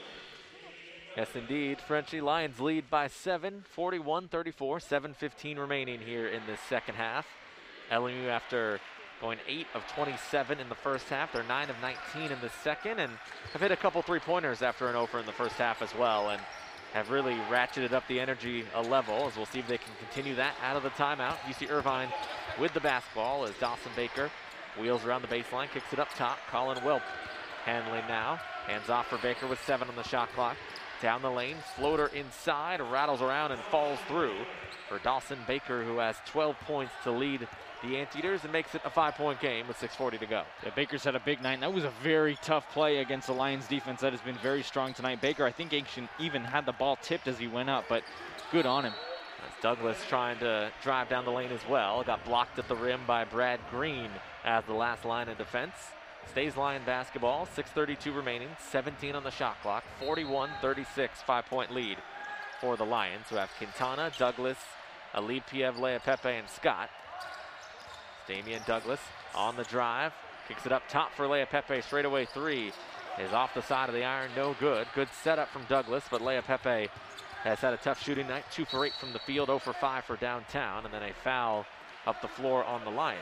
[1.17, 1.81] Yes, indeed.
[1.81, 7.27] Frenchy Lions lead by seven, 41 34, 7.15 remaining here in the second half.
[7.91, 8.79] LMU, after
[9.19, 12.99] going 8 of 27 in the first half, they're 9 of 19 in the second,
[12.99, 13.11] and
[13.51, 16.29] have hit a couple three pointers after an over in the first half as well,
[16.29, 16.41] and
[16.93, 20.35] have really ratcheted up the energy a level as we'll see if they can continue
[20.35, 21.37] that out of the timeout.
[21.39, 22.09] UC Irvine
[22.59, 24.31] with the basketball as Dawson Baker
[24.79, 26.37] wheels around the baseline, kicks it up top.
[26.49, 27.01] Collin Welp
[27.65, 28.39] handling now.
[28.65, 30.55] Hands off for Baker with seven on the shot clock.
[31.01, 34.35] Down the lane, floater inside, rattles around and falls through
[34.87, 37.47] for Dawson Baker, who has 12 points to lead
[37.81, 40.43] the Anteaters and makes it a five-point game with 6.40 to go.
[40.63, 41.59] Yeah, Baker's had a big night.
[41.61, 44.93] That was a very tough play against the Lions defense that has been very strong
[44.93, 45.21] tonight.
[45.21, 45.73] Baker, I think,
[46.19, 48.03] even had the ball tipped as he went up, but
[48.51, 48.93] good on him.
[49.43, 52.03] As Douglas trying to drive down the lane as well.
[52.03, 54.11] Got blocked at the rim by Brad Greene
[54.45, 55.73] as the last line of defense.
[56.29, 61.97] Stays Lion basketball, 6.32 remaining, 17 on the shot clock, 41-36, five-point lead
[62.61, 64.57] for the Lions, who have Quintana, Douglas,
[65.13, 66.89] Alipiev, Leaupepe, and Scott.
[68.27, 69.01] Damian Douglas
[69.35, 70.13] on the drive,
[70.47, 72.71] kicks it up top for Leaupepe, straightaway three
[73.19, 74.87] is off the side of the iron, no good.
[74.95, 76.89] Good setup from Douglas, but Leaupepe
[77.43, 80.05] has had a tough shooting night, two for eight from the field, 0 for five
[80.05, 81.65] for downtown, and then a foul
[82.05, 83.19] up the floor on the Lions.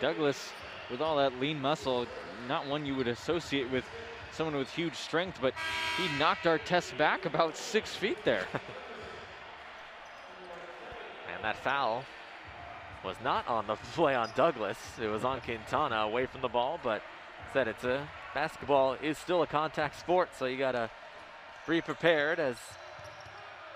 [0.00, 0.50] Douglas
[0.92, 2.06] with all that lean muscle,
[2.46, 3.84] not one you would associate with
[4.30, 5.54] someone with huge strength, but
[5.96, 8.46] he knocked Artest back about six feet there.
[11.34, 12.04] and that foul
[13.04, 14.78] was not on the play on Douglas.
[15.00, 17.02] It was on Quintana away from the ball, but
[17.52, 20.90] said it's a basketball is still a contact sport, so you gotta
[21.66, 22.56] be prepared as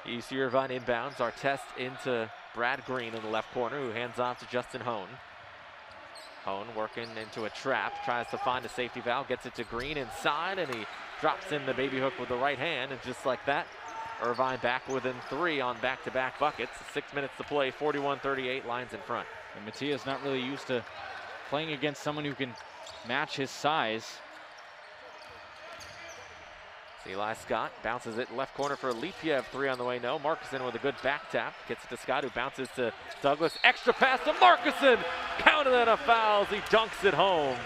[0.04, 1.16] UC Irvine inbounds.
[1.16, 5.08] Artest into Brad Greene in the left corner, who hands off to Justin Hohn.
[6.46, 9.96] Hohn working into a trap, tries to find a safety valve, gets it to Greene
[9.96, 10.86] inside, and he
[11.20, 13.66] drops in the baby hook with the right hand, and just like that,
[14.22, 16.72] Irvine back within three on back-to-back -back buckets.
[16.94, 19.26] Six minutes to play, 41-38, lines in front.
[19.56, 20.84] And Mattias not really used to
[21.50, 22.54] playing against someone who can
[23.08, 24.18] match his size.
[27.08, 29.44] Eli Scott bounces it left corner for Lipiev.
[29.46, 30.18] Three on the way, no.
[30.18, 31.54] Markusson with a good back tap.
[31.68, 32.92] Gets it to Scott, who bounces to
[33.22, 33.58] Douglas.
[33.64, 35.02] Extra pass to Markusson.
[35.38, 37.56] Counted on a foul as he dunks it home.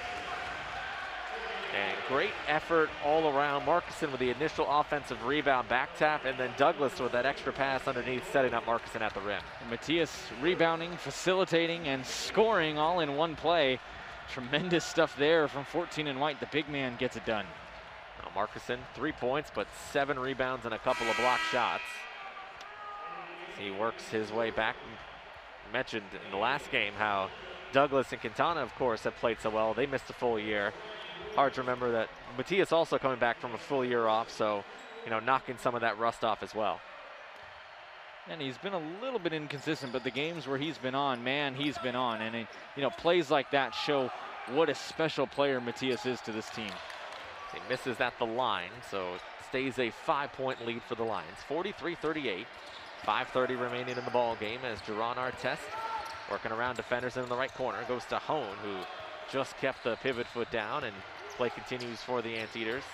[1.74, 3.62] And great effort all around.
[3.62, 7.86] Markusson with the initial offensive rebound back tap, and then Douglas with that extra pass
[7.86, 9.40] underneath, setting up Markusson at the rim.
[9.70, 10.10] Mattias
[10.42, 13.78] rebounding, facilitating, and scoring all in one play.
[14.32, 16.40] Tremendous stuff there from 14 and White.
[16.40, 17.46] The big man gets it done.
[18.34, 21.82] Now Markusson, three points, but seven rebounds and a couple of block shots.
[23.58, 24.76] He works his way back.
[25.72, 27.30] Mentioned in the last game how
[27.72, 29.74] Douglas and Quintana, of course, have played so well.
[29.74, 30.72] They missed a full year.
[31.36, 34.64] Hard to remember that Mattias also coming back from a full year off, so,
[35.04, 36.80] you know, knocking some of that rust off as well.
[38.28, 41.54] And he's been a little bit inconsistent, but the games where he's been on, man,
[41.54, 42.22] he's been on.
[42.22, 42.46] And,
[42.76, 44.10] you know, plays like that show
[44.52, 46.70] what a special player Mattias is to this team.
[47.52, 49.14] He misses at the line, so
[49.48, 51.38] stays a five-point lead for the Lions.
[51.48, 52.46] 43-38.
[53.04, 55.58] 5.30 remaining in the ball game as Jeron Artest
[56.30, 57.78] working around defenders in the right corner.
[57.88, 58.76] Goes to Hohn, who
[59.32, 60.94] just kept the pivot foot down, and
[61.36, 62.84] play continues for the Anteaters.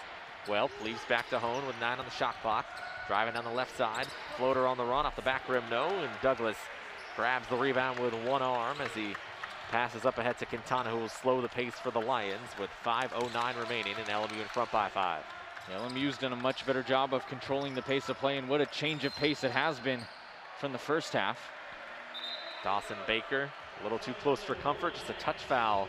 [0.49, 2.67] Well, leaves back to Hohn with nine on the shot clock.
[3.09, 4.07] Driving down the left side.
[4.37, 5.87] Floater on the run off the back rim, no.
[5.89, 6.57] And Douglas
[7.17, 9.15] grabs the rebound with one arm as he
[9.71, 13.61] Passes up ahead to Quintana, who will slow the pace for the Lions with 5.09
[13.61, 15.25] remaining and LMU in front by five.
[15.73, 18.67] LMU's done a much better job of controlling the pace of play, and what a
[18.67, 20.01] change of pace it has been
[20.61, 21.39] from the first half.
[22.63, 25.89] Dawson Baker, a little too close for comfort, just a touch foul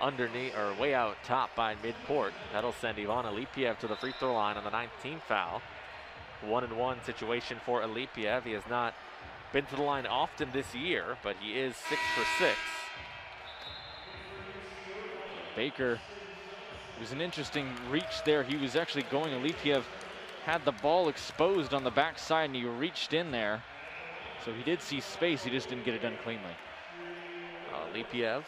[0.00, 2.32] underneath or way out top by midcourt.
[2.52, 5.62] That'll send Ivan Alipiev to the free throw line on the 19th foul.
[6.42, 8.44] One and one situation for Alipiev.
[8.44, 8.94] He has not
[9.52, 12.58] been to the line often this year, but he is six for six.
[15.58, 18.44] Baker, it was an interesting reach there.
[18.44, 19.82] He was actually going, Alipiev
[20.44, 23.64] had the ball exposed on the backside and he reached in there.
[24.44, 26.52] So he did see space, he just didn't get it done cleanly.
[27.74, 28.44] Uh, Lipiev,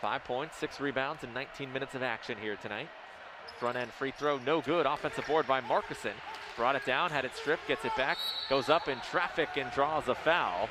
[0.00, 2.88] five points, six rebounds, and 19 minutes of action here tonight.
[3.58, 4.86] Front end free throw, no good.
[4.86, 6.14] Offensive board by Markusson.
[6.56, 8.18] brought it down, had it stripped, gets it back,
[8.48, 10.68] goes up in traffic and draws a foul.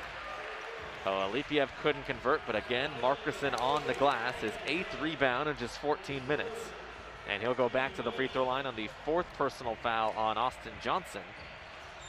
[1.04, 5.78] So Alipiev couldn't convert, but again, Markusson on the glass, his eighth rebound in just
[5.78, 6.58] 14 minutes.
[7.28, 10.38] And he'll go back to the free throw line on the fourth personal foul on
[10.38, 11.22] Austin Johnson.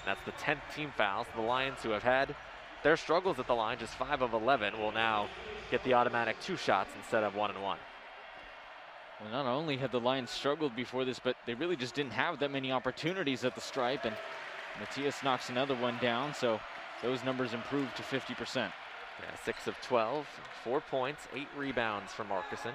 [0.06, 1.26] That's the 10th team foul.
[1.26, 2.36] So the Lions, who have had
[2.84, 5.28] their struggles at the line, just 5 of 11, will now
[5.70, 7.78] get the automatic two shots instead of one and one.
[9.22, 12.40] Well, not only had the Lions struggled before this, but they really just didn't have
[12.40, 14.06] that many opportunities at the stripe.
[14.06, 14.16] And
[14.82, 16.60] Mattias knocks another one down, so
[17.02, 18.56] those numbers improved to 50%.
[18.56, 18.72] Yeah,
[19.44, 20.26] 6 of 12,
[20.64, 22.74] 4 points, 8 rebounds for Markusson.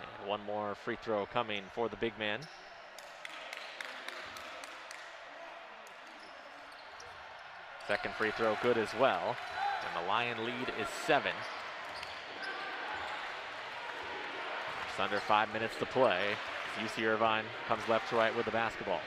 [0.00, 2.40] And one more free throw coming for the big man.
[7.86, 9.36] Second free throw good as well.
[9.86, 11.32] And the Lion lead is seven.
[14.88, 16.34] Just under five minutes to play.
[16.78, 19.00] UC Irvine comes left to right with the basketball.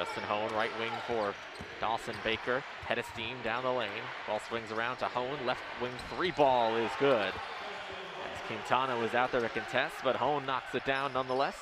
[0.00, 1.34] Justin Hohn, right wing for
[1.78, 2.64] Dawson Baker.
[2.86, 3.90] Head of steam down the lane.
[4.26, 5.36] Ball swings around to Hohn.
[5.44, 7.28] Left wing three ball is good.
[7.28, 11.54] As Quintana was out there to contest, but Hohn knocks it down nonetheless.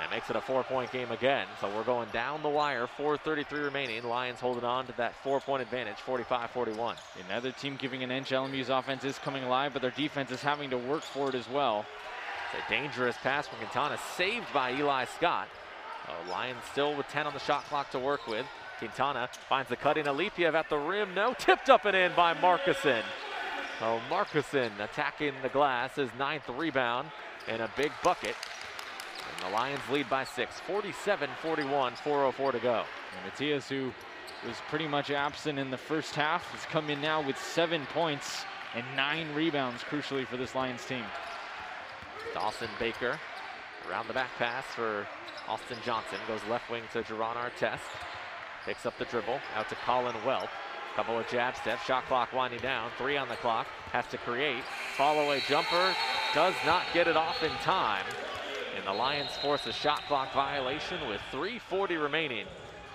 [0.00, 1.48] And makes it a four-point game again.
[1.60, 4.04] So we're going down the wire, 4.33 remaining.
[4.04, 6.94] Lions holding on to that four-point advantage, 45-41.
[7.28, 8.30] Another team giving an inch.
[8.30, 11.48] LMU's offense is coming alive, but their defense is having to work for it as
[11.48, 11.84] well.
[12.52, 15.48] It's a dangerous pass from Quintana, saved by Eli Scott.
[16.08, 18.46] Oh, Lions still with 10 on the shot clock to work with.
[18.78, 21.14] Quintana finds the cutting in Alipiev at the rim.
[21.14, 23.02] No, tipped up and in by Markusson.
[23.80, 27.08] Oh, Markusson attacking the glass, his ninth rebound
[27.48, 28.36] and a big bucket.
[29.30, 32.84] And the Lions lead by six, 47-41, 4.04 to go.
[33.14, 33.92] And Mattias, who
[34.46, 38.44] was pretty much absent in the first half, has come in now with seven points
[38.74, 41.04] and nine rebounds, crucially for this Lions team.
[42.34, 43.18] Dawson Baker
[43.88, 45.06] around the back pass for
[45.48, 46.18] Austin Johnson.
[46.26, 47.80] Goes left wing to Jeron Artest.
[48.64, 50.48] Picks up the dribble out to Collin Welp.
[50.96, 54.62] Couple of jab steps, shot clock winding down, three on the clock, has to create.
[54.96, 55.92] Fall away jumper,
[56.32, 58.04] does not get it off in time.
[58.76, 62.46] And the Lions force a shot clock violation with 3.40 remaining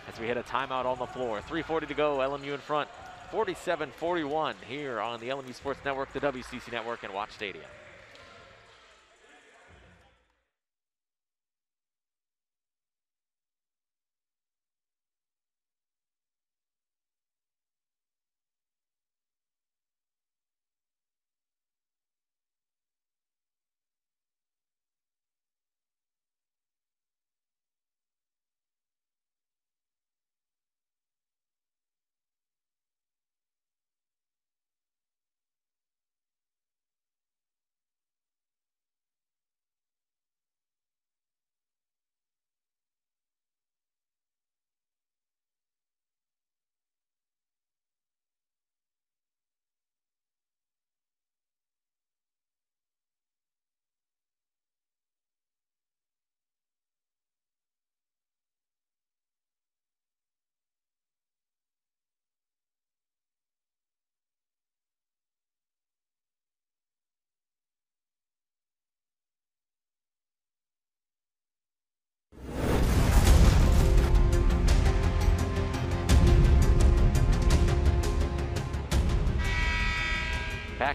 [0.07, 1.41] as we hit a timeout on the floor.
[1.41, 2.89] 3.40 to go, LMU in front,
[3.31, 7.65] 47-41 here on the LMU Sports Network, the WCC Network, and Watch Stadium.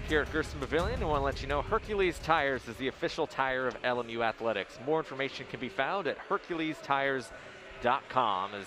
[0.08, 3.26] Here at Gersten Pavilion, I want to let you know Hercules Tires is the official
[3.26, 4.78] tire of LMU Athletics.
[4.84, 8.54] More information can be found at herculestires.com.
[8.54, 8.66] As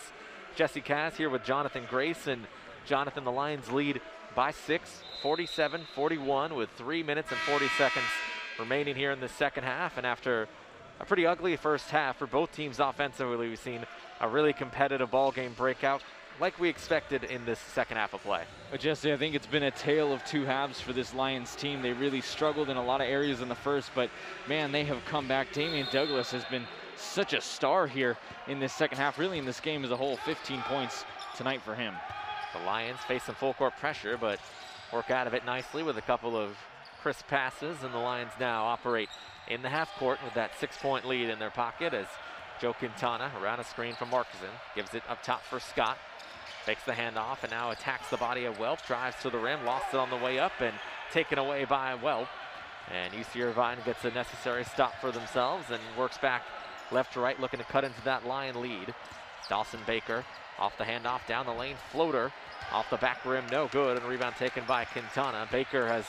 [0.56, 2.48] Jesse Cass here with Jonathan Grace, and
[2.86, 4.02] Jonathan, the Lions lead
[4.36, 8.08] by six, 47-41 with three minutes and 40 seconds
[8.58, 9.98] remaining here in the second half.
[9.98, 10.48] And after
[11.00, 13.86] a pretty ugly first half for both teams offensively, we've seen
[14.22, 16.02] a really competitive ball game breakout
[16.40, 18.44] like we expected in this second half of play.
[18.70, 21.82] But Jesse, I think it's been a tale of two halves for this Lions team.
[21.82, 24.10] They really struggled in a lot of areas in the first, but
[24.48, 25.52] man, they have come back.
[25.54, 26.66] Dameane Douglas has been
[26.96, 30.18] such a star here in this second half, really in this game as a whole.
[30.18, 31.06] 15 points
[31.36, 31.96] tonight for him.
[32.54, 34.40] The Lions face some full court pressure, but
[34.94, 36.58] work out of it nicely with a couple of
[37.02, 39.10] crisp passes, and the Lions now operate
[39.48, 42.08] in the half court with that six point lead in their pocket as
[42.60, 45.98] Joe Quintana around a screen from Markusson gives it up top for Scott.
[46.68, 48.85] Fakes the handoff and now attacks the body of Welp.
[48.85, 50.73] Drives to the rim, lost it on the way up and
[51.14, 52.27] taken away by Welp.
[52.91, 56.44] And UC Irvine gets a necessary stop for themselves and works back
[56.91, 58.94] left to right, looking to cut into that Lion lead.
[59.48, 60.26] Dawson Baker
[60.60, 62.34] off the handoff, down the lane, floater
[62.73, 65.48] off the back rim, no good, and rebound taken by Quintana.
[65.49, 66.03] Baker has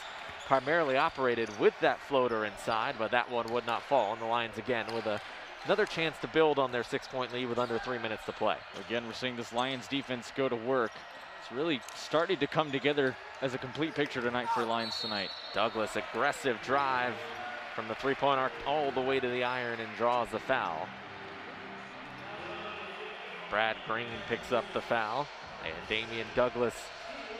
[0.49, 4.13] primarily operated with that floater inside, but that one would not fall.
[4.15, 5.21] And the Lions again with a
[5.69, 8.57] another chance to build on their six-point lead with under three minutes to play.
[8.87, 10.93] Again, we're seeing this Lions defense go to work.
[11.43, 15.29] It's really starting to come together as a complete picture tonight for Lions tonight.
[15.53, 17.13] Douglas, aggressive drive
[17.75, 20.89] from the three-point arc all the way to the iron and draws the foul.
[23.51, 25.29] Brad Greene picks up the foul,
[25.67, 26.77] and Dameane Douglas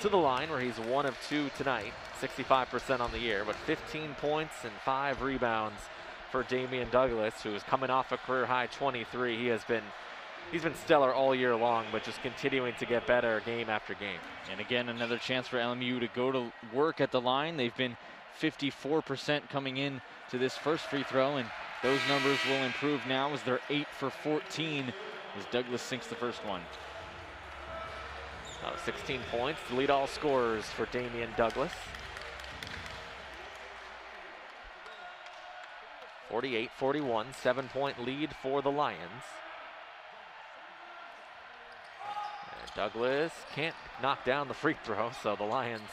[0.03, 4.15] to the line where he's one of two tonight, 65% on the year, but 15
[4.21, 5.81] points and five rebounds
[6.31, 9.37] for Dameane Douglas, who is coming off a career high 23.
[9.37, 9.83] He has been
[10.53, 14.21] he's been stellar all year long, but just continuing to get better game after game.
[14.51, 17.57] And again, another chance for LMU to go to work at the line.
[17.57, 17.97] They've been
[18.41, 20.01] 54% coming in
[20.31, 21.49] to this first free throw, and
[21.83, 24.93] those numbers will improve now as they're 8 for 14
[25.39, 26.61] as Douglas sinks the first one.
[28.65, 31.73] Uh, 16 points to lead all scorers for Dameane Douglas.
[36.31, 39.25] 48-41, seven-point lead for the Lions.
[42.61, 45.89] And Douglas can't knock down the free throw, so the Lions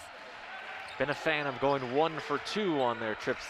[0.98, 3.45] been a fan of going one for two on their trips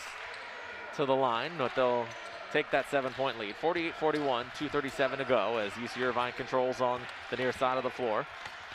[0.96, 2.08] to the line, but they'll
[2.52, 3.56] take that seven-point lead.
[3.62, 8.26] 48-41, 2.37 to go as UC Irvine controls on the near side of the floor.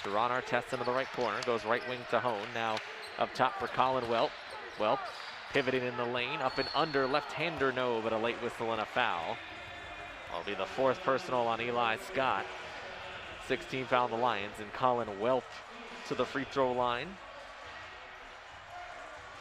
[0.04, 2.46] Jeron Artest into the right corner, goes right wing to Hohn.
[2.54, 2.76] Now
[3.18, 4.30] up top for Collin Welp.
[4.78, 4.98] Welp
[5.52, 8.86] pivoting in the lane, up and under, left-hander no, but a late whistle and a
[8.86, 9.36] foul.
[10.32, 12.46] I'll be the fourth personal on Eli Scott.
[13.48, 15.42] 16 foul the Lions, and Collin Welp
[16.08, 17.08] to the free throw line.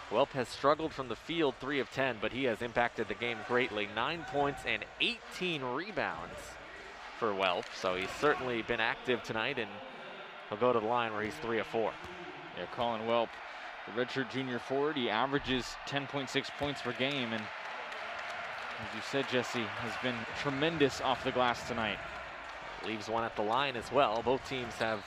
[0.09, 3.37] Welp has struggled from the field, 3 of 10, but he has impacted the game
[3.47, 3.87] greatly.
[3.95, 6.39] 9 points and 18 rebounds
[7.19, 9.69] for Welp, so he's certainly been active tonight, and
[10.49, 11.91] he'll go to the line where he's 3 of 4.
[12.57, 13.29] Yeah, Collin Welp,
[13.95, 19.63] the redshirt junior forward, he averages 10.6 points per game, and as you said, Jesse,
[19.63, 21.97] has been tremendous off the glass tonight.
[22.85, 24.21] Leaves one at the line as well.
[24.23, 25.03] Both teams have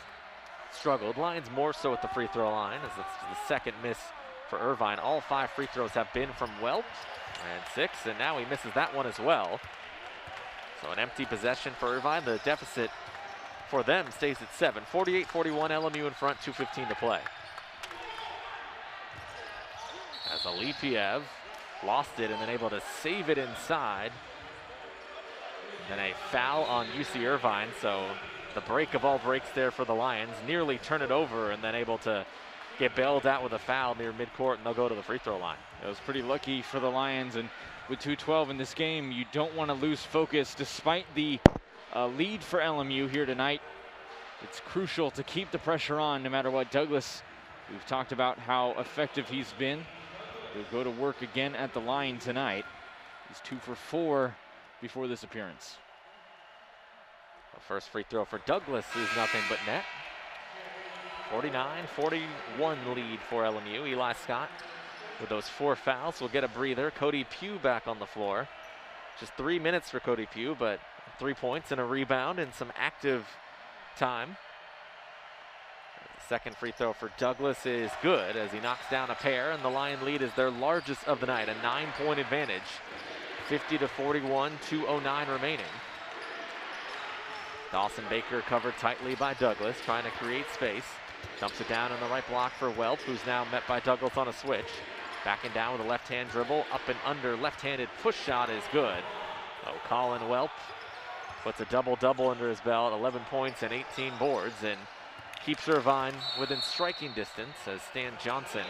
[0.71, 1.17] struggled.
[1.17, 3.99] Lions more so at the free throw line as it's the second miss
[4.51, 4.99] for Irvine.
[4.99, 6.85] All five free throws have been from Welp
[7.51, 9.59] and six, and now he misses that one as well.
[10.83, 12.25] So an empty possession for Irvine.
[12.25, 12.91] The deficit
[13.71, 14.83] for them stays at seven.
[14.93, 17.21] 48-41 LMU in front, 2.15 to play.
[20.33, 21.23] As Alipiev
[21.85, 24.13] lost it and then able to save it inside.
[25.91, 28.09] And then a foul on UC Irvine, so
[28.55, 30.33] the break of all breaks there for the Lions.
[30.47, 32.25] Nearly turn it over and then able to
[32.79, 35.39] get bailed out with a foul near midcourt and they'll go to the free throw
[35.39, 35.59] line.
[35.85, 37.49] It was pretty lucky for the Lions and
[37.89, 41.41] with 212 in this game, you don't want to lose focus despite the
[41.95, 43.61] uh, lead for LMU here tonight.
[44.43, 46.71] It's crucial to keep the pressure on no matter what.
[46.71, 47.23] Douglas,
[47.71, 49.85] we've talked about how effective he's been.
[50.55, 52.65] He'll go to work again at the line tonight.
[53.29, 54.35] He's two for four
[54.81, 55.77] before this appearance.
[57.55, 59.85] The first free throw for Douglas is nothing but net.
[61.31, 63.89] 49-41 lead for LMU.
[63.89, 64.51] Eli Scott
[65.21, 66.91] with those four fouls will get a breather.
[66.91, 68.49] Cody Pugh back on the floor.
[69.19, 70.81] Just three minutes for Cody Pugh, but
[71.19, 73.27] three points and a rebound and some active
[73.97, 74.37] time.
[76.33, 79.69] Second free throw for Douglas is good as he knocks down a pair, and the
[79.69, 82.63] Lion lead is their largest of the night, a nine-point advantage.
[83.51, 85.67] 50 to 41, 209 remaining.
[87.71, 90.87] Dawson Baker covered tightly by Douglas, trying to create space.
[91.39, 94.29] Dumps it down on the right block for Welp, who's now met by Douglas on
[94.29, 94.73] a switch.
[95.27, 99.05] Backing down with a left-hand dribble, up and under, left-handed push shot is good.
[99.67, 100.49] Oh, Collin Welp
[101.45, 104.79] puts a double-double under his belt, 11 points and 18 boards, and
[105.45, 108.65] keeps Irvine within striking distance as Stan Johnson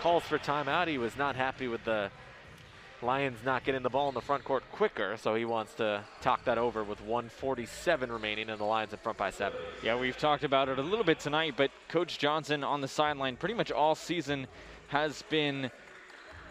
[0.00, 0.88] calls for timeout.
[0.88, 2.10] He was not happy with the
[3.02, 6.44] Lions not getting the ball in the front court quicker, so he wants to talk
[6.44, 9.58] that over with 147 remaining and the Lions in front by seven.
[9.82, 13.36] Yeah, we've talked about it a little bit tonight, but Coach Johnson on the sideline
[13.36, 14.46] pretty much all season
[14.88, 15.70] has been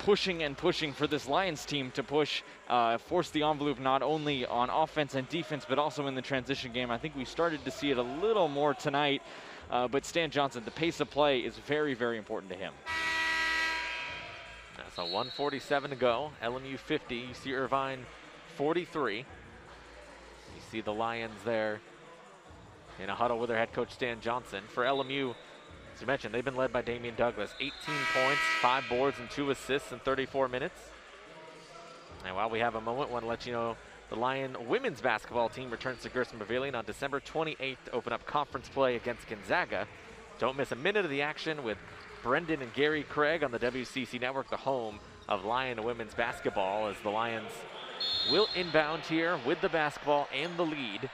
[0.02, 4.48] pushing and pushing for this Lions team to push, uh, force the envelope not only
[4.48, 6.90] on offense and defense, but also in the transition game.
[6.90, 9.22] I think we started to see it a little more tonight,
[9.70, 12.74] uh, but Stan Johnson, the pace of play is very, very important to him.
[14.76, 16.32] That's a 147 to go.
[16.42, 17.16] LMU 50.
[17.16, 18.04] You see Irvine
[18.56, 19.18] 43.
[19.18, 19.24] You
[20.72, 21.80] see the Lions there
[23.00, 24.64] in a huddle with their head coach Stan Johnson.
[24.74, 25.36] For LMU,
[26.02, 27.54] you mentioned, they've been led by Dameane Douglas.
[27.60, 27.72] 18
[28.14, 30.80] points, five boards, and two assists in 34 minutes.
[32.26, 33.78] And while we have a moment, want to let you know
[34.10, 38.26] the Lion women's basketball team returns to Gersten Pavilion on December 28th to open up
[38.26, 39.88] conference play against Gonzaga.
[40.38, 41.78] Don't miss a minute of the action with
[42.22, 45.00] Brendan and Gary Craig on the WCC Network, the home
[45.30, 47.50] of Lion women's basketball, as the Lions
[48.30, 51.10] will inbound here with the basketball and the lead.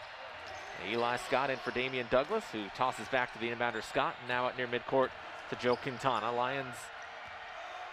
[0.86, 4.58] Eli Scott in for Dameane Douglas, who tosses back to the inbounder Scott, now out
[4.58, 5.10] near midcourt
[5.50, 6.32] to Joe Quintana.
[6.32, 6.76] Lions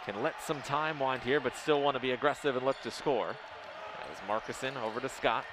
[0.05, 2.91] can let some time wind here, but still want to be aggressive and look to
[2.91, 3.31] score.
[4.11, 5.45] As Markusson over to Scott.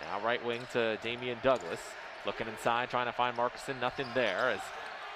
[0.00, 1.80] Now right wing to Dameane Douglas.
[2.26, 3.80] Looking inside, trying to find Markusson.
[3.80, 4.60] Nothing there as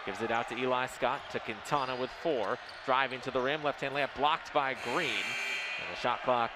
[0.06, 2.58] gives it out to Eli Scott to Quintana with four.
[2.86, 5.08] Driving to the rim, left-hand layup blocked by Greene.
[5.08, 6.50] And the shot clock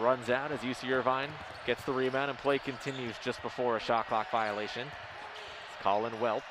[0.00, 1.30] runs out as UC Irvine
[1.66, 4.88] gets the rebound and play continues just before a shot clock violation.
[5.82, 6.42] Collin Welp.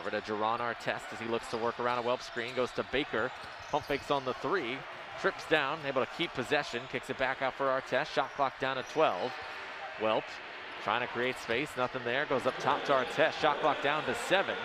[0.00, 2.54] Over to Jeron Artest as he looks to work around a Welp screen.
[2.54, 3.30] Goes to Baker.
[3.70, 4.76] Pump fakes on the three.
[5.20, 6.82] Trips down, able to keep possession.
[6.92, 8.06] Kicks it back out for Artest.
[8.06, 9.32] Shot clock down to 12.
[10.00, 10.22] Welp
[10.84, 11.68] trying to create space.
[11.76, 12.24] Nothing there.
[12.26, 13.32] Goes up top to Artest.
[13.40, 14.56] Shot clock down to seven.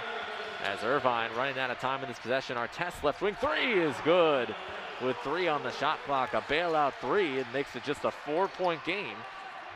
[0.64, 2.58] As Irvine running out of time in this possession.
[2.58, 4.56] Artest left wing three is good
[5.04, 6.34] with three on the shot clock.
[6.34, 7.38] A bailout three.
[7.38, 9.16] It makes it just a four point game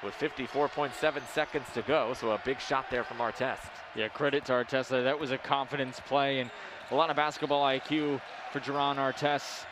[0.04, 2.14] with 54.7 seconds to go.
[2.14, 3.70] So a big shot there from Artest.
[3.96, 4.90] Yeah, credit to Artest.
[4.90, 6.50] That was a confidence play and
[6.92, 8.22] a lot of basketball IQ
[8.52, 9.66] for Jeron Artest.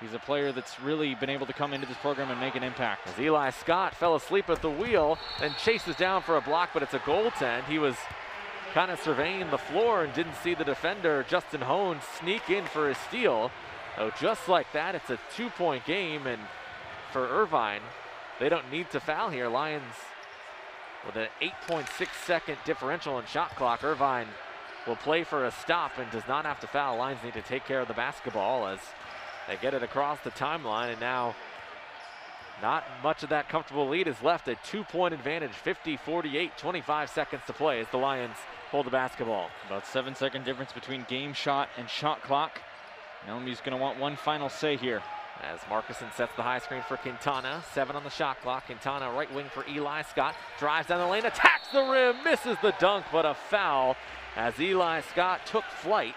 [0.00, 2.64] He's a player that's really been able to come into this program and make an
[2.64, 3.06] impact.
[3.06, 6.82] As Eli Scott fell asleep at the wheel and chases down for a block, but
[6.82, 7.64] it's a goaltend.
[7.64, 7.94] He was
[8.74, 12.90] kind of surveying the floor and didn't see the defender, Justin Hohn, sneak in for
[12.90, 13.52] a steal.
[13.98, 16.40] Oh, just like that, it's a two-point game, and
[17.12, 17.82] for Irvine,
[18.40, 19.48] they don't need to foul here.
[19.48, 19.94] Lions
[21.04, 21.86] with an 8.6
[22.24, 23.84] second differential in shot clock.
[23.84, 24.28] Irvine
[24.86, 26.96] will play for a stop and does not have to foul.
[26.96, 28.80] Lions need to take care of the basketball as
[29.46, 31.34] they get it across the timeline, and now
[32.62, 34.48] not much of that comfortable lead is left.
[34.48, 38.36] A two-point advantage, 50-48, 25 seconds to play as the Lions
[38.70, 39.50] hold the basketball.
[39.66, 42.62] About seven second difference between game shot and shot clock.
[43.26, 45.02] LMU's going to want one final say here.
[45.42, 48.66] As Markusen sets the high screen for Quintana, seven on the shot clock.
[48.66, 52.72] Quintana right wing for Eli Scott, drives down the lane, attacks the rim, misses the
[52.78, 53.96] dunk, but a foul
[54.36, 56.14] as Eli Scott took flight.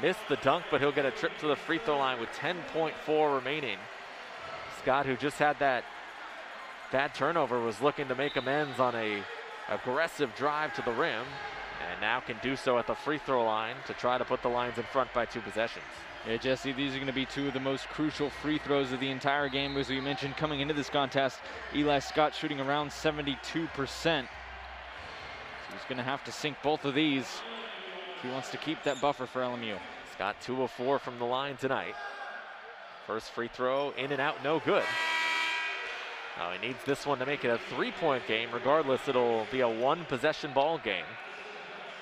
[0.00, 3.34] Missed the dunk, but he'll get a trip to the free throw line with 10.4
[3.34, 3.78] remaining.
[4.80, 5.84] Scott, who just had that
[6.90, 9.22] bad turnover, was looking to make amends on a
[9.68, 11.24] aggressive drive to the rim,
[11.90, 14.48] and now can do so at the free throw line to try to put the
[14.48, 15.84] Lions in front by two possessions.
[16.26, 19.00] Yeah, Jesse, these are going to be two of the most crucial free throws of
[19.00, 19.76] the entire game.
[19.76, 21.40] As we mentioned, coming into this contest,
[21.74, 23.36] Eli Scott shooting around 72%.
[23.44, 24.22] So
[25.70, 27.26] he's going to have to sink both of these
[28.16, 29.78] if he wants to keep that buffer for LMU.
[30.14, 31.94] Scott 2 of 4 from the line tonight.
[33.06, 34.84] First free throw in and out, no good.
[36.38, 38.48] Now he needs this one to make it a three-point game.
[38.52, 41.04] Regardless, it'll be a one-possession ball game.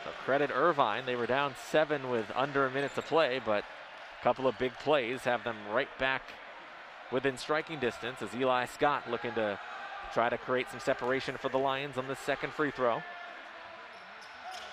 [0.04, 1.06] So credit Irvine.
[1.06, 3.64] They were down seven with under a minute to play, but
[4.20, 6.22] a couple of big plays have them right back
[7.12, 9.58] within striking distance as Eli Scott looking to
[10.12, 13.02] try to create some separation for the Lions on the second free throw.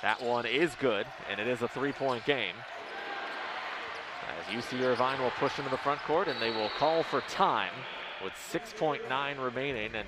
[0.01, 2.55] That one is good, and it is a three-point game.
[4.39, 7.73] As UC Irvine will push into the front court, and they will call for time
[8.23, 9.95] with 6.9 remaining.
[9.95, 10.07] And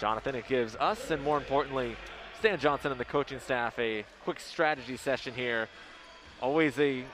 [0.00, 1.96] Jonathan, it gives us, and more importantly,
[2.40, 5.68] Stan Johnson and the coaching staff, a quick strategy session here.
[6.40, 7.04] Always a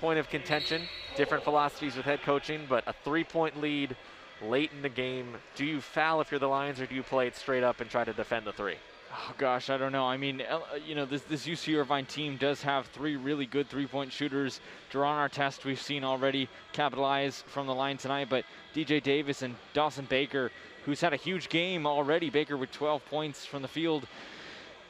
[0.00, 0.80] point of contention,
[1.14, 3.94] different philosophies with head coaching, but a three-point lead
[4.40, 5.36] late in the game.
[5.56, 7.90] Do you foul if you're the Lions, or do you play it straight up and
[7.90, 8.76] try to defend the three?
[9.12, 10.06] Oh gosh, I don't know.
[10.06, 13.68] I mean, uh, you know, this this UC Irvine team does have three really good
[13.68, 14.62] three-point shooters.
[14.90, 20.06] Jeron Artest we've seen already capitalize from the line tonight, but DJ Davis and Dawson
[20.08, 20.50] Baker,
[20.86, 22.30] who's had a huge game already.
[22.30, 24.06] Baker with 12 points from the field.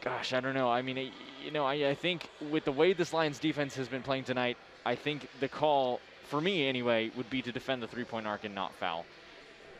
[0.02, 0.68] Gosh, I don't know.
[0.68, 1.12] I mean,
[1.44, 4.56] you know, I, I think with the way this Lions defense has been playing tonight,
[4.84, 8.52] I think the call for me anyway would be to defend the three-point arc and
[8.54, 9.06] not foul.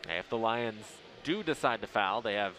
[0.09, 0.85] If the Lions
[1.24, 2.55] do decide to foul, they have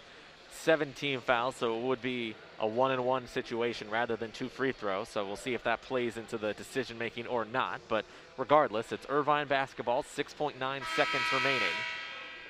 [0.52, 4.73] 17 fouls, so it would be a one and one situation rather than two free
[4.73, 5.07] throws.
[5.07, 7.80] So we'll see if that plays into the decision making or not.
[7.88, 8.03] But
[8.38, 10.53] regardless, it's Irvine basketball, 6.9
[10.95, 11.73] seconds remaining.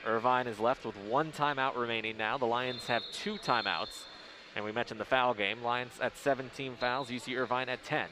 [0.06, 2.40] Irvine is left with one timeout remaining now.
[2.40, 4.06] The Lions have two timeouts.
[4.56, 5.64] And we mentioned the foul game.
[5.64, 8.08] Lions at 17 fouls, UC Irvine at 10.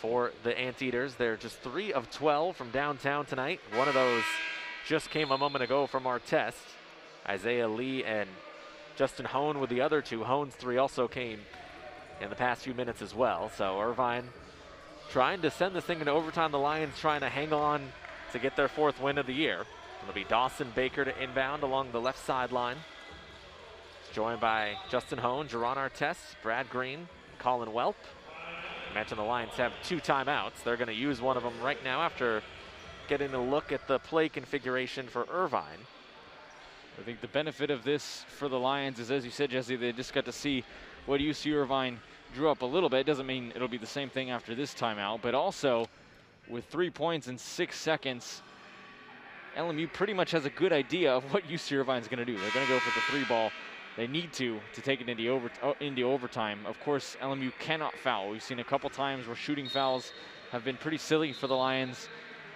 [0.00, 3.60] For the Anteaters, they're just 3 of 12 from downtown tonight.
[3.74, 4.24] One of those
[4.86, 6.54] just came a moment ago from Artest.
[7.26, 8.28] Isaiah Lee and
[8.96, 10.24] Justin Hohn with the other two.
[10.24, 11.40] Hohn's three also came
[12.20, 13.50] in the past few minutes as well.
[13.56, 14.28] So Irvine
[15.10, 16.52] trying to send this thing into overtime.
[16.52, 17.92] The Lions trying to hang on
[18.32, 19.64] to get their fourth win of the year.
[20.02, 22.76] It'll be Dawson Baker to inbound along the left sideline.
[24.12, 27.08] Joined by Justin Hohn, Jeron Artest, Brad Greene,
[27.38, 27.94] Collin Welp.
[28.90, 30.62] I mentioned the Lions have two timeouts.
[30.62, 32.42] They're going to use one of them right now after
[33.08, 35.78] getting a look at the play configuration for Irvine.
[36.98, 39.92] I think the benefit of this for the Lions is, as you said, Jesse, they
[39.92, 40.62] just got to see
[41.06, 41.98] what UC Irvine
[42.34, 43.00] drew up a little bit.
[43.00, 45.88] It Doesn't mean it'll be the same thing after this timeout, but also
[46.50, 48.42] with three points in six seconds,
[49.56, 52.38] LMU pretty much has a good idea of what UC Irvine's going to do.
[52.38, 53.50] They're going to go for the three ball.
[53.96, 56.60] They need to to take it into, over, uh, into overtime.
[56.66, 58.30] Of course, LMU cannot foul.
[58.30, 60.12] We've seen a couple times where shooting fouls
[60.50, 62.08] have been pretty silly for the Lions.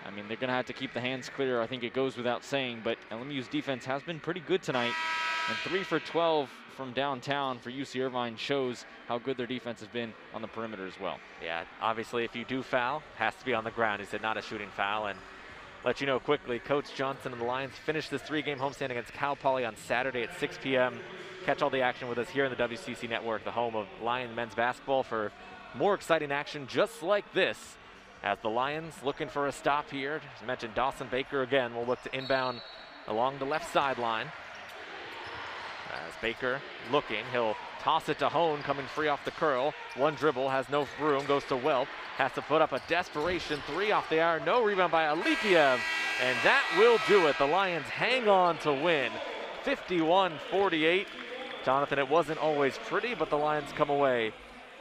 [0.07, 1.61] I mean, they're going to have to keep the hands clear.
[1.61, 4.93] I think it goes without saying, but LMU's defense has been pretty good tonight.
[5.49, 9.89] And three for 12 from downtown for UC Irvine shows how good their defense has
[9.89, 11.19] been on the perimeter as well.
[11.43, 14.03] Yeah, obviously, if you do foul, has to be on the ground.
[14.03, 15.07] Is it not a shooting foul.
[15.07, 15.19] And
[15.87, 19.37] let you know quickly, Coach Johnson and the Lions finished this three-game homestand against Cal
[19.37, 20.99] Poly on Saturday at 6 p.m.
[21.45, 24.35] Catch all the action with us here in the WCC Network, the home of Lion
[24.35, 25.31] men's basketball, for
[25.77, 27.77] more exciting action just like this
[28.25, 30.21] as the Lions looking for a stop here.
[30.41, 32.63] As mentioned, Dawson Baker again will look to inbound
[33.07, 34.27] along the left sideline.
[35.93, 36.61] As Baker
[36.91, 37.55] looking, he'll
[37.87, 39.73] toss it to Hohn, coming free off the curl.
[39.95, 41.87] One dribble, has no room, goes to Welp.
[42.17, 44.45] Has to put up a desperation three off the iron.
[44.45, 45.79] No rebound by Alipiev.
[46.21, 47.39] And that will do it.
[47.39, 49.13] The Lions hang on to win
[49.63, 51.07] 51 48.
[51.65, 54.33] Jonathan, it wasn't always pretty, but the Lions come away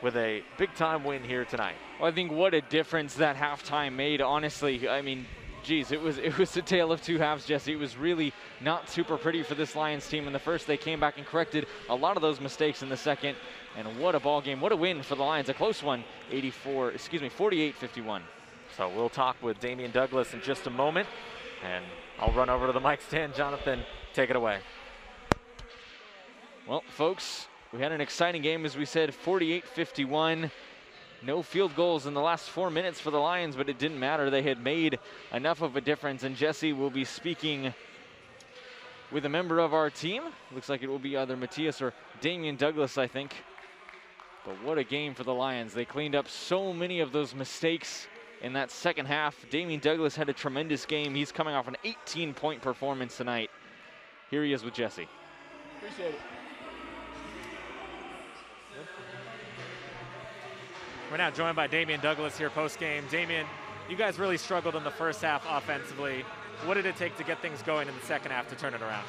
[0.02, 1.76] with a big time win here tonight.
[2.00, 4.20] Well, I think what a difference that halftime made.
[4.20, 5.28] Honestly, I mean,
[5.66, 7.74] geez, it was it was a tale of two halves, Jesse.
[7.74, 8.32] It was really
[8.62, 10.68] not super pretty for this Lions team in the first.
[10.68, 13.36] They came back and corrected a lot of those mistakes in the second.
[13.76, 14.62] And what a ball game!
[14.62, 15.50] What a win for the Lions.
[15.50, 18.22] A close one, 84, excuse me, 48-51.
[18.78, 21.08] So we'll talk with Dameane Douglas in just a moment,
[21.64, 21.84] and
[22.20, 23.34] I'll run over to the mic stand.
[23.34, 23.82] Jonathan,
[24.14, 24.60] take it away.
[26.68, 30.52] Well, folks, we had an exciting game, as we said, 48-51.
[31.26, 34.30] No field goals in the last four minutes for the Lions, but it didn't matter.
[34.30, 35.00] They had made
[35.34, 37.74] enough of a difference, and Jesse will be speaking
[39.12, 40.22] with a member of our team.
[40.54, 43.36] Looks like it will be either Mattias or Dameane Douglas, I think.
[44.46, 45.74] But what a game for the Lions.
[45.74, 48.08] They cleaned up so many of those mistakes
[48.44, 49.36] in that second half.
[49.50, 51.16] Dameane Douglas had a tremendous game.
[51.16, 53.50] He's coming off an 18-point performance tonight.
[54.30, 55.08] Here he is with Jesse.
[55.80, 56.35] Appreciate it.
[61.16, 63.06] We're now joined by Dameane Douglas here post game.
[63.10, 63.46] Dameane,
[63.88, 66.26] you guys really struggled in the first half offensively.
[66.66, 68.82] What did it take to get things going in the second half to turn it
[68.82, 69.06] around?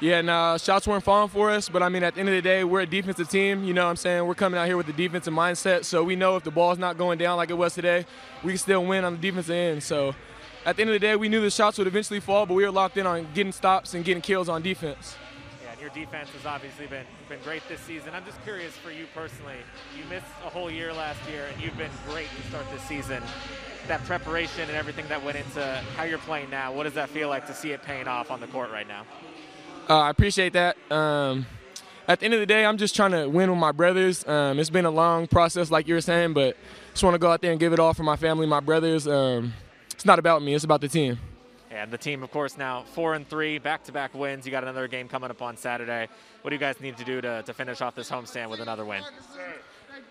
[0.00, 2.40] Yeah, nah, shots weren't falling for us, but I mean, at the end of the
[2.40, 3.62] day, we're a defensive team.
[3.62, 4.26] You know what I'm saying?
[4.26, 6.96] We're coming out here with the defensive mindset, so we know if the ball's not
[6.96, 8.06] going down like it was today,
[8.42, 9.82] we can still win on the defensive end.
[9.82, 10.14] So
[10.64, 12.64] at the end of the day, we knew the shots would eventually fall, but we
[12.64, 15.14] were locked in on getting stops and getting kills on defense.
[15.86, 18.10] Your defense has obviously been, been great this season.
[18.12, 19.54] I'm just curious for you personally.
[19.96, 23.22] You missed a whole year last year, and you've been great to start this season.
[23.86, 25.64] That preparation and everything that went into
[25.96, 28.40] how you're playing now, what does that feel like to see it paying off on
[28.40, 29.06] the court right now?
[29.88, 30.76] Uh, I appreciate that.
[30.90, 31.46] Um,
[32.08, 34.26] at the end of the day, I'm just trying to win with my brothers.
[34.26, 36.56] Um, it's been a long process, like you were saying, but
[36.90, 39.06] just want to go out there and give it all for my family, my brothers.
[39.06, 39.54] Um,
[39.92, 41.20] it's not about me; it's about the team.
[41.70, 44.46] And the team, of course, now four and three, back-to-back wins.
[44.46, 46.08] You got another game coming up on Saturday.
[46.42, 48.84] What do you guys need to do to, to finish off this homestand with another
[48.84, 49.02] win?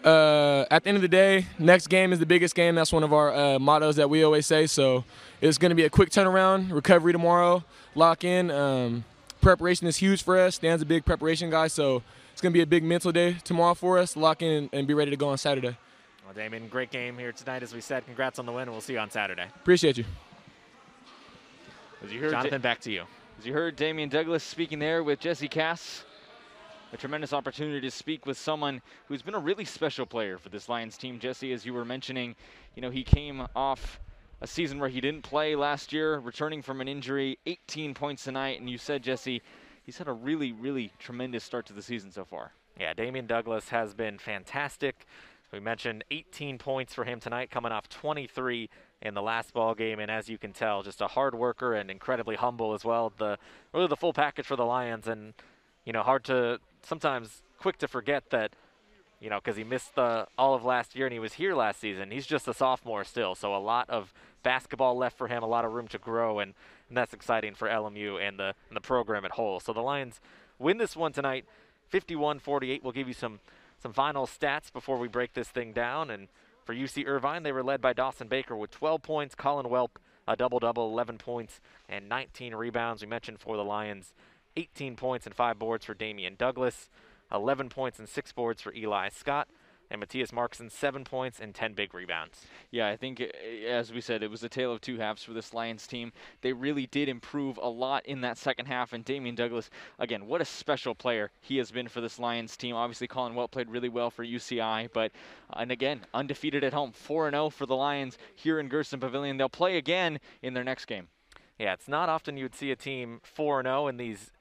[0.04, 2.76] Uh, at the end of the day, next game is the biggest game.
[2.76, 4.68] That's one of our uh, mottos that we always say.
[4.68, 5.06] So
[5.42, 7.64] it's going to be a quick turnaround, recovery tomorrow,
[7.96, 8.52] lock in.
[8.52, 9.06] Um,
[9.42, 10.56] preparation is huge for us.
[10.56, 12.04] Stan's a big preparation guy, so
[12.34, 14.18] it's going to be a big mental day tomorrow for us.
[14.18, 15.78] Lock in and be ready to go on Saturday.
[16.26, 18.06] Well, Dameane, great game here tonight, as we said.
[18.06, 19.46] Congrats on the win, we'll see you on Saturday.
[19.56, 20.06] Appreciate you.
[22.06, 23.04] As you heard, Jonathan, back to you.
[23.40, 26.04] As you heard Dameane Douglas speaking there with Jesse Cass,
[26.94, 30.70] a tremendous opportunity to speak with someone who's been a really special player for this
[30.70, 31.18] Lions team.
[31.18, 32.36] Jesse, as you were mentioning,
[32.76, 34.00] you know, he came off
[34.42, 38.60] a season where he didn't play last year, returning from an injury, 18 points tonight,
[38.60, 39.42] and you said, Jesse,
[39.84, 42.52] he's had a really, really tremendous start to the season so far.
[42.80, 45.08] Yeah, Dameane Douglas has been fantastic.
[45.52, 48.70] We mentioned 18 points for him tonight, coming off 23
[49.02, 51.92] in the last ball game, and as you can tell, just a hard worker and
[51.92, 53.12] incredibly humble as well.
[53.16, 53.38] The
[53.74, 55.34] really the full package for the Lions, and
[55.86, 58.54] you know, hard to sometimes quick to forget that
[59.20, 61.80] you know, because he missed the all of last year and he was here last
[61.80, 62.12] season.
[62.12, 64.14] He's just a sophomore still, so a lot of
[64.44, 66.54] basketball left for him, a lot of room to grow, and,
[66.90, 69.60] and that's exciting for LMU and the and the program at whole.
[69.60, 70.20] So the Lions
[70.60, 71.46] win this one tonight,
[71.92, 72.84] 51-48.
[72.84, 73.40] We'll give you some
[73.82, 76.10] some final stats before we break this thing down.
[76.10, 76.28] And
[76.66, 79.98] for UC Irvine, they were led by Dawson Baker with 12 points, Collin Welp
[80.28, 83.02] a double double, 11 points and 19 rebounds.
[83.02, 84.14] We mentioned for the Lions,
[84.58, 86.90] 18 points and five boards for Dameane Douglas.
[87.32, 89.48] 11 points and six boards for Eli Scott.
[89.90, 92.46] And Mattias Markusson, seven points and 10 big rebounds.
[92.72, 95.34] Yeah, I think, uh, as we said, it was a tale of two halves for
[95.34, 96.12] this Lions team.
[96.42, 100.42] They really did improve a lot in that second half, and Dameane Douglas, again, what
[100.42, 102.76] a special player he has been for this Lions team.
[102.76, 105.12] Obviously, Collin Welp played really well for UCI, but,
[105.52, 109.00] uh, and again, undefeated at home, 4 and 0 for the Lions here in Gersten
[109.00, 109.38] Pavilion.
[109.38, 111.08] They'll play again in their next game.
[111.58, 114.32] Yeah, it's not often you'd see a team 4 0 in these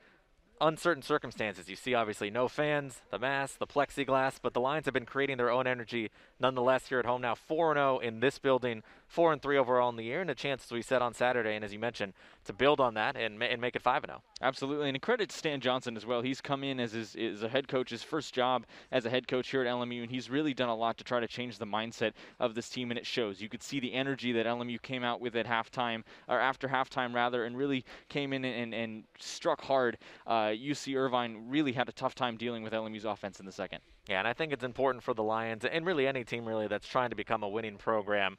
[0.60, 1.68] uncertain circumstances.
[1.68, 5.36] You see, obviously, no fans, the mask, the plexiglass, but the Lions have been creating
[5.36, 6.10] their own energy
[6.40, 9.96] nonetheless here at home now 4 0 in this building, 4 and 3 overall in
[9.96, 12.12] the year, and a chance, as we said on Saturday, and as you mentioned,
[12.44, 14.22] to build on that and, and make it 5 and 0.
[14.40, 16.22] Absolutely, and credit to Stan Johnson as well.
[16.22, 19.28] He's come in as, his, as a head coach, his first job as a head
[19.28, 21.66] coach here at LMU, and he's really done a lot to try to change the
[21.66, 23.40] mindset of this team, and it shows.
[23.40, 27.14] You could see the energy that LMU came out with at halftime, or after halftime
[27.14, 29.98] rather, and really came in and, and, and struck hard.
[30.26, 33.80] Uh, UC Irvine really had a tough time dealing with LMU's offense in the second.
[34.08, 36.86] Yeah, and I think it's important for the Lions and really any team really that's
[36.86, 38.36] trying to become a winning program.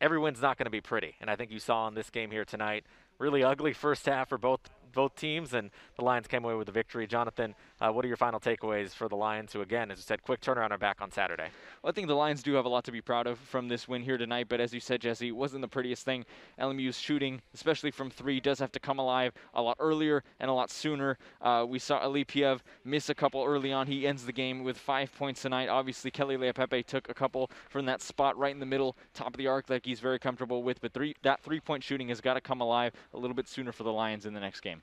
[0.00, 2.30] Every win's not going to be pretty, and I think you saw in this game
[2.30, 2.84] here tonight,
[3.18, 4.60] really ugly first half for both
[4.92, 7.06] both teams, and the Lions came away with the victory.
[7.06, 10.22] Jonathan, uh, what are your final takeaways for the Lions, who, again, as you said,
[10.22, 11.48] quick turnaround are back on Saturday?
[11.82, 13.86] Well, I think the Lions do have a lot to be proud of from this
[13.86, 16.24] win here tonight, but as you said, Jesse, it wasn't the prettiest thing.
[16.58, 20.54] LMU's shooting, especially from three, does have to come alive a lot earlier and a
[20.54, 21.18] lot sooner.
[21.40, 23.86] Uh, we saw Alipiev miss a couple early on.
[23.86, 25.68] He ends the game with five points tonight.
[25.68, 29.38] Obviously, Keli Leaupepe took a couple from that spot right in the middle, top of
[29.38, 32.40] the arc, like he's very comfortable with, but three, that three-point shooting has got to
[32.40, 34.77] come alive a little bit sooner for the Lions in the next game.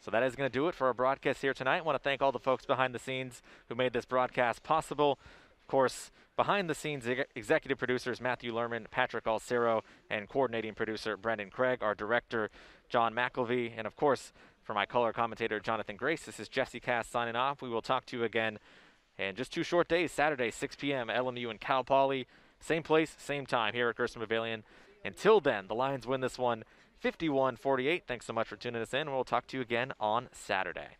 [0.00, 1.78] So that is going to do it for our broadcast here tonight.
[1.78, 5.18] I want to thank all the folks behind the scenes who made this broadcast possible.
[5.60, 7.04] Of course, behind the scenes
[7.34, 12.48] executive producers Matthew Lerman, Patrick Alcero, and coordinating producer Brendan Craig, our director
[12.88, 17.08] John McElvey, and of course, for my color commentator Jonathan Grace, this is Jesse Cass
[17.08, 17.60] signing off.
[17.60, 18.58] We will talk to you again
[19.18, 22.28] in just two short days, Saturday, 6 p.m., LMU and Cal Poly.
[22.60, 24.62] Same place, same time here at Gersten Pavilion.
[25.04, 26.64] Until then, the Lions win this one
[27.00, 28.04] 51 48.
[28.06, 29.10] Thanks so much for tuning us in.
[29.10, 30.96] We'll talk to you again on Saturday.